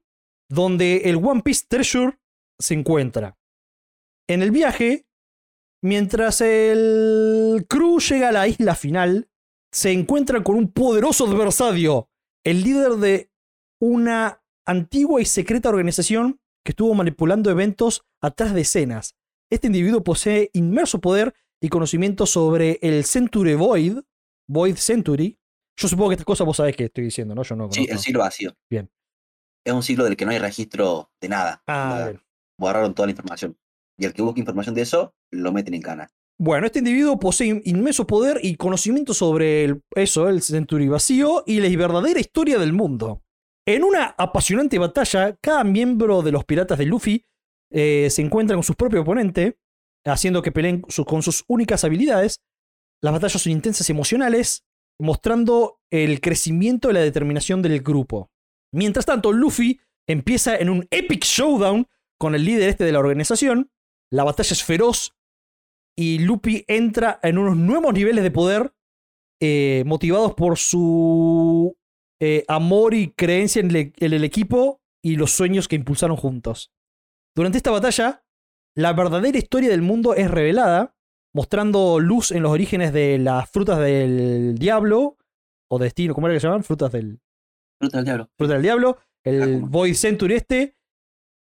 donde 0.49 1.03
el 1.05 1.17
One 1.17 1.43
Piece 1.43 1.67
Treasure 1.69 2.19
se 2.59 2.75
encuentra. 2.75 3.37
En 4.27 4.43
el 4.43 4.51
viaje, 4.51 5.07
mientras 5.83 6.41
el 6.41 7.67
crew 7.69 8.01
llega 8.01 8.31
a 8.31 8.33
la 8.33 8.49
isla 8.49 8.75
final, 8.75 9.29
se 9.71 9.93
encuentra 9.93 10.43
con 10.43 10.57
un 10.57 10.73
poderoso 10.73 11.27
adversario, 11.27 12.09
el 12.45 12.65
líder 12.65 12.93
de 12.93 13.31
una 13.81 14.44
antigua 14.66 15.20
y 15.20 15.24
secreta 15.24 15.68
organización 15.68 16.40
que 16.64 16.72
estuvo 16.72 16.94
manipulando 16.94 17.50
eventos 17.50 18.03
atrás 18.22 18.55
de 18.55 18.62
escenas. 18.62 19.14
Este 19.50 19.66
individuo 19.66 20.03
posee 20.03 20.50
inmerso 20.55 21.00
poder 21.00 21.35
y 21.62 21.68
conocimiento 21.68 22.27
sobre 22.27 22.79
el 22.83 23.05
Century 23.05 23.55
Void, 23.55 23.98
Void 24.48 24.77
Century. 24.77 25.38
Yo 25.79 25.88
supongo 25.88 26.11
que 26.11 26.14
estas 26.14 26.27
cosas 26.27 26.46
vos 26.46 26.57
sabés 26.57 26.77
que 26.77 26.85
estoy 26.85 27.05
diciendo, 27.05 27.35
¿no? 27.35 27.42
Yo 27.42 27.57
no 27.57 27.70
Sí, 27.70 27.87
el 27.88 27.98
siglo 27.98 28.20
vacío. 28.20 28.55
Bien. 28.70 28.90
Es 29.66 29.72
un 29.72 29.83
siglo 29.83 30.05
del 30.05 30.16
que 30.16 30.24
no 30.24 30.31
hay 30.31 30.38
registro 30.38 31.11
de 31.20 31.29
nada. 31.29 31.62
Ah. 31.66 32.12
Borraron 32.59 32.94
toda 32.94 33.07
la 33.07 33.12
información. 33.12 33.57
Y 33.98 34.07
el 34.07 34.12
que 34.12 34.22
busque 34.22 34.40
información 34.40 34.74
de 34.74 34.83
eso, 34.83 35.14
lo 35.33 35.53
meten 35.53 35.74
en 35.74 35.83
cana. 35.83 36.09
Bueno, 36.38 36.66
este 36.66 36.81
individuo 36.81 37.18
posee 37.18 37.62
inmenso 37.64 38.07
poder 38.07 38.40
y 38.42 38.57
conocimiento 38.57 39.14
sobre 39.14 39.64
el- 39.64 39.83
eso, 39.94 40.29
el 40.29 40.42
Century 40.42 40.88
vacío 40.88 41.44
y 41.46 41.61
la 41.61 41.68
verdadera 41.77 42.18
historia 42.20 42.59
del 42.59 42.72
mundo. 42.72 43.22
En 43.66 43.83
una 43.83 44.14
apasionante 44.18 44.79
batalla, 44.79 45.37
cada 45.40 45.64
miembro 45.64 46.22
de 46.22 46.33
los 46.33 46.44
piratas 46.44 46.79
de 46.79 46.85
Luffy 46.85 47.24
eh, 47.70 48.09
se 48.11 48.20
encuentra 48.20 48.57
con 48.57 48.62
su 48.62 48.74
propio 48.74 49.00
oponente, 49.00 49.59
haciendo 50.05 50.42
que 50.42 50.53
peleen 50.53 50.83
con 50.83 51.22
sus 51.22 51.44
únicas 51.48 51.83
habilidades. 51.85 52.42
Las 53.03 53.14
batallas 53.14 53.40
son 53.40 53.53
intensas 53.53 53.88
y 53.88 53.92
emocionales, 53.92 54.64
mostrando 54.98 55.81
el 55.90 56.20
crecimiento 56.20 56.90
y 56.90 56.94
la 56.94 57.00
determinación 57.00 57.62
del 57.62 57.81
grupo. 57.81 58.31
Mientras 58.72 59.07
tanto, 59.07 59.33
Luffy 59.33 59.81
empieza 60.07 60.57
en 60.57 60.68
un 60.68 60.87
epic 60.90 61.24
showdown 61.24 61.87
con 62.18 62.35
el 62.35 62.44
líder 62.44 62.68
este 62.68 62.85
de 62.85 62.92
la 62.92 62.98
organización. 62.98 63.70
La 64.11 64.24
batalla 64.24 64.53
es 64.53 64.62
feroz 64.62 65.16
y 65.96 66.18
Luffy 66.18 66.64
entra 66.68 67.18
en 67.22 67.38
unos 67.38 67.57
nuevos 67.57 67.94
niveles 67.94 68.24
de 68.24 68.31
poder 68.31 68.74
eh, 69.40 69.85
motivados 69.87 70.35
por 70.35 70.59
su 70.59 71.77
eh, 72.20 72.44
amor 72.48 72.94
y 72.94 73.11
creencia 73.12 73.61
en, 73.61 73.74
el 73.74 74.25
equipo 74.25 74.81
y 75.02 75.17
los 75.17 75.33
sueños 75.33 75.69
que 75.69 75.77
impulsaron 75.77 76.17
juntos. 76.17 76.73
Durante 77.37 77.58
esta 77.58 77.71
batalla, 77.71 78.25
la 78.77 78.92
verdadera 78.92 79.38
historia 79.38 79.69
del 79.71 79.83
mundo 79.83 80.15
es 80.15 80.31
revelada, 80.31 80.94
mostrando 81.35 81.98
luz 82.00 82.31
en 82.31 82.42
los 82.42 82.52
orígenes 82.52 82.92
de 82.92 83.19
las 83.19 83.50
frutas 83.50 83.79
del 83.81 84.56
diablo, 84.58 85.19
o 85.71 85.79
destino, 85.79 86.15
¿cómo 86.15 86.27
era 86.29 86.37
que 86.37 86.40
se 86.40 86.46
llaman? 86.46 86.62
Frutas 86.65 86.92
del, 86.92 87.21
Fruta 87.81 87.98
del 87.98 88.04
diablo. 88.04 88.31
fruta 88.38 88.52
del 88.54 88.62
diablo, 88.62 88.98
el 89.25 89.42
Ah. 89.42 89.67
Void 89.69 89.94
Century 89.94 90.35
este, 90.35 90.77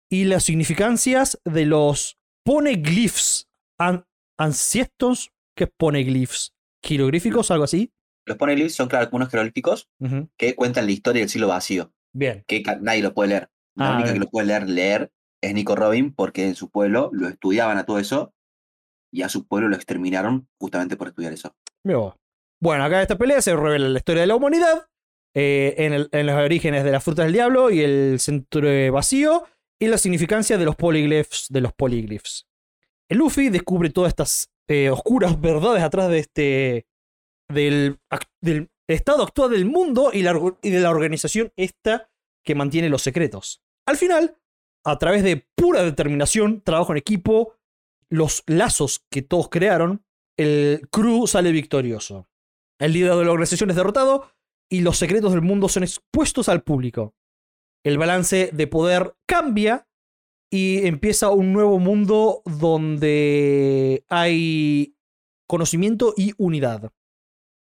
y 0.10 0.24
las 0.26 0.44
significancias 0.44 1.40
de 1.44 1.66
los 1.66 2.18
poneglyphs 2.46 3.50
an- 3.80 4.06
ancestors, 4.40 5.32
¿qué 5.58 5.66
es 5.66 5.70
poneglyphs? 5.78 6.54
¿Jeroglíficos, 6.86 7.52
algo 7.52 7.66
así? 7.66 7.92
Los 8.26 8.38
poneglyphs 8.38 8.76
son, 8.76 8.88
claro, 8.88 9.10
unos 9.12 9.30
jeroglíficos 9.30 9.90
que 10.38 10.56
cuentan 10.56 10.86
la 10.86 10.92
historia 10.92 11.22
del 11.22 11.30
siglo 11.30 11.48
vacío. 11.48 11.92
Bien, 12.14 12.44
Que 12.48 12.64
nadie 12.82 13.02
lo 13.02 13.14
puede 13.14 13.30
leer. 13.30 13.50
La 13.76 13.88
Ah, 13.88 13.92
única 13.96 14.04
bien. 14.12 14.14
que 14.16 14.20
lo 14.26 14.30
puede 14.30 14.48
leer, 14.48 14.70
leer 14.70 15.12
es 15.42 15.54
Nico 15.54 15.76
Robin, 15.76 16.14
porque 16.14 16.46
en 16.48 16.56
su 16.56 16.70
pueblo 16.70 17.10
lo 17.12 17.28
estudiaban 17.28 17.78
a 17.78 17.86
todo 17.86 18.00
eso. 18.00 18.34
Y 19.12 19.22
a 19.24 19.30
su 19.30 19.46
pueblo 19.48 19.68
lo 19.70 19.76
exterminaron 19.76 20.48
justamente 20.60 20.96
por 20.96 21.08
estudiar 21.08 21.34
eso. 21.34 21.56
Bueno, 22.62 22.84
acá 22.84 22.96
en 22.98 23.02
esta 23.02 23.18
pelea 23.18 23.42
se 23.42 23.56
revela 23.56 23.90
la 23.90 23.98
historia 24.00 24.22
de 24.22 24.28
la 24.28 24.36
humanidad, 24.36 24.88
eh, 25.36 25.76
en, 25.80 25.94
el- 25.94 26.10
en 26.12 26.26
los 26.28 26.36
orígenes 26.36 26.84
de 26.84 26.92
las 26.92 27.04
frutas 27.04 27.26
del 27.26 27.34
diablo 27.34 27.70
y 27.72 27.82
el 27.82 28.20
centro 28.20 28.70
vacío, 28.92 29.44
y 29.80 29.88
la 29.88 29.98
significancia 29.98 30.58
de 30.58 30.66
los 30.66 30.76
políglifos. 30.76 31.48
De 31.50 31.60
los 31.62 31.74
políglifos. 31.74 32.48
El 33.10 33.18
Luffy 33.18 33.50
descubre 33.50 33.90
todas 33.90 34.10
estas 34.10 34.50
eh, 34.70 34.90
oscuras 34.90 35.40
verdades 35.42 35.84
atrás 35.84 36.10
de 36.10 36.20
este. 36.20 36.86
Del, 37.50 38.00
estado 38.88 39.24
actual 39.24 39.52
del 39.52 39.66
mundo 39.66 40.12
y, 40.14 40.22
la 40.24 40.40
y 40.62 40.70
de 40.70 40.80
la 40.80 40.90
organización 40.90 41.52
esta 41.56 42.10
que 42.44 42.56
mantiene 42.56 42.90
los 42.90 43.02
secretos. 43.02 43.62
Al 43.86 43.98
final, 43.98 44.38
a 44.86 44.98
través 44.98 45.24
de 45.24 45.48
pura 45.56 45.84
determinación, 45.84 46.62
trabajo 46.62 46.92
en 46.92 46.98
equipo, 46.98 47.56
los 48.10 48.44
lazos 48.48 49.06
que 49.10 49.22
todos 49.22 49.50
crearon, 49.50 50.06
el 50.38 50.88
crew 50.92 51.28
sale 51.28 51.52
victorioso. 51.52 52.28
El 52.80 52.94
líder 52.94 53.16
de 53.16 53.26
la 53.26 53.32
organización 53.32 53.70
es 53.70 53.76
derrotado 53.76 54.32
y 54.70 54.82
los 54.82 54.98
secretos 54.98 55.32
del 55.32 55.42
mundo 55.42 55.70
son 55.70 55.84
expuestos 55.84 56.50
al 56.50 56.64
público. 56.64 57.16
El 57.86 57.98
balance 57.98 58.50
de 58.54 58.68
poder 58.68 59.16
cambia 59.26 59.88
y 60.52 60.86
empieza 60.86 61.30
un 61.30 61.54
nuevo 61.54 61.80
mundo 61.80 62.42
donde 62.46 64.06
hay 64.10 64.96
conocimiento 65.48 66.14
y 66.16 66.34
unidad. 66.38 66.92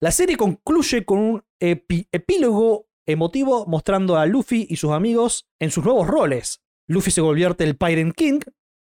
La 0.06 0.12
serie 0.12 0.36
concluye 0.36 1.04
con 1.04 1.18
un 1.18 1.44
epi- 1.60 2.06
epílogo 2.12 2.86
emotivo 3.08 3.66
mostrando 3.66 4.16
a 4.16 4.24
Luffy 4.24 4.64
y 4.70 4.76
sus 4.76 4.92
amigos 4.92 5.48
en 5.60 5.72
sus 5.72 5.84
nuevos 5.84 6.06
roles. 6.06 6.62
Luffy 6.88 7.10
se 7.10 7.22
convierte 7.22 7.64
el 7.64 7.76
Pirate 7.76 8.12
King, 8.14 8.38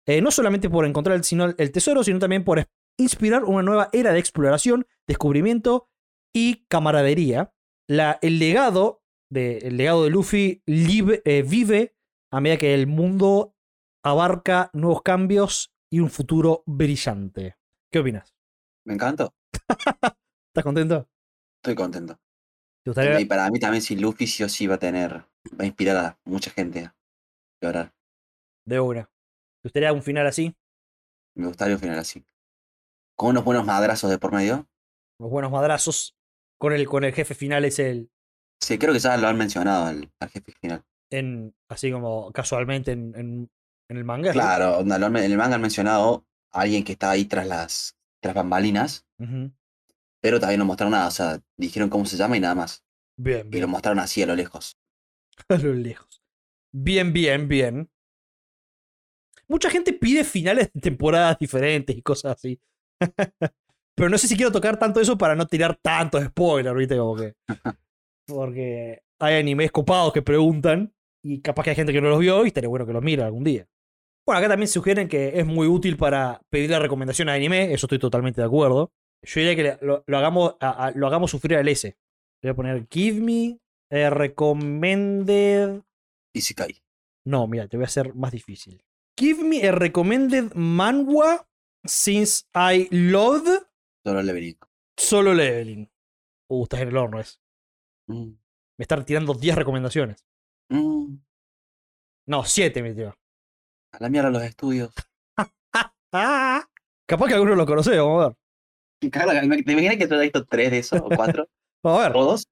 eh, 0.09 0.23
no 0.23 0.31
solamente 0.31 0.71
por 0.71 0.87
encontrar 0.87 1.17
el, 1.17 1.25
sino- 1.25 1.55
el 1.59 1.73
tesoro, 1.73 2.03
sino 2.05 2.19
también 2.21 2.43
por 2.43 2.67
inspirar 2.99 3.45
una 3.45 3.63
nueva 3.63 3.91
era 3.93 4.15
de 4.15 4.19
exploración, 4.19 4.87
descubrimiento 5.07 5.91
y 6.35 6.65
camaradería. 6.69 7.53
La- 7.87 8.19
el, 8.23 8.39
legado 8.39 9.03
de, 9.31 9.59
el 9.59 9.77
legado 9.77 10.05
de 10.05 10.11
Luffy 10.11 10.63
live- 10.65 11.21
eh, 11.27 11.43
vive 11.47 11.95
a 12.33 12.41
medida 12.41 12.57
que 12.57 12.73
el 12.73 12.87
mundo 12.87 13.55
abarca 14.03 14.71
nuevos 14.73 15.03
cambios 15.03 15.71
y 15.93 16.01
un 16.01 16.09
futuro 16.09 16.63
brillante. 16.65 17.57
¿Qué 17.93 17.99
opinas? 17.99 18.35
Me 18.87 18.95
encantó. 18.95 19.35
¿Estás 20.51 20.65
contento? 20.65 21.09
Estoy 21.59 21.75
contento. 21.75 22.19
¿Te 22.83 22.91
gustaría? 22.91 23.21
Y 23.21 23.25
para 23.27 23.51
mí 23.51 23.59
también 23.59 23.83
si 23.83 23.97
Luffy 23.97 24.27
sí 24.27 24.43
o 24.43 24.49
sí 24.49 24.67
va 24.67 24.77
a 24.77 24.79
tener, 24.79 25.13
va 25.15 25.65
a 25.65 25.67
inspirar 25.67 25.97
a 25.97 26.19
mucha 26.25 26.51
gente 26.51 26.87
a 26.87 26.95
llorar. 27.61 27.93
De 28.65 28.81
una. 28.81 29.05
¿Te 29.05 29.69
gustaría 29.69 29.93
un 29.93 30.03
final 30.03 30.27
así? 30.27 30.55
Me 31.35 31.47
gustaría 31.47 31.75
un 31.77 31.81
final 31.81 31.99
así. 31.99 32.25
Con 33.17 33.31
unos 33.31 33.45
buenos 33.45 33.67
madrazos 33.67 34.11
de 34.11 34.19
por 34.19 34.33
medio. 34.33 34.67
Unos 35.19 35.31
buenos 35.33 35.53
madrazos. 35.53 36.17
Con 36.59 36.73
el, 36.73 36.87
con 36.87 37.05
el 37.05 37.13
jefe 37.13 37.35
final 37.35 37.65
es 37.65 37.79
el. 37.79 38.11
Sí, 38.61 38.79
creo 38.79 38.93
que 38.93 38.99
ya 38.99 39.17
lo 39.17 39.29
han 39.29 39.39
mencionado 39.39 39.87
al, 39.87 40.11
al 40.21 40.29
jefe 40.31 40.53
final. 40.61 40.85
En, 41.11 41.55
así 41.69 41.91
como 41.91 42.31
casualmente 42.33 42.93
en, 42.93 43.13
en, 43.17 43.51
en 43.89 43.97
el 43.97 44.05
manga. 44.05 44.33
Claro, 44.33 44.81
en 44.81 44.93
el 45.17 45.37
manga 45.37 45.57
han 45.57 45.61
mencionado 45.61 46.25
a 46.53 46.61
alguien 46.61 46.85
que 46.85 46.93
está 46.93 47.11
ahí 47.11 47.25
tras 47.25 47.47
las, 47.47 47.97
tras 48.21 48.35
bambalinas, 48.35 49.07
Ujú. 49.19 49.53
Pero 50.21 50.39
todavía 50.39 50.59
no 50.59 50.65
mostraron 50.65 50.93
nada. 50.93 51.09
O 51.09 51.11
sea, 51.11 51.41
dijeron 51.57 51.89
cómo 51.89 52.05
se 52.07 52.17
llama 52.17 52.37
y 52.37 52.41
nada 52.41 52.55
más. 52.55 52.85
Bien, 53.19 53.41
Y 53.49 53.61
lo 53.61 53.67
bien. 53.67 53.71
mostraron 53.71 53.99
así 53.99 54.23
a 54.23 54.27
lo 54.27 54.35
lejos. 54.37 54.79
A 55.49 55.57
lo 55.57 55.73
lejos. 55.73 56.23
Bien, 56.73 57.13
bien, 57.13 57.49
bien. 57.49 57.91
Mucha 59.49 59.71
gente 59.71 59.93
pide 59.93 60.23
finales 60.25 60.71
de 60.73 60.81
temporadas 60.81 61.39
diferentes 61.39 61.97
y 61.97 62.03
cosas 62.03 62.37
así. 62.37 62.61
Pero 63.97 64.09
no 64.09 64.19
sé 64.19 64.29
si 64.29 64.37
quiero 64.37 64.53
tocar 64.53 64.79
tanto 64.79 65.01
eso 65.01 65.19
para 65.19 65.35
no 65.35 65.47
tirar 65.47 65.77
tantos 65.77 66.23
spoilers, 66.25 66.77
¿viste? 66.77 66.97
Como 66.97 67.17
que. 67.17 67.35
Porque 68.27 69.03
hay 69.19 69.35
animes 69.41 69.73
copados 69.73 70.13
que 70.13 70.23
preguntan 70.23 70.95
y 71.23 71.41
capaz 71.41 71.65
que 71.65 71.71
hay 71.71 71.77
gente 71.77 71.93
que 71.93 72.01
no 72.01 72.09
los 72.11 72.21
vio 72.21 72.45
y 72.45 72.49
estaría 72.49 72.69
bueno 72.69 72.87
que 72.87 72.93
los 72.93 73.03
mire 73.03 73.23
algún 73.23 73.45
día. 73.45 73.67
Bueno, 74.25 74.39
acá 74.39 74.49
también 74.49 74.69
sugieren 74.69 75.09
que 75.09 75.39
es 75.41 75.45
muy 75.47 75.67
útil 75.67 75.97
para 75.97 76.41
pedir 76.51 76.71
la 76.71 76.79
recomendación 76.79 77.27
de 77.27 77.33
anime, 77.33 77.73
eso 77.73 77.87
estoy 77.87 77.99
totalmente 77.99 78.41
de 78.41 78.47
acuerdo. 78.47 78.93
Yo 79.23 79.41
diría 79.41 79.57
que 79.79 79.85
lo, 79.85 80.03
lo 80.07 80.19
hagamos, 80.19 80.57
a- 80.61 80.87
a- 80.87 80.91
lo 80.93 81.07
hagamos 81.07 81.31
sufrir 81.31 81.57
al 81.59 81.69
S. 81.69 81.89
Le 82.43 82.51
voy 82.51 82.53
a 82.53 82.57
poner 82.57 82.87
Give 82.91 83.21
me 83.21 83.59
a 83.91 84.11
recommended 84.11 85.83
Y 86.35 86.41
si 86.41 86.55
cae. 86.55 86.83
no, 87.27 87.47
mira, 87.47 87.69
te 87.69 87.77
voy 87.77 87.85
a 87.85 87.89
hacer 87.89 88.15
más 88.15 88.33
difícil. 88.33 88.83
Give 89.19 89.43
me 89.45 89.67
a 89.69 89.73
recommended 89.73 90.53
manhwa 90.55 91.47
since 91.85 92.45
I 92.55 92.89
loved 92.91 93.67
Solo 94.05 94.23
le 94.23 94.33
venía. 94.33 94.55
solo 94.97 95.35
leveling. 95.35 95.91
Uh, 96.49 96.63
estás 96.65 96.81
en 96.81 96.89
el 96.89 96.97
horno, 96.97 97.21
es. 97.21 97.41
Mm, 98.09 98.31
Me 98.79 98.83
están 98.83 99.05
tirando 99.05 99.35
10 99.35 99.55
recomendaciones. 99.57 100.25
mm, 100.71 101.17
No, 102.27 102.45
7 102.45 102.83
me 102.83 102.95
tiró. 102.95 103.15
a 103.93 103.99
la 104.01 104.09
mierda 104.09 104.31
los 104.31 104.43
estudios. 104.43 104.93
Capaz 107.07 107.29
que 107.29 107.35
alguno 107.35 107.55
lo 107.57 107.67
conoce, 107.67 107.97
vamos 107.99 108.25
a 108.25 108.29
ver. 108.29 108.37
Claro, 109.09 109.31
¿Te 109.65 109.73
imaginas 109.73 109.97
que 109.97 110.07
tú 110.07 110.15
has 110.15 110.21
visto 110.21 110.45
tres 110.45 110.71
de 110.71 110.79
esos 110.79 111.01
o 111.01 111.09
cuatro? 111.09 111.47
Vamos 111.83 112.01
a 112.01 112.03
ver. 112.05 112.13
¿Todos? 112.13 112.47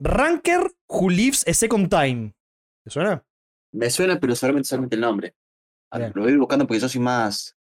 Ranker 0.00 0.70
Who 0.88 1.10
Lives 1.10 1.46
a 1.46 1.52
Second 1.52 1.88
Time. 1.90 2.32
¿Te 2.84 2.90
suena? 2.90 3.24
Me 3.72 3.90
suena, 3.90 4.18
pero 4.18 4.34
solamente, 4.34 4.68
solamente 4.68 4.94
el 4.96 5.02
nombre. 5.02 5.34
A 5.92 5.98
ver, 5.98 6.08
Bien. 6.08 6.12
Lo 6.16 6.22
voy 6.22 6.30
a 6.30 6.34
ir 6.34 6.38
buscando 6.38 6.66
porque 6.66 6.80
yo 6.80 6.88
soy 6.88 7.00
más 7.00 7.56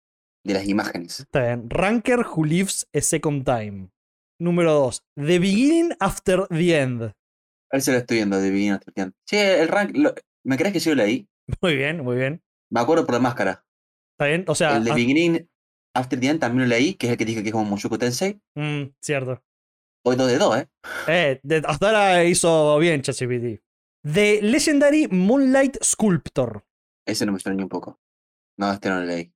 de 0.45 0.55
las 0.55 0.67
imágenes. 0.69 1.21
Está 1.21 1.43
bien. 1.43 1.69
Ranker 1.69 2.21
Who 2.21 2.45
Lives 2.45 2.89
a 2.95 3.01
Second 3.01 3.45
Time. 3.45 3.91
Número 4.41 4.73
2. 4.73 5.03
The 5.17 5.39
Beginning 5.39 5.97
After 5.99 6.47
the 6.49 6.79
End. 6.81 7.03
A 7.03 7.13
ver 7.73 7.83
si 7.83 7.91
lo 7.91 7.99
estoy 7.99 8.19
viendo 8.19 8.39
de 8.41 8.51
Beginning 8.51 8.73
After 8.73 8.95
the 8.95 9.01
End. 9.03 9.13
Sí, 9.27 9.37
el 9.37 9.69
rank. 9.69 9.97
lo- 9.97 10.15
¿Me 10.45 10.57
crees 10.57 10.73
que 10.73 10.81
sí 10.81 10.91
lo 10.91 10.97
leí? 10.97 11.27
Muy 11.63 11.77
bien, 11.77 12.05
muy 12.05 12.17
bien. 12.17 12.43
Me 12.71 12.81
acuerdo 12.81 13.05
por 13.05 13.15
la 13.15 13.21
máscara. 13.21 13.65
Está 14.13 14.27
bien. 14.27 14.45
O 14.47 14.55
sea, 14.55 14.77
el 14.77 14.89
ah, 14.91 14.95
Beginning 14.95 15.49
After 15.99 16.19
the 16.19 16.29
End 16.29 16.41
también 16.41 16.69
lo 16.69 16.77
leí, 16.77 16.95
que 16.95 17.07
es 17.07 17.13
el 17.13 17.19
que 17.19 17.25
dije 17.25 17.43
que 17.43 17.49
es 17.49 17.53
como 17.53 17.65
Mushoku 17.65 17.99
Tensei. 17.99 18.41
mm, 18.55 18.85
cierto. 19.01 19.43
Hoy 20.07 20.17
dos 20.17 20.29
de 20.29 20.39
dos, 20.39 20.57
¿eh? 20.57 20.69
Eh, 21.09 21.41
de- 21.43 21.63
hasta 21.67 21.87
ahora 21.87 22.25
hizo 22.25 22.79
bien 22.79 23.03
ChatGPT. 23.03 23.61
The 24.05 24.41
Legendary 24.43 25.09
Moonlight 25.09 25.83
Sculptor. 25.83 26.65
Ese 27.07 27.27
no 27.27 27.33
me 27.33 27.39
ni 27.55 27.63
un 27.63 27.69
poco. 27.69 28.01
No, 28.59 28.73
este 28.73 28.89
no 28.89 29.01
lo 29.01 29.07
leí. 29.07 29.33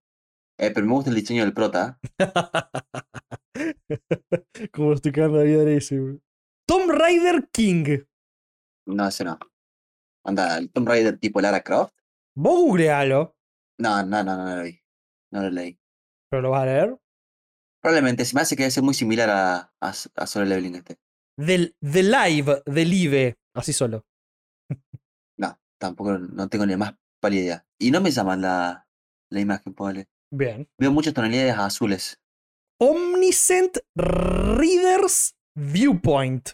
Eh, 0.58 0.70
pero 0.72 0.86
me 0.86 0.92
gusta 0.92 1.10
el 1.10 1.16
diseño 1.16 1.42
del 1.42 1.52
prota. 1.52 1.98
Como 4.72 4.92
estoy 4.92 5.12
cagando 5.12 5.38
la 5.38 5.44
vida 5.44 5.64
de 5.64 5.76
ese, 5.78 5.98
güey. 5.98 6.20
Tomb 6.66 6.90
Raider 6.92 7.48
King. 7.52 8.04
No, 8.86 9.08
ese 9.08 9.24
no. 9.24 9.38
Anda, 10.24 10.58
el 10.58 10.70
Tomb 10.70 10.88
Raider 10.88 11.18
tipo 11.18 11.40
Lara 11.40 11.62
Croft. 11.62 11.94
Vos 12.36 12.54
googlealo, 12.60 13.36
No, 13.78 14.02
no, 14.04 14.22
no, 14.22 14.36
no, 14.36 14.56
lo 14.56 14.62
leí. 14.62 14.80
No 15.32 15.42
lo 15.42 15.50
leí. 15.50 15.78
Pero 16.32 16.40
lo 16.40 16.50
vas 16.50 16.62
a 16.62 16.66
leer. 16.66 16.96
Probablemente, 17.82 18.24
se 18.24 18.34
me 18.34 18.40
hace 18.40 18.56
que 18.56 18.62
debe 18.62 18.70
ser 18.70 18.82
muy 18.82 18.94
similar 18.94 19.28
a, 19.28 19.74
a, 19.82 19.92
a 20.16 20.26
Solo 20.26 20.46
Leveling 20.46 20.76
este. 20.76 20.96
The, 21.36 21.74
the 21.82 22.02
Live, 22.02 22.62
The 22.64 22.84
Live. 22.86 23.34
Así 23.54 23.74
solo. 23.74 24.06
No, 25.38 25.60
tampoco, 25.78 26.16
no 26.16 26.48
tengo 26.48 26.64
ni 26.64 26.74
más 26.74 26.94
pálida 27.20 27.42
idea. 27.42 27.66
Y 27.78 27.90
no 27.90 28.00
me 28.00 28.10
llaman 28.10 28.40
la, 28.40 28.88
la 29.30 29.40
imagen, 29.40 29.74
ponele. 29.74 30.08
Bien. 30.32 30.66
Veo 30.80 30.90
muchas 30.90 31.12
tonalidades 31.12 31.58
azules. 31.58 32.18
Omniscient 32.80 33.76
Readers 33.94 35.34
Viewpoint. 35.54 36.48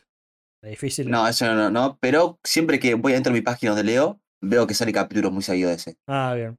Difícil. 0.60 1.08
No, 1.08 1.28
eso 1.28 1.54
no, 1.54 1.70
no, 1.70 1.98
pero 2.00 2.40
siempre 2.42 2.80
que 2.80 2.94
voy 2.94 3.12
adentro 3.12 3.32
de 3.32 3.38
mi 3.38 3.44
página 3.44 3.70
donde 3.70 3.84
leo, 3.84 4.20
veo 4.42 4.66
que 4.66 4.74
sale 4.74 4.92
capítulos 4.92 5.30
muy 5.30 5.42
seguidos 5.42 5.70
de 5.70 5.76
ese. 5.76 5.98
Ah, 6.08 6.34
bien. 6.34 6.58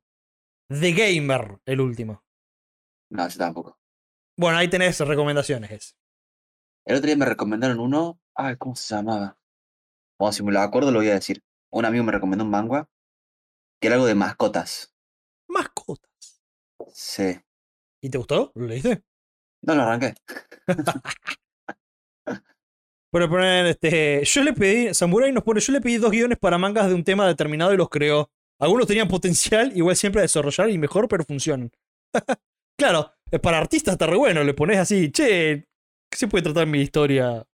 The 0.70 0.93
Gamer, 0.93 1.59
el 1.65 1.82
último. 1.82 2.24
No, 3.10 3.26
ese 3.26 3.38
tampoco. 3.39 3.78
Bueno, 4.38 4.57
ahí 4.57 4.70
tenés 4.70 4.99
recomendaciones. 4.99 5.95
El 6.86 6.95
otro 6.95 7.07
día 7.07 7.18
me 7.18 7.26
recomendaron 7.26 7.80
uno. 7.80 8.20
Ay, 8.36 8.55
¿cómo 8.57 8.76
se 8.76 8.95
llamaba? 8.95 9.38
Bueno, 10.18 10.34
si 10.34 10.43
me 10.43 10.51
lo 10.51 10.62
acuerdo, 10.62 10.91
lo 10.91 10.99
voy 10.99 11.10
a 11.10 11.16
decir. 11.16 11.43
Un 11.72 11.86
amigo 11.86 12.03
me 12.03 12.12
recomendó 12.12 12.43
un 12.43 12.51
manga 12.51 12.88
que 13.80 13.88
era 13.88 13.95
algo 13.95 14.07
de 14.07 14.16
mascotas. 14.16 14.93
Mascotas. 15.47 16.41
Sí. 16.93 17.39
¿Y 18.01 18.10
te 18.10 18.18
gustó? 18.18 18.51
¿Lo 18.55 18.66
leíste? 18.66 19.03
No 19.62 19.76
lo 19.76 19.84
arranqué. 19.84 20.16
Pero 23.12 23.28
poner, 23.28 23.66
este, 23.66 24.24
yo 24.24 24.43
le 24.43 24.53
pedí, 24.53 24.93
Samurai 24.93 25.32
nos 25.32 25.43
pone, 25.43 25.60
yo 25.60 25.74
le 25.74 25.82
pedí 25.82 25.97
dos 25.97 26.12
guiones 26.12 26.38
para 26.38 26.60
mangas 26.60 26.88
de 26.88 26.93
un 26.93 27.03
tema 27.03 27.28
determinado 27.28 27.74
y 27.74 27.78
los 27.78 27.89
creó. 27.89 28.30
Algunos 28.60 28.88
tenían 28.88 29.07
potencial, 29.07 29.76
igual 29.76 29.95
siempre 29.95 30.22
a 30.22 30.24
desarrollar 30.24 30.70
y 30.70 30.78
mejor, 30.78 31.07
pero 31.07 31.24
funcionan. 31.24 31.72
claro, 32.80 33.11
para 33.43 33.59
artistas 33.59 33.93
está 33.93 34.07
re 34.07 34.17
bueno, 34.17 34.43
le 34.43 34.53
pones 34.55 34.77
así, 34.80 35.11
che, 35.11 35.67
¿qué 36.09 36.17
se 36.17 36.27
puede 36.27 36.43
tratar 36.43 36.65
mi 36.65 36.82
historia? 36.82 37.45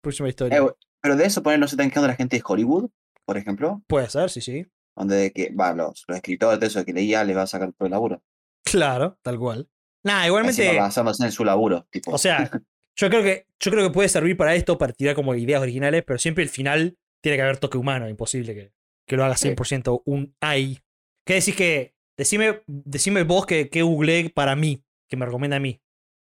Próxima 0.00 0.28
historia. 0.28 0.58
Eh, 0.58 0.70
pero 1.02 1.16
de 1.16 1.24
eso 1.24 1.42
poner 1.42 1.58
no 1.58 1.66
se 1.66 1.74
están 1.74 1.88
quejando 1.88 2.08
la 2.08 2.14
gente 2.14 2.36
de 2.36 2.42
Hollywood, 2.46 2.90
por 3.26 3.36
ejemplo, 3.36 3.82
Puede 3.88 4.08
ser, 4.08 4.30
sí, 4.30 4.40
sí. 4.40 4.66
donde 4.96 5.16
de 5.16 5.32
que, 5.32 5.50
va, 5.52 5.72
los, 5.74 6.04
los 6.06 6.16
escritores 6.16 6.60
de 6.60 6.66
eso 6.66 6.84
que 6.84 6.92
leía 6.92 7.24
les 7.24 7.36
va 7.36 7.42
a 7.42 7.46
sacar 7.46 7.72
todo 7.72 7.86
el 7.86 7.92
laburo. 7.92 8.22
Claro, 8.64 9.18
tal 9.22 9.38
cual. 9.38 9.68
Nah, 10.04 10.26
igualmente, 10.26 10.78
basándose 10.78 11.24
en 11.24 11.32
su 11.32 11.44
laburo, 11.44 11.86
tipo. 11.90 12.12
o 12.12 12.18
sea, 12.18 12.50
yo 12.96 13.08
creo 13.08 13.22
que 13.22 13.46
yo 13.60 13.70
creo 13.70 13.84
que 13.88 13.92
puede 13.92 14.08
servir 14.08 14.36
para 14.36 14.54
esto, 14.54 14.76
para 14.78 14.92
tirar 14.92 15.14
como 15.14 15.34
ideas 15.34 15.60
originales, 15.62 16.04
pero 16.06 16.18
siempre 16.18 16.44
el 16.44 16.50
final 16.50 16.96
tiene 17.22 17.36
que 17.38 17.42
haber 17.42 17.56
toque 17.58 17.78
humano, 17.78 18.08
imposible 18.08 18.54
que, 18.54 18.72
que 19.08 19.16
lo 19.16 19.24
haga 19.24 19.36
Sí. 19.36 19.48
100% 19.48 20.02
un 20.04 20.36
AI. 20.40 20.78
¿Qué 21.26 21.34
decís 21.34 21.56
que 21.56 21.93
decime 22.16 22.62
decime 22.66 23.22
vos 23.22 23.46
que, 23.46 23.68
que 23.68 23.82
googleé 23.82 24.30
para 24.30 24.56
mí, 24.56 24.84
que 25.08 25.16
me 25.16 25.26
recomienda 25.26 25.56
a 25.56 25.60
mí? 25.60 25.80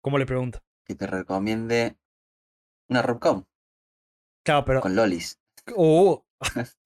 ¿Cómo 0.02 0.18
le 0.18 0.26
pregunto? 0.26 0.66
que 0.86 0.96
te 0.96 1.08
recomiende 1.08 1.98
una 2.90 3.02
romcom. 3.02 3.44
Claro, 4.46 4.64
pero. 4.66 4.82
con 4.82 4.96
lolis. 4.96 5.40
Uh. 5.76 6.22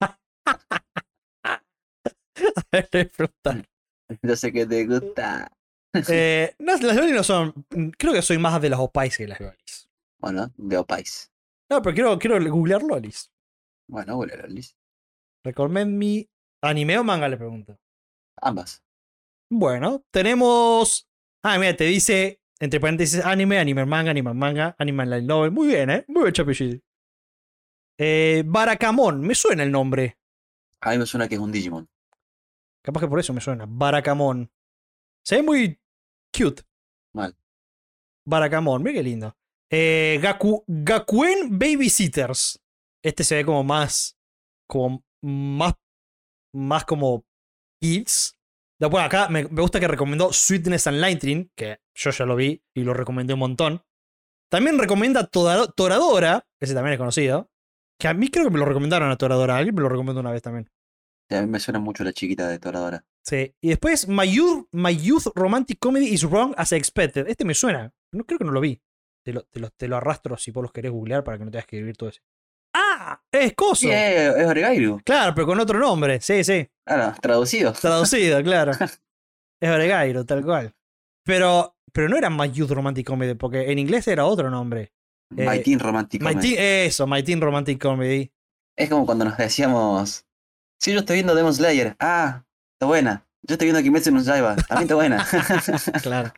A 2.56 2.62
ver, 2.72 2.88
preguntar. 2.88 3.68
Yo 4.22 4.34
sé 4.34 4.52
que 4.52 4.66
te 4.66 4.86
gusta. 4.86 5.52
Eh, 6.08 6.54
no, 6.58 6.76
las 6.76 6.96
lolis 6.96 7.14
no 7.14 7.22
son. 7.22 7.52
Creo 7.98 8.12
que 8.12 8.22
soy 8.22 8.38
más 8.38 8.60
de 8.60 8.70
las 8.70 8.80
opais 8.80 9.16
que 9.16 9.24
de 9.24 9.28
las 9.28 9.40
lolis. 9.40 9.90
Bueno, 10.18 10.52
de 10.56 10.76
Opais. 10.76 11.32
No, 11.70 11.80
pero 11.82 11.94
quiero, 11.94 12.18
quiero 12.18 12.50
googlear 12.50 12.82
lolis. 12.82 13.30
Bueno, 13.88 14.16
huele 14.16 14.36
lolis. 14.36 14.76
Recommend 15.44 15.96
me. 15.96 16.28
¿Anime 16.62 16.98
o 16.98 17.04
manga? 17.04 17.28
Le 17.28 17.36
pregunto. 17.36 17.78
Ambas. 18.40 18.82
Bueno, 19.50 20.04
tenemos. 20.10 21.08
Ah, 21.42 21.58
mira, 21.58 21.74
te 21.76 21.84
dice 21.84 22.40
entre 22.60 22.78
paréntesis 22.78 23.24
anime, 23.24 23.58
anime 23.58 23.86
manga, 23.86 24.10
anime 24.10 24.34
manga, 24.34 24.76
anime 24.78 25.06
light 25.06 25.24
novel. 25.24 25.50
Muy 25.50 25.68
bien, 25.68 25.90
¿eh? 25.90 26.04
Muy 26.08 26.24
bien, 26.24 26.32
Chapichi. 26.34 26.82
Eh, 27.98 28.42
Barakamon, 28.46 29.20
me 29.20 29.34
suena 29.34 29.62
el 29.62 29.72
nombre. 29.72 30.18
A 30.82 30.90
mí 30.90 30.98
me 30.98 31.06
suena 31.06 31.26
que 31.26 31.34
es 31.36 31.40
un 31.40 31.50
Digimon. 31.50 31.88
Capaz 32.82 33.00
que 33.00 33.08
por 33.08 33.18
eso 33.18 33.32
me 33.32 33.40
suena. 33.40 33.64
Barakamon. 33.66 34.50
Se 35.24 35.36
ve 35.36 35.42
muy 35.42 35.80
cute. 36.36 36.62
Mal. 37.14 37.34
Barakamon, 38.26 38.82
mira 38.82 38.94
qué 38.94 39.02
lindo. 39.02 39.36
Eh, 39.70 40.18
Gaku, 40.22 40.64
Gakuen 40.66 41.58
Babysitters. 41.58 42.62
Este 43.02 43.24
se 43.24 43.36
ve 43.36 43.44
como 43.44 43.64
más. 43.64 44.18
Como 44.66 45.02
más. 45.22 45.74
Más 46.52 46.84
como. 46.84 47.24
Kids. 47.80 48.36
Después 48.78 49.04
acá 49.04 49.28
me, 49.28 49.44
me 49.44 49.60
gusta 49.60 49.78
que 49.80 49.88
recomendó 49.88 50.32
Sweetness 50.32 50.86
and 50.86 50.98
Lightning, 50.98 51.50
que 51.56 51.80
yo 51.94 52.10
ya 52.10 52.24
lo 52.24 52.36
vi 52.36 52.62
y 52.74 52.82
lo 52.82 52.94
recomendé 52.94 53.34
un 53.34 53.40
montón. 53.40 53.82
También 54.50 54.78
recomienda 54.78 55.26
Toradora, 55.26 56.46
ese 56.60 56.74
también 56.74 56.94
es 56.94 56.98
conocido. 56.98 57.50
Que 58.00 58.08
a 58.08 58.14
mí 58.14 58.28
creo 58.30 58.46
que 58.46 58.50
me 58.50 58.58
lo 58.58 58.64
recomendaron 58.64 59.10
a 59.10 59.16
Toradora. 59.16 59.56
Alguien 59.56 59.74
me 59.74 59.82
lo 59.82 59.88
recomendó 59.88 60.20
una 60.20 60.32
vez 60.32 60.42
también. 60.42 60.68
Sí, 61.28 61.36
A 61.36 61.42
mí 61.42 61.46
me 61.46 61.60
suena 61.60 61.78
mucho 61.78 62.02
la 62.02 62.12
chiquita 62.12 62.48
de 62.48 62.58
Toradora. 62.58 63.04
Sí. 63.24 63.54
Y 63.60 63.68
después, 63.68 64.08
My 64.08 64.28
Youth, 64.28 64.68
My 64.72 64.96
Youth 64.96 65.26
Romantic 65.34 65.78
Comedy 65.78 66.08
is 66.08 66.24
Wrong 66.24 66.54
as 66.56 66.72
Expected. 66.72 67.28
Este 67.28 67.44
me 67.44 67.54
suena. 67.54 67.92
No 68.12 68.24
creo 68.24 68.38
que 68.38 68.44
no 68.44 68.52
lo 68.52 68.60
vi. 68.60 68.80
Te 69.24 69.34
lo, 69.34 69.42
te 69.44 69.60
lo, 69.60 69.70
te 69.70 69.86
lo 69.86 69.96
arrastro 69.96 70.36
si 70.38 70.50
vos 70.50 70.62
los 70.62 70.72
querés 70.72 70.90
googlear 70.90 71.22
para 71.22 71.38
que 71.38 71.44
no 71.44 71.50
tengas 71.50 71.66
que 71.66 71.76
escribir 71.76 71.96
todo 71.96 72.08
eso. 72.08 72.22
¡Es 73.32 73.54
Coso! 73.54 73.80
Sí, 73.82 73.90
es. 73.90 75.02
Claro, 75.04 75.34
pero 75.34 75.46
con 75.46 75.60
otro 75.60 75.78
nombre. 75.78 76.20
Sí, 76.20 76.44
sí. 76.44 76.68
Claro, 76.86 77.14
traducido. 77.20 77.72
Traducido, 77.72 78.42
claro. 78.42 78.72
es 78.72 79.70
Oregairo, 79.70 80.24
tal 80.24 80.44
cual. 80.44 80.74
Pero, 81.24 81.76
pero 81.92 82.08
no 82.08 82.16
era 82.16 82.30
My 82.30 82.50
Youth 82.50 82.70
Romantic 82.70 83.06
Comedy, 83.06 83.34
porque 83.34 83.70
en 83.70 83.78
inglés 83.78 84.08
era 84.08 84.24
otro 84.26 84.50
nombre. 84.50 84.92
Eh, 85.36 85.48
My 85.48 85.62
Teen 85.62 85.78
Romantic 85.78 86.22
My 86.22 86.30
Comedy. 86.32 86.54
Teen- 86.56 86.86
eso, 86.86 87.06
My 87.06 87.22
Teen 87.22 87.40
Romantic 87.40 87.80
Comedy. 87.80 88.32
Es 88.76 88.88
como 88.88 89.06
cuando 89.06 89.24
nos 89.24 89.36
decíamos. 89.36 90.26
Sí, 90.80 90.92
yo 90.92 91.00
estoy 91.00 91.16
viendo 91.16 91.34
Demon 91.34 91.54
Slayer. 91.54 91.94
Ah, 92.00 92.44
está 92.74 92.86
buena. 92.86 93.26
Yo 93.42 93.54
estoy 93.54 93.66
viendo 93.66 93.82
Kimetsu 93.82 94.10
no 94.12 94.22
Yaiba. 94.22 94.56
También 94.56 94.82
está 94.82 94.94
buena. 94.94 95.26
Claro. 96.02 96.32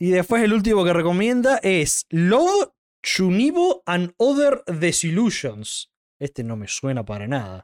Y 0.00 0.10
después 0.10 0.42
el 0.42 0.52
último 0.52 0.84
que 0.84 0.92
recomienda 0.92 1.58
es 1.62 2.06
Love, 2.10 2.72
Chunibo 3.02 3.82
and 3.86 4.12
Other 4.16 4.64
Desillusions. 4.66 5.90
Este 6.20 6.44
no 6.44 6.56
me 6.56 6.68
suena 6.68 7.04
para 7.04 7.26
nada. 7.26 7.60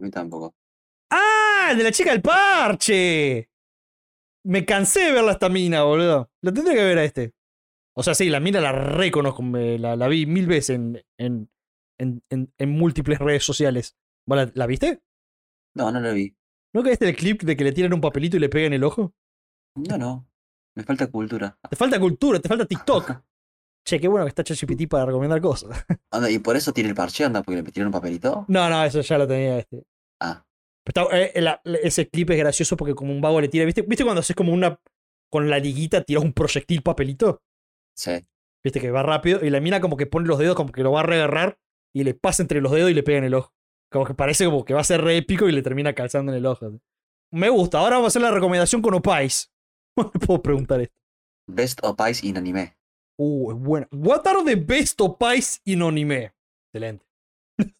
A 0.00 0.02
mí 0.04 0.10
tampoco. 0.10 0.54
¡Ah! 1.12 1.68
¡El 1.72 1.78
de 1.78 1.84
la 1.84 1.92
chica 1.92 2.10
del 2.12 2.22
parche! 2.22 3.50
Me 4.46 4.64
cansé 4.64 5.00
de 5.04 5.12
ver 5.12 5.24
la 5.24 5.32
esta 5.32 5.48
mina, 5.48 5.82
boludo. 5.82 6.30
La 6.42 6.52
tendré 6.52 6.74
que 6.74 6.82
ver 6.84 6.98
a 6.98 7.04
este. 7.04 7.34
O 7.96 8.02
sea, 8.02 8.14
sí, 8.14 8.30
la 8.30 8.40
mina 8.40 8.60
la 8.60 8.72
reconozco. 8.72 9.42
me- 9.42 9.78
La, 9.78 9.96
la 9.96 10.08
vi 10.08 10.24
mil 10.26 10.46
veces 10.46 10.76
en, 10.76 11.02
en, 11.18 11.50
en, 11.98 12.22
en- 12.30 12.70
múltiples 12.70 13.18
redes 13.18 13.44
sociales. 13.44 13.96
¿Vos 14.26 14.36
la, 14.38 14.50
la 14.54 14.66
viste? 14.66 15.02
No, 15.76 15.90
no 15.92 16.00
lo 16.00 16.12
vi. 16.14 16.34
¿No 16.74 16.84
este 16.86 17.08
el 17.08 17.16
clip 17.16 17.42
de 17.42 17.56
que 17.56 17.64
le 17.64 17.72
tiran 17.72 17.92
un 17.92 18.00
papelito 18.00 18.36
y 18.36 18.40
le 18.40 18.48
pegan 18.48 18.72
el 18.72 18.84
ojo? 18.84 19.12
No, 19.76 19.98
no. 19.98 20.26
Me 20.76 20.84
falta 20.84 21.08
cultura. 21.10 21.58
Te 21.68 21.76
falta 21.76 21.98
cultura, 22.00 22.38
te 22.40 22.48
falta 22.48 22.64
TikTok. 22.64 23.10
Che, 23.86 23.98
qué 23.98 24.08
bueno 24.08 24.24
que 24.24 24.28
está 24.28 24.44
ChatGPT 24.44 24.88
para 24.88 25.06
recomendar 25.06 25.40
cosas. 25.40 25.70
Anda, 26.12 26.30
y 26.30 26.38
por 26.38 26.56
eso 26.56 26.72
tiene 26.72 26.90
el 26.90 26.94
parche, 26.94 27.24
anda, 27.24 27.42
porque 27.42 27.56
le 27.56 27.62
metieron 27.62 27.88
un 27.88 27.92
papelito. 27.92 28.44
No, 28.48 28.68
no, 28.68 28.84
eso 28.84 29.00
ya 29.00 29.18
lo 29.18 29.26
tenía 29.26 29.58
este. 29.58 29.84
Ah, 30.20 30.44
Pero 30.84 31.04
está- 31.10 31.18
eh, 31.18 31.40
la- 31.40 31.60
la- 31.64 31.78
ese 31.78 32.08
clip 32.08 32.30
es 32.30 32.38
gracioso 32.38 32.76
porque 32.76 32.94
como 32.94 33.12
un 33.12 33.20
vago 33.20 33.40
le 33.40 33.48
tira, 33.48 33.64
¿viste? 33.64 33.82
¿Viste 33.82 34.04
cuando 34.04 34.20
haces 34.20 34.36
como 34.36 34.52
una 34.52 34.78
con 35.32 35.48
la 35.48 35.58
liguita 35.58 36.02
tiras 36.02 36.24
un 36.24 36.32
proyectil 36.32 36.82
papelito? 36.82 37.42
sí. 37.96 38.12
¿Viste 38.62 38.78
que 38.78 38.90
va 38.90 39.02
rápido? 39.02 39.42
Y 39.42 39.48
la 39.48 39.58
mina 39.58 39.80
como 39.80 39.96
que 39.96 40.04
pone 40.04 40.26
los 40.28 40.38
dedos 40.38 40.54
como 40.54 40.70
que 40.70 40.82
lo 40.82 40.92
va 40.92 41.00
a 41.00 41.04
reagarrar 41.04 41.58
y 41.94 42.04
le 42.04 42.12
pasa 42.12 42.42
entre 42.42 42.60
los 42.60 42.70
dedos 42.72 42.90
y 42.90 42.94
le 42.94 43.02
pega 43.02 43.16
en 43.16 43.24
el 43.24 43.32
ojo. 43.32 43.54
Como 43.90 44.04
que 44.04 44.12
parece 44.12 44.44
como 44.44 44.66
que 44.66 44.74
va 44.74 44.80
a 44.82 44.84
ser 44.84 45.00
re 45.00 45.16
épico 45.16 45.48
y 45.48 45.52
le 45.52 45.62
termina 45.62 45.94
calzando 45.94 46.30
en 46.30 46.36
el 46.36 46.44
ojo. 46.44 46.78
Me 47.32 47.48
gusta. 47.48 47.78
Ahora 47.78 47.96
vamos 47.96 48.08
a 48.08 48.08
hacer 48.08 48.20
la 48.20 48.30
recomendación 48.30 48.82
con 48.82 48.92
Opais. 48.92 49.50
¿Cómo 49.96 50.10
le 50.12 50.20
puedo 50.26 50.42
preguntar 50.42 50.78
esto? 50.82 50.94
Best 51.48 51.80
Ice 52.10 52.26
in 52.26 52.36
anime. 52.36 52.76
Uh, 53.22 53.50
es 53.52 53.58
buena. 53.58 53.86
What 53.92 54.26
are 54.26 54.42
the 54.44 54.56
best 54.56 54.98
opais 55.00 55.60
in 55.66 55.82
anime? 55.82 56.32
Excelente. 56.72 57.04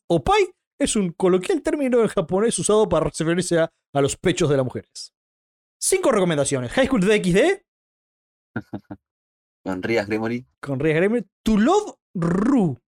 Opai 0.06 0.52
es 0.78 0.96
un 0.96 1.12
coloquial 1.12 1.62
término 1.62 2.02
en 2.02 2.08
japonés 2.08 2.58
usado 2.58 2.88
para 2.88 3.06
referirse 3.06 3.58
a, 3.58 3.72
a 3.94 4.00
los 4.02 4.16
pechos 4.16 4.50
de 4.50 4.56
las 4.56 4.64
mujeres. 4.64 5.14
Cinco 5.80 6.12
recomendaciones. 6.12 6.70
High 6.72 6.86
School 6.88 7.00
DxD, 7.00 7.64
Con 9.64 9.82
Rías 9.82 10.06
Gremory. 10.06 10.46
con 10.60 10.80
Ria 10.80 10.94
Gramer. 10.94 11.26
To 11.42 11.56
Love 11.56 11.94
Ru. 12.14 12.78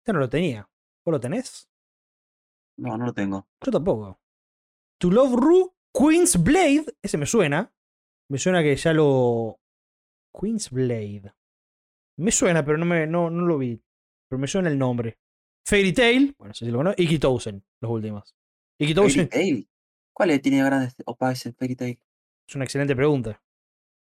Este 0.00 0.12
no 0.12 0.18
lo 0.20 0.28
tenía. 0.28 0.68
¿Vos 1.04 1.12
lo 1.12 1.20
tenés? 1.20 1.68
No, 2.78 2.96
no 2.96 3.06
lo 3.06 3.12
tengo. 3.14 3.48
Yo 3.64 3.72
tampoco. 3.72 4.20
To 5.00 5.10
Love 5.10 5.34
Ru. 5.34 5.74
Queen's 5.92 6.42
Blade. 6.42 6.84
Ese 7.02 7.16
me 7.16 7.26
suena. 7.26 7.72
Me 8.30 8.38
suena 8.38 8.62
que 8.62 8.76
ya 8.76 8.92
lo. 8.92 9.58
Queen's 10.38 10.70
Blade. 10.70 11.32
Me 12.18 12.30
suena, 12.30 12.64
pero 12.64 12.78
no, 12.78 12.84
me, 12.86 13.06
no, 13.06 13.30
no 13.30 13.44
lo 13.46 13.58
vi. 13.58 13.80
Pero 14.28 14.38
me 14.38 14.46
suena 14.46 14.68
el 14.68 14.78
nombre. 14.78 15.18
Fairy 15.66 15.92
Tail. 15.92 16.34
Bueno, 16.38 16.50
no 16.50 16.54
sé 16.54 16.64
si 16.64 16.70
lo 16.70 16.78
conozco. 16.78 17.02
Tousen, 17.20 17.64
los 17.80 17.90
últimos. 17.90 18.34
Iki 18.78 18.94
Fairy 18.94 19.26
Tail. 19.26 19.68
¿Cuál 20.14 20.30
es? 20.30 20.42
tiene 20.42 20.64
grandes 20.64 20.94
Ice 21.32 21.48
en 21.48 21.54
Fairy 21.54 21.76
Tail? 21.76 22.00
es 22.48 22.54
una 22.54 22.64
excelente 22.64 22.94
pregunta. 22.94 23.42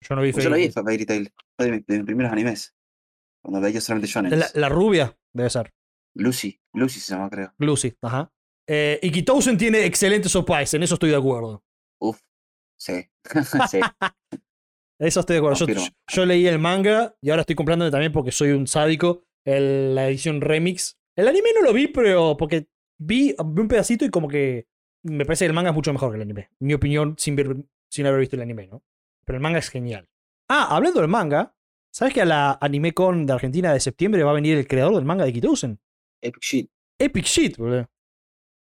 Yo 0.03 0.15
no 0.15 0.23
vi 0.23 0.33
Pues 0.33 0.45
yo 0.45 0.51
lo 0.51 0.55
Fairy 0.55 0.69
vi, 0.69 0.73
fue 0.73 0.83
Fairy 0.85 1.07
Tail. 1.07 1.33
Fue 1.57 1.67
de, 1.67 1.73
mi- 1.73 1.85
de 1.87 1.97
mis 1.99 2.07
primeros 2.07 2.33
animes. 2.33 2.75
Cuando 3.43 3.61
veía 3.61 3.81
solamente. 3.81 4.13
Tail. 4.13 4.41
La, 4.41 4.51
la 4.55 4.69
rubia 4.69 5.19
debe 5.33 5.51
ser. 5.51 5.75
Lucy. 6.15 6.61
Lucy 6.73 7.01
se 7.01 7.15
llama, 7.15 7.29
creo. 7.29 7.53
Lucy, 7.59 7.97
ajá. 8.03 8.33
Eh, 8.69 8.99
Iki 9.03 9.25
tiene 9.59 9.85
excelentes 9.85 10.35
opais, 10.37 10.73
en 10.75 10.83
eso 10.85 10.95
estoy 10.95 11.11
de 11.11 11.17
acuerdo. 11.17 11.65
Uf. 12.01 12.21
Sí. 12.79 13.11
sí. 13.71 13.81
Eso 15.01 15.21
estoy 15.21 15.35
de 15.35 15.39
acuerdo. 15.39 15.67
Yo, 16.09 16.27
leí 16.27 16.47
el 16.47 16.59
manga 16.59 17.17
y 17.23 17.31
ahora 17.31 17.41
estoy 17.41 17.57
comprándome 17.57 17.91
también 17.91 18.13
porque 18.13 18.31
soy 18.33 18.51
un 18.51 18.67
sádico 18.67 19.25
el- 19.45 19.95
la 19.95 20.09
edición 20.09 20.41
remix. 20.41 20.99
El 21.17 21.27
anime 21.27 21.49
no 21.55 21.63
lo 21.63 21.73
vi, 21.73 21.89
pero 21.89 22.37
porque 22.37 22.69
vi, 22.99 23.35
vi 23.45 23.61
un 23.63 23.69
pedacito 23.69 24.05
y 24.05 24.11
como 24.11 24.29
que 24.29 24.67
me 25.03 25.25
parece 25.25 25.45
que 25.45 25.49
el 25.49 25.55
manga 25.55 25.71
es 25.71 25.75
mucho 25.75 25.93
mejor 25.93 26.11
que 26.11 26.17
el 26.17 26.23
anime. 26.23 26.51
Mi 26.61 26.75
opinión 26.75 27.15
sin, 27.19 27.35
ver- 27.35 27.57
sin 27.91 28.07
haber 28.07 28.21
visto 28.21 28.37
el 28.37 28.43
anime, 28.43 28.67
¿no? 28.67 28.83
Pero 29.25 29.37
el 29.39 29.43
manga 29.43 29.59
es 29.59 29.71
genial. 29.71 30.07
Ah, 30.49 30.77
hablando 30.77 31.01
del 31.01 31.09
manga, 31.09 31.55
¿sabes 31.93 32.13
que 32.13 32.21
a 32.21 32.27
la 32.27 32.59
Anime 32.61 32.93
Con 32.93 33.25
de 33.25 33.33
Argentina 33.33 33.73
de 33.73 33.81
septiembre 33.81 34.23
va 34.23 34.33
a 34.33 34.35
venir 34.35 34.59
el 34.59 34.67
creador 34.69 34.95
del 34.97 35.05
manga 35.05 35.25
de 35.25 35.33
Kitousen? 35.33 35.81
Epic 36.23 36.43
Shit. 36.43 36.71
Epic 36.99 37.25
Shit, 37.25 37.57
boludo. 37.57 37.89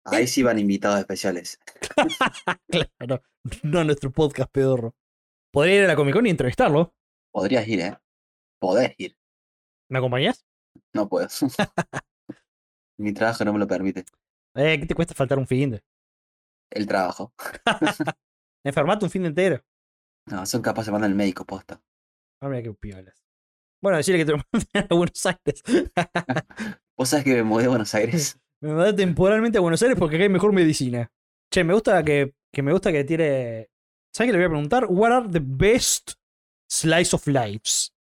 Ahí 0.05 0.27
sí 0.27 0.43
van 0.43 0.59
invitados 0.59 0.99
especiales. 0.99 1.59
claro, 2.69 3.23
no 3.63 3.79
a 3.79 3.83
nuestro 3.83 4.11
podcast 4.11 4.51
pedorro. 4.51 4.93
Podría 5.55 5.75
ir 5.75 5.83
a 5.85 5.87
la 5.87 5.95
Comic 5.95 6.13
Con 6.13 6.25
y 6.27 6.29
entrevistarlo. 6.31 6.93
Podrías 7.31 7.65
ir, 7.65 7.79
¿eh? 7.79 7.97
Podés 8.59 8.93
ir. 8.97 9.15
¿Me 9.89 9.99
acompañás? 9.99 10.45
No 10.93 11.07
puedo. 11.07 11.29
Mi 12.99 13.13
trabajo 13.13 13.45
no 13.45 13.53
me 13.53 13.59
lo 13.59 13.65
permite. 13.65 14.03
Eh, 14.55 14.77
¿qué 14.77 14.85
te 14.85 14.93
cuesta 14.93 15.13
faltar 15.13 15.39
un 15.39 15.47
fin 15.47 15.71
de? 15.71 15.81
El 16.71 16.85
trabajo. 16.85 17.33
Enfermate 18.65 19.05
un 19.05 19.11
fin 19.11 19.21
de 19.21 19.29
entero. 19.29 19.63
No, 20.29 20.45
son 20.45 20.61
capaces 20.61 20.87
de 20.87 20.91
mandar 20.91 21.09
el 21.09 21.15
médico 21.15 21.45
posta. 21.45 21.81
Ah, 22.41 22.49
mira 22.49 22.61
qué 22.61 22.73
piolas. 22.73 23.23
Bueno, 23.81 23.95
decirle 23.95 24.19
que 24.19 24.25
te 24.25 24.31
lo 24.33 24.39
manden 24.51 24.87
a 24.89 24.93
Buenos 24.93 25.25
Aires. 25.25 25.63
¿Vos 26.97 27.07
sabés 27.07 27.23
que 27.23 27.33
me 27.33 27.43
mudé 27.43 27.67
a 27.67 27.69
Buenos 27.69 27.95
Aires? 27.95 28.37
me 28.61 28.73
mandé 28.73 28.91
temporalmente 28.91 29.57
a 29.57 29.61
Buenos 29.61 29.81
Aires 29.81 29.97
porque 29.97 30.17
acá 30.17 30.23
hay 30.23 30.29
mejor 30.29 30.51
medicina. 30.51 31.09
Che, 31.49 31.63
me 31.63 31.73
gusta 31.73 32.03
que, 32.03 32.35
que 32.51 32.61
me 32.61 32.73
gusta 32.73 32.91
que 32.91 33.05
tire. 33.05 33.69
¿Sabes 34.15 34.29
qué 34.29 34.37
le 34.37 34.37
voy 34.37 34.45
a 34.45 34.49
preguntar? 34.49 34.85
What 34.87 35.11
are 35.11 35.27
the 35.29 35.41
best 35.41 36.13
slice 36.69 37.13
of 37.13 37.27
lives? 37.27 37.93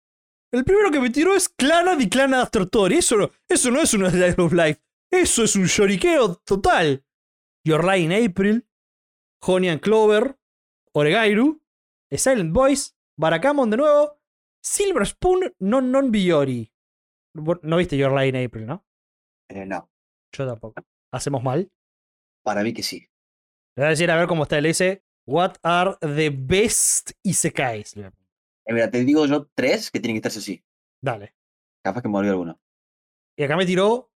El 0.53 0.63
primero 0.63 0.91
que 0.91 1.01
me 1.01 1.09
tiró 1.09 1.35
es 1.35 1.49
Clana 1.49 1.97
di 1.97 2.11
Clana 2.11 2.43
After 2.43 2.69
Tori. 2.69 2.99
Eso 2.99 3.17
no, 3.17 3.31
eso 3.49 3.71
no 3.71 3.81
es 3.81 3.95
un 3.95 4.11
slice 4.11 4.35
of 4.39 4.53
life. 4.53 4.79
Eso 5.11 5.43
es 5.43 5.57
un 5.57 5.65
lloriqueo 5.65 6.35
total. 6.45 7.03
Your 7.65 7.83
Lie 7.83 8.05
in 8.05 8.13
April, 8.13 8.69
Honey 9.43 9.71
and 9.71 9.81
Clover, 9.81 10.39
Oregairu, 10.93 11.63
Silent 12.11 12.53
Voice, 12.53 12.93
Barakamon 13.19 13.71
de 13.71 13.79
nuevo, 13.79 14.21
Silver 14.63 15.07
Spoon, 15.07 15.55
Non 15.61 15.91
Non 15.91 16.11
Biori. 16.11 16.71
No 17.33 17.77
viste 17.79 17.97
Your 17.97 18.13
Lie 18.13 18.29
in 18.29 18.37
April, 18.37 18.67
¿no? 18.67 18.85
Eh, 19.49 19.65
no. 19.65 19.91
Yo 20.31 20.47
tampoco. 20.47 20.85
¿Hacemos 21.11 21.43
mal? 21.43 21.73
Para 22.43 22.63
mí 22.63 22.75
que 22.75 22.83
sí. 22.83 23.09
Le 23.77 23.85
voy 23.85 23.87
a 23.87 23.91
decir 23.91 24.11
a 24.11 24.17
ver 24.17 24.29
cómo 24.29 24.43
está. 24.43 24.61
Le 24.61 24.69
dice, 24.69 25.07
What 25.27 25.55
are 25.63 25.97
the 26.01 26.31
best 26.31 27.13
isekais? 27.23 27.97
Eh, 27.97 28.11
mira, 28.73 28.91
te 28.91 29.05
digo 29.05 29.27
yo 29.27 29.49
tres 29.55 29.91
que 29.91 30.01
tienen 30.01 30.21
que 30.21 30.29
estar 30.29 30.33
sí 30.33 30.39
o 30.39 30.43
sí. 30.43 30.65
Dale. 31.01 31.35
Capaz 31.85 32.03
que 32.03 32.09
me 32.09 32.19
olvidó 32.19 32.33
alguno. 32.33 32.61
Y 33.37 33.45
acá 33.45 33.57
me 33.57 33.67
tiró 33.67 34.11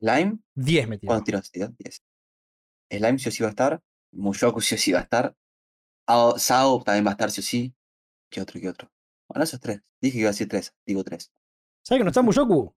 Slime, 0.00 0.38
10 0.54 0.88
me 0.88 0.98
tiró. 0.98 1.08
¿cuántos 1.10 1.24
tiros? 1.24 1.50
¿Tiró? 1.50 1.68
Diez. 1.78 2.02
Slime 2.90 3.18
sí 3.18 3.28
o 3.28 3.32
sí 3.32 3.42
va 3.42 3.48
a 3.48 3.50
estar. 3.50 3.82
Mushoku 4.12 4.60
sí 4.60 4.74
o 4.74 4.78
sí 4.78 4.92
va 4.92 5.00
a 5.00 5.02
estar. 5.02 5.36
Ao- 6.08 6.38
Sao 6.38 6.82
también 6.82 7.04
va 7.06 7.10
a 7.10 7.12
estar 7.12 7.30
sí 7.30 7.40
o 7.40 7.44
sí. 7.44 7.74
¿Qué 8.30 8.40
otro? 8.40 8.60
¿Qué 8.60 8.68
otro? 8.68 8.90
Bueno, 9.28 9.44
esos 9.44 9.60
tres. 9.60 9.80
Dije 10.00 10.14
que 10.14 10.20
iba 10.20 10.28
a 10.28 10.32
decir 10.32 10.48
tres. 10.48 10.74
Digo 10.86 11.04
tres. 11.04 11.32
¿Sabes 11.84 12.00
que 12.00 12.04
no 12.04 12.10
está 12.10 12.22
Mushoku? 12.22 12.74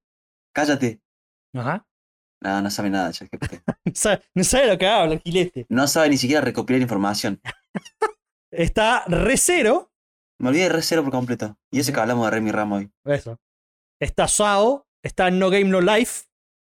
Cállate. 0.53 1.01
Ajá. 1.53 1.87
No, 2.41 2.61
no 2.61 2.69
sabe 2.69 2.89
nada. 2.89 3.11
No 3.85 3.93
sabe, 3.93 4.23
no 4.33 4.43
sabe 4.43 4.67
lo 4.67 4.77
que 4.77 4.87
habla, 4.87 5.13
el 5.13 5.21
gilete. 5.21 5.65
No 5.69 5.87
sabe 5.87 6.09
ni 6.09 6.17
siquiera 6.17 6.41
recopilar 6.41 6.81
información. 6.81 7.39
Está 8.51 9.03
Recero. 9.07 9.91
Me 10.39 10.49
olvidé 10.49 10.63
de 10.63 10.69
Re 10.69 10.81
Zero 10.81 11.03
por 11.03 11.11
completo. 11.11 11.57
Y 11.71 11.79
ese 11.79 11.93
que 11.93 11.99
hablamos 11.99 12.25
de 12.25 12.31
Remy 12.31 12.51
Ramo 12.51 12.75
hoy. 12.75 12.91
Eso. 13.05 13.39
Está 14.01 14.27
Sao. 14.27 14.87
Está 15.03 15.31
No 15.31 15.49
Game 15.49 15.65
No 15.65 15.81
Life. 15.81 16.25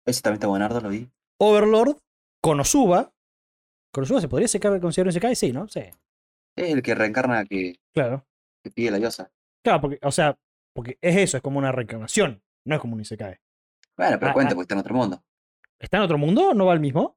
Ese 0.06 0.20
también 0.22 0.36
está 0.36 0.46
buenardo, 0.48 0.80
lo 0.80 0.88
vi. 0.88 1.10
Overlord. 1.40 1.96
Konosuba. 2.42 3.12
¿Konosuba 3.92 4.20
se 4.20 4.28
podría 4.28 4.48
secar, 4.48 4.78
considerar 4.80 5.06
un 5.08 5.10
Isekai? 5.10 5.36
Sí, 5.36 5.52
¿no? 5.52 5.68
Sí. 5.68 5.80
Es 6.56 6.72
el 6.72 6.82
que 6.82 6.94
reencarna 6.94 7.44
que, 7.46 7.76
Claro. 7.94 8.26
que 8.62 8.70
pide 8.70 8.90
la 8.90 8.98
diosa. 8.98 9.30
Claro, 9.64 9.80
porque, 9.80 9.98
o 10.02 10.10
sea, 10.12 10.38
porque 10.74 10.98
es 11.00 11.16
eso, 11.16 11.36
es 11.38 11.42
como 11.42 11.58
una 11.58 11.72
reencarnación. 11.72 12.42
No 12.66 12.74
es 12.74 12.80
como 12.80 12.94
un 12.94 13.00
Isekai. 13.00 13.38
Bueno, 13.96 14.18
pero 14.18 14.30
Ah, 14.30 14.34
cuenta 14.34 14.52
ah. 14.52 14.54
porque 14.56 14.64
está 14.64 14.74
en 14.74 14.80
otro 14.80 14.94
mundo. 14.94 15.22
¿Está 15.78 15.96
en 15.98 16.02
otro 16.02 16.18
mundo? 16.18 16.54
¿No 16.54 16.66
va 16.66 16.72
al 16.72 16.80
mismo? 16.80 17.16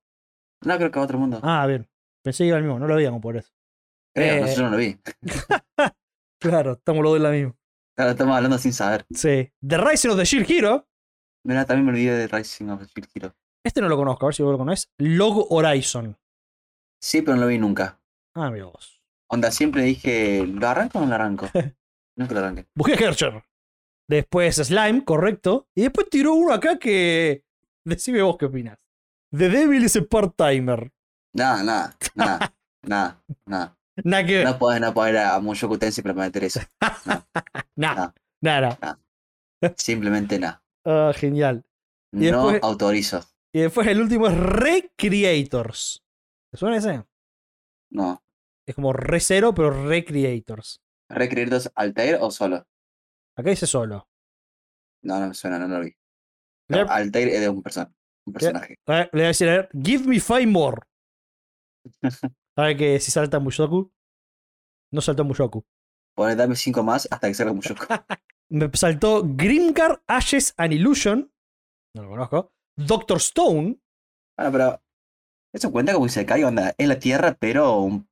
No, 0.63 0.77
creo 0.77 0.91
que 0.91 0.95
va 0.99 1.01
a 1.03 1.05
otro 1.05 1.17
mundo. 1.19 1.39
Ah, 1.43 1.65
bien. 1.67 1.89
Pensé 2.23 2.43
que 2.43 2.47
iba 2.49 2.57
al 2.57 2.63
mismo, 2.63 2.79
no 2.79 2.87
lo 2.87 2.95
veíamos 2.95 3.21
por 3.21 3.35
eso. 3.37 3.51
Creo, 4.17 4.39
no 4.41 4.45
eh, 4.45 4.49
sé, 4.49 4.55
yo 4.55 4.63
no 4.63 4.69
lo 4.71 4.77
vi. 4.77 4.99
Claro, 6.39 6.73
estamos 6.73 7.01
los 7.01 7.11
dos 7.13 7.17
en 7.17 7.23
la 7.23 7.31
misma. 7.31 7.55
Claro, 7.95 8.11
estamos 8.11 8.35
hablando 8.35 8.57
sin 8.59 8.71
saber. 8.71 9.05
Sí. 9.11 9.51
The 9.67 9.77
Rising 9.77 10.09
of 10.09 10.17
the 10.17 10.25
Shield 10.25 10.49
Hero. 10.49 10.87
Mira, 11.43 11.65
también 11.65 11.85
me 11.85 11.91
olvidé 11.93 12.15
de 12.15 12.27
Rising 12.27 12.69
of 12.69 12.79
the 12.79 12.85
Shield 12.85 13.09
Hero. 13.15 13.35
Este 13.65 13.81
no 13.81 13.89
lo 13.89 13.97
conozco, 13.97 14.25
a 14.25 14.27
ver 14.27 14.35
si 14.35 14.43
vos 14.43 14.51
lo 14.51 14.57
conoces. 14.59 14.91
Log 14.99 15.47
Horizon. 15.49 16.15
Sí, 17.01 17.23
pero 17.23 17.35
no 17.35 17.41
lo 17.41 17.47
vi 17.47 17.57
nunca. 17.57 17.99
Ah, 18.35 18.51
mira 18.51 18.65
vos. 18.65 19.01
Onda, 19.29 19.49
siempre 19.51 19.81
dije, 19.81 20.45
¿lo 20.45 20.67
arranco 20.67 20.99
o 20.99 21.01
no 21.01 21.07
lo 21.07 21.15
arranco? 21.15 21.49
Nunca 22.15 22.33
lo 22.33 22.39
arranqué. 22.39 22.67
Busqué 22.75 22.93
Hercher. 23.03 23.43
Después 24.07 24.55
Slime, 24.55 25.03
correcto. 25.03 25.67
Y 25.75 25.81
después 25.81 26.09
tiró 26.09 26.33
uno 26.33 26.53
acá 26.53 26.79
que. 26.79 27.43
Decime 27.83 28.21
vos 28.21 28.37
qué 28.37 28.45
opinas. 28.45 28.79
The 29.31 29.49
Devil 29.49 29.83
is 29.83 29.95
a 29.97 30.01
part-timer. 30.01 30.91
Nada, 31.33 31.63
nada, 31.63 31.97
nada, 32.15 32.53
nada, 32.83 33.23
nada. 33.45 33.76
Nada 34.03 34.25
que 34.25 34.33
ver. 34.37 34.45
No 34.45 34.57
podés, 34.59 34.81
no 34.81 34.93
podés 34.93 35.13
ir 35.13 35.19
a 35.19 35.39
Mushoku 35.39 35.77
Tensei 35.77 36.03
para 36.03 36.13
meter 36.15 36.43
eso. 36.43 36.59
Nada. 37.75 38.13
no. 38.13 38.13
Nada. 38.41 38.99
Simplemente 39.75 40.37
nada. 40.37 40.63
Ah, 40.85 41.11
genial. 41.15 41.65
Y 42.13 42.29
No 42.31 42.43
después- 42.49 42.63
autorizo. 42.63 43.25
Y 43.53 43.61
después 43.61 43.87
el 43.87 43.99
último 44.01 44.27
es 44.27 44.37
Recreators. 44.37 46.03
¿Te 46.51 46.57
suena 46.57 46.77
ese? 46.77 47.03
No. 47.91 48.23
Es 48.67 48.75
como 48.75 48.93
Re 48.93 49.19
Zero, 49.19 49.53
pero 49.55 49.71
Recreators. 49.87 50.81
¿Recreados 51.09 51.71
Altair 51.73 52.17
o 52.21 52.29
solo? 52.29 52.67
Acá 53.35 53.49
dice 53.49 53.65
solo. 53.65 54.07
No, 55.03 55.19
no 55.19 55.27
me 55.29 55.33
suena, 55.33 55.57
no 55.57 55.67
lo 55.67 55.79
vi. 55.83 55.95
No, 56.69 56.81
Altair 56.89 57.29
es 57.29 57.39
de 57.41 57.49
un, 57.49 57.63
person 57.63 57.95
un 58.27 58.33
personaje. 58.33 58.77
Le 58.85 59.09
voy 59.11 59.21
a 59.23 59.27
decir, 59.27 59.49
a 59.49 59.53
ver, 59.53 59.69
give 59.83 60.05
me 60.05 60.19
five 60.19 60.45
more. 60.47 60.81
A 62.57 62.63
ver 62.63 62.77
que 62.77 62.99
si 62.99 63.11
salta 63.11 63.39
Mushoku. 63.39 63.91
No 64.91 65.01
saltó 65.01 65.23
Mushoku. 65.23 65.63
Pone, 66.15 66.35
dame 66.35 66.55
cinco 66.55 66.83
más 66.83 67.07
hasta 67.11 67.27
que 67.27 67.33
salga 67.33 67.53
Mushoku. 67.53 67.83
Me 68.49 68.69
saltó 68.73 69.23
Grimgar, 69.25 70.01
Ashes 70.07 70.53
and 70.57 70.73
Illusion. 70.73 71.31
No 71.95 72.03
lo 72.03 72.09
conozco. 72.09 72.53
Doctor 72.77 73.17
Stone. 73.17 73.79
Bueno, 74.37 74.51
pero 74.51 74.81
eso 75.53 75.71
cuenta 75.71 75.93
como 75.93 76.07
se 76.07 76.25
cae, 76.25 76.45
onda. 76.45 76.73
Es 76.77 76.87
la 76.87 76.97
Tierra, 76.99 77.35
pero 77.39 77.79
un- 77.81 78.07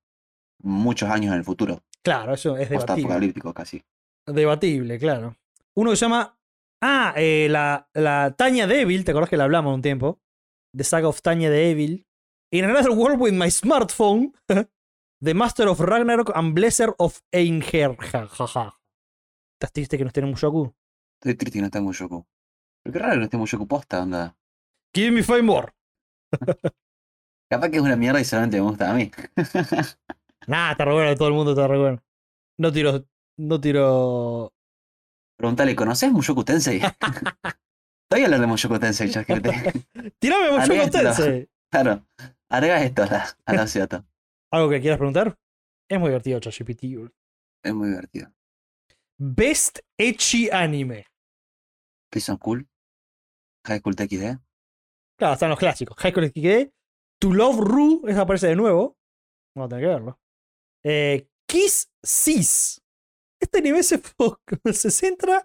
muchos 0.61 1.09
años 1.09 1.31
en 1.31 1.39
el 1.39 1.45
futuro. 1.45 1.83
Claro, 2.03 2.33
eso 2.33 2.57
es 2.57 2.69
debatible. 2.69 2.95
Post-apocalíptico 3.03 3.53
casi. 3.53 3.83
Debatible, 4.27 4.99
claro. 4.99 5.35
Uno 5.75 5.91
que 5.91 5.95
se 5.97 6.05
llama. 6.05 6.37
Ah, 6.81 7.13
eh, 7.15 7.47
la, 7.49 7.89
la 7.93 8.35
Tanya 8.37 8.67
Devil. 8.67 9.05
¿Te 9.05 9.11
acordás 9.11 9.29
que 9.29 9.37
la 9.37 9.45
hablamos 9.45 9.73
un 9.73 9.81
tiempo? 9.81 10.19
The 10.75 10.83
Saga 10.83 11.07
of 11.07 11.21
Tanya 11.21 11.49
Devil. 11.49 12.04
In 12.55 12.63
another 12.63 12.93
world 12.93 13.19
with 13.19 13.33
my 13.33 13.49
smartphone. 13.49 14.31
The 15.21 15.33
Master 15.33 15.67
of 15.67 15.81
Ragnarok 15.81 16.31
and 16.35 16.55
Blesser 16.55 16.93
of 16.99 17.21
ja. 17.33 18.75
¿Estás 19.53 19.71
triste 19.73 19.97
que 19.97 20.03
no 20.05 20.07
esté 20.07 20.21
en 20.21 20.29
Mushoku? 20.29 20.73
Estoy 21.19 21.35
triste 21.35 21.57
que 21.57 21.61
no 21.61 21.65
está 21.65 21.79
en 21.79 21.85
Mushoku. 21.85 22.25
Pero 22.81 22.93
qué 22.93 22.99
raro 22.99 23.13
que 23.13 23.17
no 23.17 23.23
esté 23.25 23.35
en 23.35 23.41
Mushoku 23.41 23.67
posta, 23.67 24.03
onda. 24.03 24.37
Give 24.93 25.11
me 25.11 25.21
five 25.21 25.41
more. 25.41 25.73
Capaz 27.51 27.69
que 27.69 27.77
es 27.77 27.83
una 27.83 27.97
mierda 27.97 28.21
y 28.21 28.23
solamente 28.23 28.57
me 28.57 28.63
gusta 28.63 28.89
a 28.89 28.93
mí. 28.93 29.11
Nah, 30.47 30.71
está 30.71 30.85
re 30.85 30.93
bueno, 30.93 31.15
todo 31.15 31.27
el 31.27 31.33
mundo 31.33 31.51
está 31.53 31.67
re 31.67 31.79
bueno. 31.79 32.03
No 32.59 32.71
tiro. 32.71 33.03
No 33.37 33.59
tiro. 33.59 34.53
Preguntale, 35.37 35.75
¿conoces 35.75 36.11
Mushoku 36.11 36.43
Tensei? 36.45 36.77
Estoy 36.77 38.23
hablando 38.23 38.41
de 38.41 38.47
Mushoku 38.47 38.77
Tensei, 38.77 39.09
ChatGPT. 39.09 39.47
¡Tirame 40.19 40.51
Mushoku. 40.51 40.89
Tensei! 40.91 41.49
Claro. 41.71 42.05
Agrega 42.49 42.83
esto 42.83 43.03
a 43.03 43.07
la, 43.07 43.37
a 43.45 43.53
la. 43.53 43.65
¿Algo 44.53 44.69
que 44.69 44.81
quieras 44.81 44.97
preguntar? 44.97 45.37
Es 45.89 45.99
muy 45.99 46.09
divertido, 46.09 46.39
ChatGPT. 46.39 46.83
Es 47.63 47.73
muy 47.73 47.89
divertido. 47.89 48.31
Best 49.17 49.79
Echi 49.97 50.49
Anime. 50.49 51.05
Prison 52.11 52.37
Cool. 52.37 52.67
High 53.67 53.79
School 53.79 53.95
TXD. 53.95 54.39
Claro, 55.17 55.33
están 55.33 55.49
los 55.49 55.59
clásicos. 55.59 55.97
High 55.97 56.11
School 56.11 56.27
XD. 56.27 56.71
To 57.21 57.33
Love 57.33 57.59
Ru, 57.59 58.01
esa 58.07 58.21
aparece 58.21 58.47
de 58.47 58.55
nuevo. 58.55 58.97
Vamos 59.55 59.67
a 59.67 59.69
tener 59.69 59.83
que 59.83 59.89
verlo. 59.89 60.19
Eh, 60.83 61.27
Kiss 61.47 61.89
Sis. 62.03 62.81
Este 63.41 63.59
anime 63.59 63.83
se, 63.83 64.01
se 64.73 64.91
centra 64.91 65.43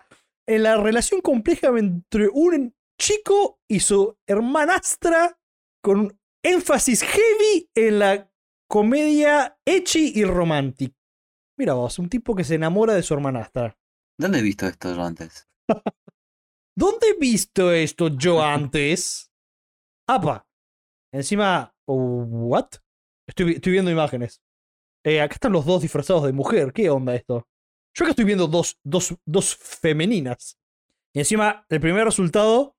en 0.48 0.62
la 0.62 0.76
relación 0.76 1.20
compleja 1.20 1.68
entre 1.68 2.28
un 2.28 2.74
chico 3.00 3.60
y 3.68 3.80
su 3.80 4.18
hermanastra 4.26 5.38
con 5.82 6.00
un 6.00 6.19
énfasis 6.42 7.02
heavy 7.02 7.70
en 7.74 7.98
la 7.98 8.30
comedia 8.68 9.58
ecchi 9.64 10.12
y 10.14 10.24
romantic. 10.24 10.94
Mira 11.58 11.74
vos, 11.74 11.98
un 11.98 12.08
tipo 12.08 12.34
que 12.34 12.44
se 12.44 12.54
enamora 12.54 12.94
de 12.94 13.02
su 13.02 13.14
hermanastra. 13.14 13.76
¿Dónde 14.18 14.38
he 14.38 14.42
visto 14.42 14.66
esto 14.66 14.94
yo 14.94 15.02
antes? 15.02 15.48
¿Dónde 16.76 17.08
he 17.08 17.18
visto 17.18 17.72
esto 17.72 18.08
yo 18.08 18.42
antes? 18.44 19.30
Apa. 20.08 20.46
Encima. 21.12 21.74
oh, 21.86 22.24
¿What? 22.24 22.68
Estoy, 23.28 23.46
vi- 23.46 23.54
estoy 23.54 23.72
viendo 23.72 23.90
imágenes. 23.90 24.40
Eh, 25.04 25.20
acá 25.20 25.34
están 25.34 25.52
los 25.52 25.64
dos 25.66 25.82
disfrazados 25.82 26.24
de 26.24 26.32
mujer. 26.32 26.72
¿Qué 26.72 26.88
onda 26.90 27.14
esto? 27.14 27.48
Yo 27.94 28.04
acá 28.04 28.10
estoy 28.10 28.24
viendo 28.24 28.46
dos, 28.46 28.78
dos, 28.84 29.16
dos 29.26 29.56
femeninas. 29.56 30.58
Y 31.12 31.18
encima, 31.20 31.66
el 31.68 31.80
primer 31.80 32.04
resultado, 32.04 32.76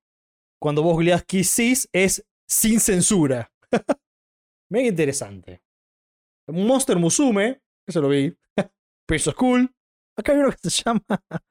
cuando 0.60 0.82
vos 0.82 0.94
googleás 0.94 1.24
Kiss 1.24 1.50
Sis, 1.50 1.88
es 1.92 2.24
sin 2.48 2.80
censura. 2.80 3.51
Mega 4.70 4.88
interesante. 4.88 5.62
Monster 6.48 6.98
Musume, 6.98 7.62
eso 7.86 8.00
lo 8.00 8.08
vi. 8.08 8.34
Peso 9.08 9.32
School. 9.32 9.74
Acá 10.16 10.32
hay 10.32 10.38
uno 10.38 10.50
que 10.50 10.70
se 10.70 10.82
llama 10.82 11.02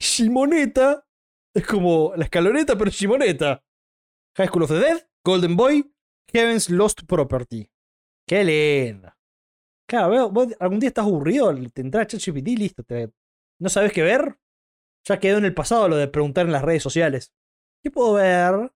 Shimoneta. 0.00 1.06
Es 1.54 1.66
como 1.66 2.12
la 2.16 2.24
escaloneta, 2.24 2.76
pero 2.78 2.90
Shimoneta. 2.90 3.62
High 4.36 4.46
School 4.48 4.62
of 4.64 4.70
the 4.70 4.78
Dead, 4.78 5.08
Golden 5.24 5.56
Boy, 5.56 5.92
Heaven's 6.32 6.70
Lost 6.70 7.02
Property. 7.06 7.68
Qué 8.28 8.44
lindo. 8.44 9.12
Claro, 9.88 10.30
vos 10.30 10.54
algún 10.60 10.78
día 10.78 10.88
estás 10.88 11.04
aburrido, 11.04 11.52
te 11.72 11.80
entras 11.80 12.04
a 12.04 12.06
ChatGPT 12.06 12.48
listo. 12.56 12.84
te- 12.84 13.10
no 13.60 13.68
sabes 13.68 13.92
qué 13.92 14.02
ver. 14.02 14.38
Ya 15.08 15.18
quedó 15.18 15.38
en 15.38 15.44
el 15.46 15.54
pasado 15.54 15.88
lo 15.88 15.96
de 15.96 16.06
preguntar 16.08 16.46
en 16.46 16.52
las 16.52 16.62
redes 16.62 16.82
sociales. 16.82 17.32
¿Qué 17.82 17.90
puedo 17.90 18.14
ver? 18.14 18.70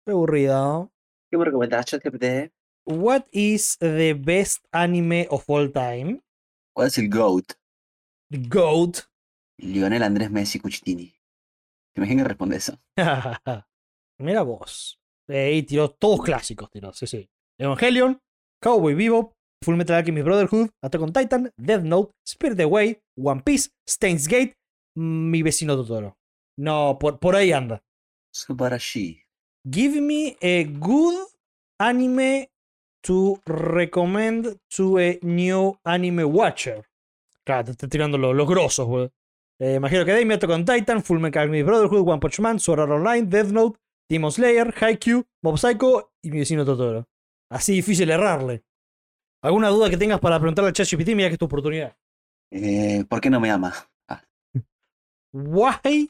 Estoy 0.00 0.12
aburrido. 0.12 0.92
¿Qué 1.30 1.38
me 1.38 1.44
recomendás, 1.44 1.86
ChatGPT? 1.86 2.52
What 2.86 3.26
is 3.30 3.78
the 3.78 4.14
best 4.14 4.64
anime 4.72 5.28
of 5.30 5.44
all 5.48 5.70
time? 5.70 6.20
¿Cuál 6.74 6.88
es 6.88 6.98
el 6.98 7.08
GOAT? 7.08 7.52
The 8.30 8.38
GOAT. 8.48 9.08
Lionel 9.58 10.02
Andrés 10.02 10.30
Messi 10.30 10.58
Cuchitini. 10.58 11.14
¿Te 11.94 12.00
imaginas 12.00 12.24
que 12.24 12.28
responde 12.30 12.56
eso? 12.56 12.76
Mira 14.18 14.42
vos. 14.42 15.00
Eh, 15.28 15.54
y 15.54 15.62
tiró 15.62 15.90
todos 15.90 16.22
clásicos, 16.22 16.68
tiró, 16.70 16.92
sí, 16.92 17.06
sí. 17.06 17.30
Evangelion, 17.58 18.18
Cowboy 18.60 18.94
Bebop, 18.94 19.32
Full 19.62 19.76
Metal 19.76 19.96
Alchemist 19.96 20.24
Brotherhood, 20.24 20.70
Attack 20.82 21.00
on 21.02 21.12
Titan, 21.12 21.52
Death 21.56 21.82
Note, 21.82 22.12
Spirit 22.26 22.58
Away, 22.60 23.00
One 23.16 23.42
Piece, 23.42 23.70
Steins 23.88 24.26
Gate, 24.26 24.56
mm, 24.96 25.30
Mi 25.30 25.42
vecino 25.42 25.76
Totoro. 25.76 26.18
No, 26.58 26.98
por, 26.98 27.20
por 27.20 27.36
ahí 27.36 27.52
anda. 27.52 27.84
Subarashi. 28.34 29.22
Give 29.68 30.00
me 30.00 30.36
a 30.40 30.64
good 30.64 31.26
anime 31.78 32.46
to 33.02 33.40
recommend 33.46 34.58
to 34.76 34.98
a 34.98 35.18
new 35.22 35.76
anime 35.84 36.24
watcher. 36.24 36.84
Claro, 37.44 37.64
te 37.64 37.70
estoy 37.72 37.88
tirando 37.88 38.18
lo- 38.18 38.32
los 38.34 38.46
grosos, 38.48 38.86
güey. 38.86 39.10
Eh, 39.58 39.74
imagino 39.74 40.04
que 40.04 40.12
Dame, 40.12 40.34
Attack 40.34 40.50
on 40.50 40.64
Titan, 40.64 41.02
Full 41.02 41.18
Metal 41.20 41.42
Alchemist 41.42 41.66
Brotherhood, 41.66 42.08
One 42.08 42.20
Punch 42.20 42.40
Man, 42.40 42.58
Sword 42.58 42.80
Art 42.80 42.90
Online, 42.92 43.26
Death 43.26 43.50
Note, 43.52 43.78
Demon 44.10 44.32
Slayer, 44.32 44.72
Haikyuu, 44.74 45.24
Mob 45.42 45.58
Psycho 45.58 46.12
y 46.22 46.30
mi 46.30 46.38
vecino 46.38 46.64
Totoro. 46.64 47.06
Así 47.50 47.74
difícil 47.74 48.10
errarle. 48.10 48.62
¿Alguna 49.42 49.68
duda 49.68 49.90
que 49.90 49.96
tengas 49.96 50.20
para 50.20 50.38
preguntarle 50.38 50.68
al 50.68 50.74
ChatGPT? 50.74 51.08
Mira 51.14 51.28
que 51.28 51.34
es 51.34 51.38
tu 51.38 51.44
oportunidad. 51.46 51.94
Eh, 52.52 53.04
¿Por 53.08 53.20
qué 53.20 53.28
no 53.30 53.40
me 53.40 53.50
ama? 53.50 53.72
Ah, 54.08 54.22
Why 55.32 56.08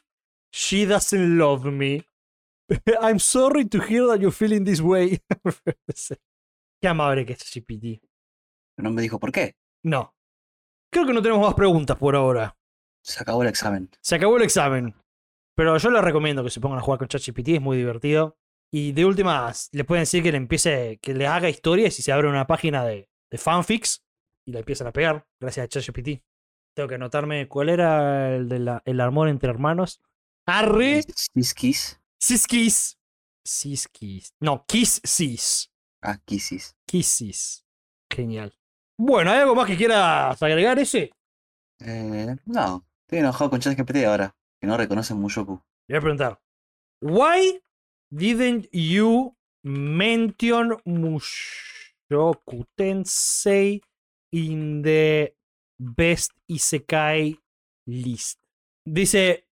she 0.53 0.87
doesn't 0.87 1.37
love 1.39 1.65
me? 1.67 2.05
I'm 3.03 3.19
sorry 3.19 3.67
to 3.67 3.81
hear 3.81 4.07
that 4.07 4.21
you're 4.21 4.33
feeling 4.33 4.65
this 4.65 4.81
way. 4.81 5.21
Qué 6.81 6.89
amable 6.89 7.27
que 7.27 7.33
es 7.35 7.39
ChatGPT. 7.41 8.03
no 8.79 8.91
me 8.91 9.03
dijo 9.03 9.19
por 9.19 9.33
qué. 9.33 9.55
No. 9.85 10.15
Creo 10.93 11.07
que 11.07 11.13
no 11.13 11.23
tenemos 11.23 11.45
más 11.45 11.55
preguntas 11.55 11.97
por 11.99 12.17
ahora. 12.17 12.57
Se 13.05 13.23
acabó 13.23 13.43
el 13.43 13.49
examen. 13.49 13.91
Se 14.01 14.15
acabó 14.17 14.37
el 14.37 14.43
examen. 14.43 14.95
Pero 15.57 15.77
yo 15.77 15.91
les 15.91 16.03
recomiendo 16.03 16.43
que 16.43 16.51
se 16.51 16.61
pongan 16.61 16.79
a 16.79 16.83
jugar 16.83 16.99
con 16.99 17.09
ChatGPT, 17.09 17.49
es 17.49 17.61
muy 17.61 17.77
divertido. 17.77 18.39
Y 18.73 18.93
de 18.93 19.05
últimas, 19.05 19.69
le 19.73 19.85
pueden 19.85 20.03
decir 20.03 20.23
que 20.23 20.31
le 20.31 20.39
empiece, 20.39 20.99
que 21.03 21.13
le 21.13 21.27
haga 21.27 21.49
historias 21.49 21.99
y 21.99 22.03
se 22.03 22.13
abre 22.13 22.29
una 22.29 22.47
página 22.47 22.85
de, 22.85 23.11
de 23.31 23.39
fanfics 23.39 24.03
y 24.47 24.53
la 24.53 24.61
empiezan 24.61 24.87
a 24.87 24.93
pegar 24.93 25.27
gracias 25.41 25.65
a 25.65 25.69
ChatGPT. 25.69 26.23
Tengo 26.75 26.89
que 26.89 26.95
anotarme 26.95 27.49
cuál 27.49 27.69
era 27.69 28.35
el 28.35 28.49
del 28.49 28.71
el 28.85 29.01
amor 29.01 29.29
entre 29.29 29.51
hermanos. 29.51 30.01
Arre. 30.47 31.03
Kiss 31.35 31.55
Kiss. 31.55 32.00
Siskis. 32.21 32.99
Siskis. 33.45 34.35
No, 34.41 34.65
Kiss 34.67 35.01
Sis. 35.05 35.71
Ah, 36.03 36.19
Kisses. 36.27 36.77
Kissis. 36.87 37.65
Genial. 38.11 38.55
Bueno, 38.99 39.31
¿hay 39.31 39.39
algo 39.41 39.55
más 39.55 39.67
que 39.67 39.77
quieras 39.77 40.43
agregar 40.43 40.79
ese? 40.79 41.11
Eh, 41.81 42.37
no, 42.45 42.87
estoy 43.07 43.21
enojado 43.21 43.51
con 43.51 43.61
ChatGPT 43.61 44.05
ahora, 44.05 44.37
que 44.61 44.67
no 44.67 44.77
reconoce 44.77 45.15
Mushoku. 45.15 45.63
Le 45.89 45.95
voy 45.95 45.99
a 45.99 46.01
preguntar. 46.01 46.41
Why 47.01 47.63
didn't 48.11 48.69
you 48.73 49.35
mention 49.63 50.77
Mushoku 50.85 52.67
Tensei 52.77 53.81
in 54.33 54.83
the 54.83 55.35
best 55.79 56.33
Isekai 56.49 57.41
list? 57.87 58.39
Dice. 58.85 59.47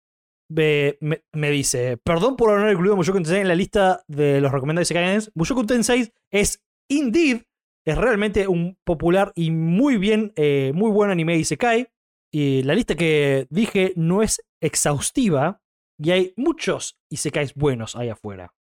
Me, 0.49 0.97
me 1.33 1.51
dice, 1.51 1.97
perdón 1.97 2.35
por 2.35 2.49
no 2.49 2.61
haber 2.61 2.73
incluido 2.73 2.95
Mushoku 2.95 3.17
Tensei 3.17 3.41
en 3.41 3.47
la 3.47 3.55
lista 3.55 4.03
de 4.07 4.41
los 4.41 4.51
recomendados 4.51 4.89
Isekais. 4.89 5.31
Mushoku 5.35 5.65
Tensei 5.65 6.13
es 6.31 6.63
indeed, 6.89 7.43
es 7.85 7.97
realmente 7.97 8.47
un 8.47 8.77
popular 8.83 9.31
y 9.35 9.51
muy 9.51 9.97
bien, 9.97 10.33
eh, 10.35 10.71
muy 10.73 10.91
buen 10.91 11.09
anime 11.09 11.37
Isekai. 11.37 11.87
Y 12.31 12.63
la 12.63 12.75
lista 12.75 12.95
que 12.95 13.47
dije 13.49 13.93
no 13.95 14.21
es 14.21 14.43
exhaustiva, 14.61 15.61
y 15.99 16.11
hay 16.11 16.33
muchos 16.37 16.99
Isekais 17.09 17.55
buenos 17.55 17.95
ahí 17.95 18.09
afuera. 18.09 18.53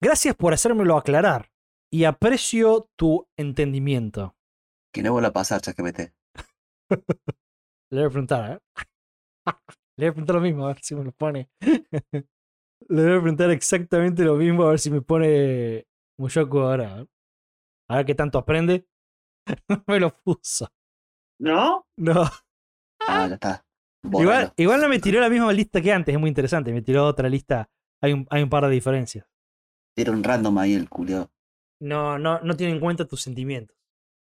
Gracias 0.00 0.34
por 0.36 0.54
hacérmelo 0.54 0.96
aclarar 0.96 1.50
y 1.90 2.04
aprecio 2.04 2.88
tu 2.96 3.28
entendimiento. 3.36 4.36
Que 4.92 5.02
no 5.02 5.12
vuelva 5.12 5.28
a 5.28 5.32
pasar 5.32 5.60
ChatGPT. 5.60 6.12
Le 7.90 8.00
voy 8.00 8.04
a 8.04 8.10
preguntar, 8.10 8.52
¿eh? 8.52 9.52
Le 9.98 10.04
voy 10.04 10.10
a 10.10 10.12
preguntar 10.12 10.36
lo 10.36 10.42
mismo, 10.42 10.64
a 10.64 10.68
ver 10.68 10.78
si 10.80 10.94
me 10.94 11.02
lo 11.02 11.10
pone. 11.10 11.50
Le 12.88 13.02
voy 13.02 13.16
a 13.16 13.20
preguntar 13.20 13.50
exactamente 13.50 14.22
lo 14.22 14.36
mismo, 14.36 14.62
a 14.62 14.70
ver 14.70 14.78
si 14.78 14.92
me 14.92 15.02
pone 15.02 15.88
Mushoku 16.16 16.58
ahora. 16.60 17.04
A 17.88 17.96
ver 17.96 18.06
qué 18.06 18.14
tanto 18.14 18.38
aprende. 18.38 18.86
No 19.68 19.82
me 19.86 19.98
lo 19.98 20.10
puso. 20.10 20.68
¿No? 21.40 21.86
No. 21.96 22.22
Ah, 23.00 23.26
ya 23.26 23.34
está. 23.34 23.64
Igual, 24.04 24.52
igual 24.56 24.80
no 24.82 24.88
me 24.88 24.98
tiró 24.98 25.20
la 25.20 25.30
misma 25.30 25.52
lista 25.52 25.80
que 25.80 25.90
antes, 25.90 26.14
es 26.14 26.20
muy 26.20 26.28
interesante. 26.28 26.72
Me 26.72 26.82
tiró 26.82 27.06
otra 27.06 27.28
lista. 27.28 27.68
Hay 28.02 28.12
un, 28.12 28.26
hay 28.30 28.42
un 28.42 28.50
par 28.50 28.64
de 28.64 28.70
diferencias. 28.70 29.26
Era 29.96 30.12
un 30.12 30.22
random 30.22 30.58
ahí 30.58 30.74
el 30.74 30.88
culio. 30.88 31.32
No, 31.80 32.18
no, 32.18 32.40
no 32.40 32.56
tiene 32.56 32.74
en 32.74 32.80
cuenta 32.80 33.06
tus 33.06 33.22
sentimientos. 33.22 33.76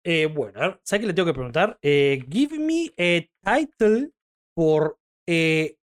Eh, 0.06 0.28
bueno, 0.28 0.60
a 0.60 0.68
ver, 0.68 0.82
¿sabes 0.84 1.02
qué 1.02 1.08
le 1.08 1.14
tengo 1.14 1.28
que 1.28 1.34
preguntar? 1.34 1.80
Eh, 1.82 2.26
give 2.30 2.60
me 2.60 2.92
a 3.00 3.26
title 3.42 4.12
for 4.54 5.00
eh, 5.28 5.76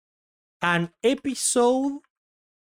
an 0.62 0.92
episode 1.02 2.00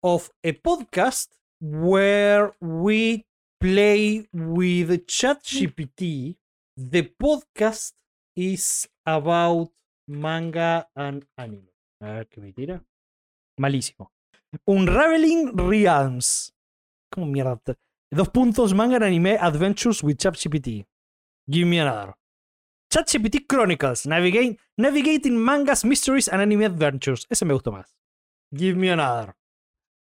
of 0.03 0.29
a 0.43 0.53
podcast 0.53 1.29
where 1.59 2.53
we 2.61 3.25
play 3.59 4.27
with 4.33 5.05
ChatGPT. 5.07 6.37
The 6.77 7.03
podcast 7.03 7.93
is 8.35 8.87
about 9.05 9.71
manga 10.07 10.87
and 10.95 11.25
anime. 11.37 11.69
A 12.01 12.13
ver 12.13 12.27
qué 12.27 12.41
me 12.41 12.51
tira. 12.51 12.83
Malísimo. 13.57 14.11
Unraveling 14.67 15.55
Realms. 15.55 16.53
¿Cómo 17.11 17.27
mierda? 17.27 17.59
Dos 18.11 18.29
puntos, 18.29 18.73
manga 18.73 18.97
and 18.97 19.05
anime 19.05 19.37
adventures 19.39 20.03
with 20.03 20.17
ChatGPT. 20.17 20.85
Give 21.49 21.65
me 21.65 21.79
another. 21.79 22.15
ChatGPT 22.95 23.45
Chronicles. 23.45 24.07
Navigate, 24.07 24.57
navigating 24.77 25.37
mangas, 25.37 25.83
mysteries 25.83 26.29
and 26.29 26.41
anime 26.41 26.61
adventures. 26.63 27.27
Ese 27.29 27.43
me 27.43 27.53
gustó 27.53 27.73
más. 27.73 27.93
Give 28.53 28.77
me 28.77 28.89
another. 28.89 29.35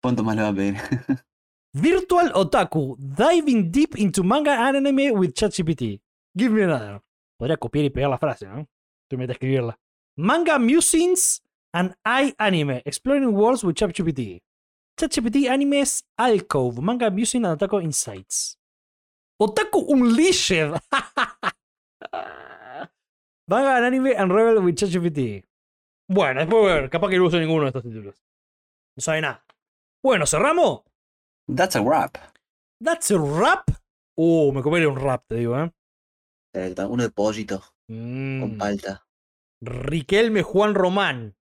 ¿Cuánto 0.03 0.25
más 0.25 0.35
le 0.35 0.43
va 0.43 0.49
a 0.49 0.55
pedir? 0.55 0.77
Virtual 1.75 2.33
Otaku. 2.35 2.97
Diving 2.99 3.71
deep 3.71 3.99
into 3.99 4.23
manga 4.23 4.53
and 4.53 4.79
anime 4.79 5.13
with 5.13 5.35
ChatGPT. 5.35 6.01
Give 6.35 6.51
me 6.51 6.63
another. 6.63 7.03
Podría 7.39 7.59
copiar 7.59 7.85
y 7.85 7.91
pegar 7.91 8.09
la 8.09 8.17
frase, 8.17 8.47
¿no? 8.47 8.67
Tú 9.11 9.19
me 9.19 9.25
a 9.25 9.33
escribirla. 9.33 9.79
Manga 10.17 10.59
Musings 10.59 11.43
and 11.75 11.95
I 12.07 12.35
Anime. 12.39 12.81
Exploring 12.87 13.35
worlds 13.35 13.63
with 13.63 13.77
ChatGPT. 13.77 14.41
ChatGPT 14.97 15.51
Animes 15.51 16.05
Alcove. 16.17 16.81
Manga 16.81 17.11
Musing 17.11 17.45
and 17.45 17.61
Otaku 17.61 17.83
Insights. 17.83 18.57
Otaku 19.39 19.85
Unleashed. 19.87 20.81
manga 23.51 23.77
and 23.77 23.87
Anime 23.87 24.15
and 24.17 24.33
Rebel 24.33 24.63
with 24.63 24.77
ChatGPT. 24.77 25.45
Bueno, 26.09 26.41
después 26.41 26.63
voy 26.63 26.71
a 26.71 26.75
ver. 26.77 26.91
Capaz 26.91 27.11
que 27.11 27.19
no 27.19 27.27
uso 27.27 27.39
ninguno 27.39 27.63
de 27.63 27.69
estos 27.69 27.83
títulos. 27.83 28.15
No 28.97 29.01
sabe 29.03 29.21
nada. 29.21 29.45
Bueno, 30.03 30.27
¿cerramos? 30.27 30.83
That's 31.55 31.77
a 31.77 31.83
wrap. 31.83 32.17
That's 32.83 33.11
a 33.11 33.19
rap. 33.19 33.71
Uh, 34.17 34.53
me 34.53 34.63
comería 34.63 34.89
un 34.89 34.97
rap, 34.97 35.25
te 35.29 35.37
digo, 35.37 35.59
¿eh? 35.59 35.71
Eh, 36.55 36.75
Uno 36.89 37.03
de 37.03 37.11
pollito 37.11 37.63
Mm, 37.89 38.41
con 38.41 38.59
palta. 38.59 39.05
Riquelme 39.61 40.43
Juan 40.43 40.75
Román. 40.75 41.37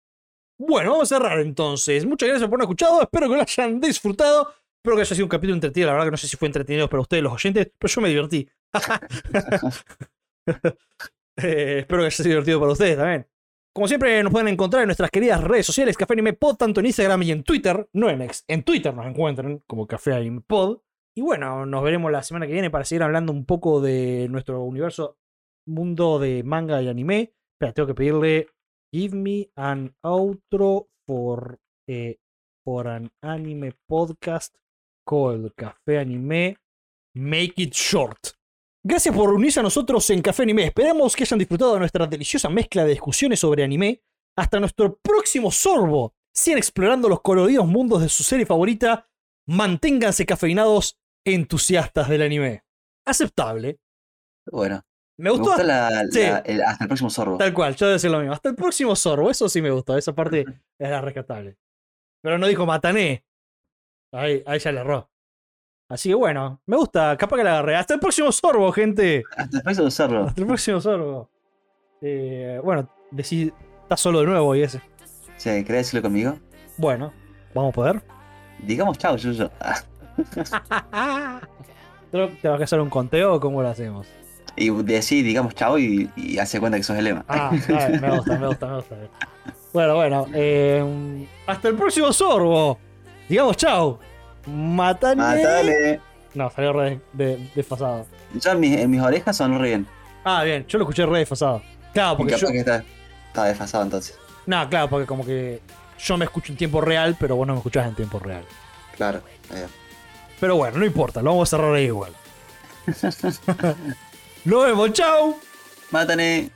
Bueno, 0.58 0.92
vamos 0.92 1.12
a 1.12 1.18
cerrar 1.18 1.40
entonces. 1.42 2.06
Muchas 2.06 2.30
gracias 2.30 2.50
por 2.50 2.58
haber 2.60 2.66
escuchado. 2.66 3.02
Espero 3.02 3.30
que 3.30 3.36
lo 3.36 3.42
hayan 3.42 3.82
disfrutado. 3.82 4.54
Espero 4.78 4.96
que 4.96 5.02
haya 5.02 5.14
sido 5.16 5.26
un 5.26 5.30
capítulo 5.30 5.56
entretenido. 5.56 5.88
La 5.88 5.94
verdad 5.94 6.08
que 6.08 6.12
no 6.12 6.18
sé 6.18 6.28
si 6.28 6.38
fue 6.38 6.48
entretenido 6.48 6.90
para 6.90 7.02
ustedes, 7.02 7.22
los 7.22 7.34
oyentes, 7.34 7.72
pero 7.78 7.94
yo 7.94 8.02
me 8.02 8.10
divertí. 8.10 8.50
Eh, 11.40 11.80
espero 11.82 12.02
que 12.02 12.08
haya 12.08 12.24
divertido 12.24 12.60
para 12.60 12.72
ustedes 12.72 12.98
también. 12.98 13.28
Como 13.74 13.88
siempre, 13.88 14.24
nos 14.24 14.32
pueden 14.32 14.48
encontrar 14.48 14.82
en 14.82 14.88
nuestras 14.88 15.12
queridas 15.12 15.44
redes 15.44 15.68
sociales, 15.68 15.96
Café 15.96 16.14
Anime 16.14 16.34
Pod, 16.34 16.56
tanto 16.58 16.80
en 16.80 16.88
Instagram 16.88 17.22
y 17.22 17.32
en 17.32 17.44
Twitter. 17.44 17.88
No 17.94 18.10
en 18.10 18.24
X, 18.24 18.44
en 18.48 18.64
Twitter 18.64 18.92
nos 18.92 19.06
encuentran 19.06 19.64
como 19.68 19.86
Café 19.86 20.14
Anime 20.14 20.42
Pod. 20.42 20.80
Y 21.16 21.22
bueno, 21.22 21.66
nos 21.66 21.84
veremos 21.84 22.12
la 22.12 22.24
semana 22.24 22.48
que 22.48 22.54
viene 22.54 22.72
para 22.72 22.86
seguir 22.86 23.04
hablando 23.04 23.32
un 23.32 23.46
poco 23.46 23.82
de 23.82 24.28
nuestro 24.30 24.64
universo, 24.64 25.18
mundo 25.68 26.18
de 26.18 26.44
manga 26.44 26.82
y 26.82 26.88
anime. 26.88 27.36
Espera, 27.54 27.74
tengo 27.74 27.88
que 27.88 27.94
pedirle 27.94 28.48
Give 28.94 29.16
me 29.16 29.52
an 29.56 29.96
outro 30.02 30.88
for, 31.06 31.60
eh, 31.90 32.18
for 32.64 32.88
an 32.88 33.12
anime 33.22 33.74
podcast 33.86 34.56
called 35.06 35.54
Café 35.56 36.00
Anime. 36.00 36.58
Make 37.16 37.62
it 37.62 37.74
short. 37.74 38.37
Gracias 38.90 39.14
por 39.14 39.34
unirse 39.34 39.60
a 39.60 39.64
nosotros 39.64 40.10
en 40.12 40.22
Café 40.22 40.44
Anime. 40.44 40.64
Esperamos 40.64 41.14
que 41.16 41.24
hayan 41.24 41.40
disfrutado 41.40 41.74
de 41.74 41.80
nuestra 41.80 42.08
deliciosa 42.08 42.48
mezcla 42.50 42.84
de 42.86 42.92
discusiones 42.92 43.40
sobre 43.40 43.64
anime. 43.64 44.02
Hasta 44.38 44.60
nuestro 44.60 44.98
próximo 45.00 45.52
sorbo. 45.52 46.14
Sigan 46.34 46.58
explorando 46.60 47.10
los 47.10 47.22
coloridos 47.22 47.68
mundos 47.68 48.02
de 48.02 48.08
su 48.08 48.24
serie 48.24 48.46
favorita. 48.46 49.10
Manténganse 49.48 50.26
cafeinados 50.26 50.98
entusiastas 51.26 52.08
del 52.08 52.22
anime. 52.22 52.64
Aceptable. 53.06 53.80
Bueno, 54.50 54.82
Me 55.18 55.26
me 55.26 55.30
gustó 55.32 55.46
gusta 55.48 55.64
la, 55.64 56.06
Sí. 56.10 56.22
la- 56.22 56.38
el- 56.40 56.62
hasta 56.62 56.84
el 56.86 56.88
próximo 56.88 57.10
sorbo. 57.10 57.38
Tal 57.38 57.54
cual, 57.54 57.76
yo 57.76 57.88
voy 57.88 57.90
a 57.92 57.94
decir 57.94 58.12
lo 58.12 58.20
mismo. 58.20 58.34
Hasta 58.34 58.50
el 58.50 58.56
próximo 58.56 58.96
sorbo, 58.96 59.30
eso 59.30 59.50
sí 59.50 59.62
me 59.62 59.72
gustó. 59.72 59.98
Esa 59.98 60.14
parte 60.14 60.46
era 60.80 61.02
rescatable. 61.02 61.58
Pero 62.24 62.38
no 62.38 62.48
dijo 62.48 62.66
matané. 62.66 63.26
Ahí, 64.14 64.44
ahí 64.46 64.60
ya 64.60 64.72
le 64.72 64.80
erró. 64.80 65.10
Así 65.90 66.10
que 66.10 66.16
bueno, 66.16 66.60
me 66.66 66.76
gusta, 66.76 67.16
capaz 67.18 67.38
que 67.38 67.44
la 67.44 67.52
agarré. 67.54 67.76
Hasta 67.78 67.94
el 67.94 68.00
próximo 68.00 68.32
sorbo, 68.32 68.72
gente. 68.72 69.24
Hasta 69.38 69.58
el 69.58 69.64
próximo 69.64 69.92
sorbo. 69.92 70.26
Hasta 70.28 70.42
el 70.42 70.48
próximo 70.48 70.82
sorbo. 70.82 71.30
Eh, 72.02 72.60
bueno, 72.64 72.90
decí, 73.12 73.54
estás 73.84 74.02
solo 74.02 74.20
de 74.20 74.26
nuevo 74.26 74.54
y 74.56 74.64
ese. 74.64 74.82
Sí, 75.38 75.50
¿querés 75.64 75.86
decirlo 75.86 76.02
conmigo? 76.02 76.36
Bueno, 76.78 77.14
vamos 77.54 77.72
a 77.72 77.76
poder. 77.76 78.02
Digamos 78.60 78.98
chao, 78.98 79.16
Yuyo. 79.16 79.50
¿Tengo 82.12 82.58
que 82.58 82.64
hacer 82.64 82.80
un 82.80 82.90
conteo 82.90 83.36
o 83.36 83.40
cómo 83.40 83.62
lo 83.62 83.70
hacemos? 83.70 84.08
Y 84.56 84.70
decís, 84.72 85.24
digamos, 85.24 85.54
chao 85.54 85.78
y, 85.78 86.10
y 86.16 86.40
hace 86.40 86.60
cuenta 86.60 86.78
que 86.78 86.84
sos 86.84 86.98
el 86.98 87.04
lema. 87.06 87.24
Ah, 87.28 87.52
me 87.52 87.58
gusta, 88.16 88.40
me 88.40 88.48
gusta, 88.48 88.68
me 88.68 88.76
gusta. 88.78 88.96
Bueno, 89.74 89.96
bueno. 89.96 90.26
eh, 90.34 91.28
hasta 91.46 91.68
el 91.68 91.76
próximo 91.76 92.12
sorbo. 92.12 92.80
Digamos 93.30 93.58
chao. 93.58 94.00
Matane. 94.48 95.22
Matale. 95.22 96.02
No, 96.34 96.50
salió 96.52 96.74
re 96.74 97.00
de- 97.14 97.50
desfasado. 97.56 98.06
Yo 98.34 98.52
en 98.52 98.60
mis, 98.60 98.78
en 98.78 98.90
mis 98.90 99.02
orejas 99.02 99.36
son 99.38 99.62
bien. 99.62 99.86
Ah, 100.24 100.44
bien, 100.44 100.66
yo 100.68 100.78
lo 100.78 100.84
escuché 100.86 101.06
re 101.06 101.20
desfasado. 101.20 101.62
Claro, 101.94 102.18
porque 102.18 102.38
yo. 102.38 102.48
que 102.50 102.60
está, 102.60 102.84
está 103.28 103.44
desfasado 103.46 103.84
entonces. 103.84 104.18
No, 104.46 104.68
claro, 104.70 104.90
porque 104.90 105.06
como 105.08 105.26
que 105.26 105.62
yo 106.00 106.18
me 106.18 106.26
escucho 106.26 106.52
en 106.52 106.58
tiempo 106.58 106.80
real, 106.82 107.16
pero 107.20 107.36
vos 107.36 107.48
no 107.48 107.54
me 107.54 107.60
escuchás 107.60 107.88
en 107.88 107.96
tiempo 107.96 108.20
real. 108.20 108.44
Claro. 108.96 109.22
ahí 109.54 109.62
va. 109.62 109.68
Pero 110.40 110.56
bueno, 110.56 110.78
no 110.78 110.86
importa, 110.86 111.22
lo 111.22 111.32
vamos 111.32 111.52
a 111.52 111.58
cerrar 111.58 111.74
ahí 111.74 111.86
igual. 111.86 112.12
Nos 114.46 114.66
vemos, 114.66 114.94
chao. 114.94 115.38
Mátane. 115.92 116.52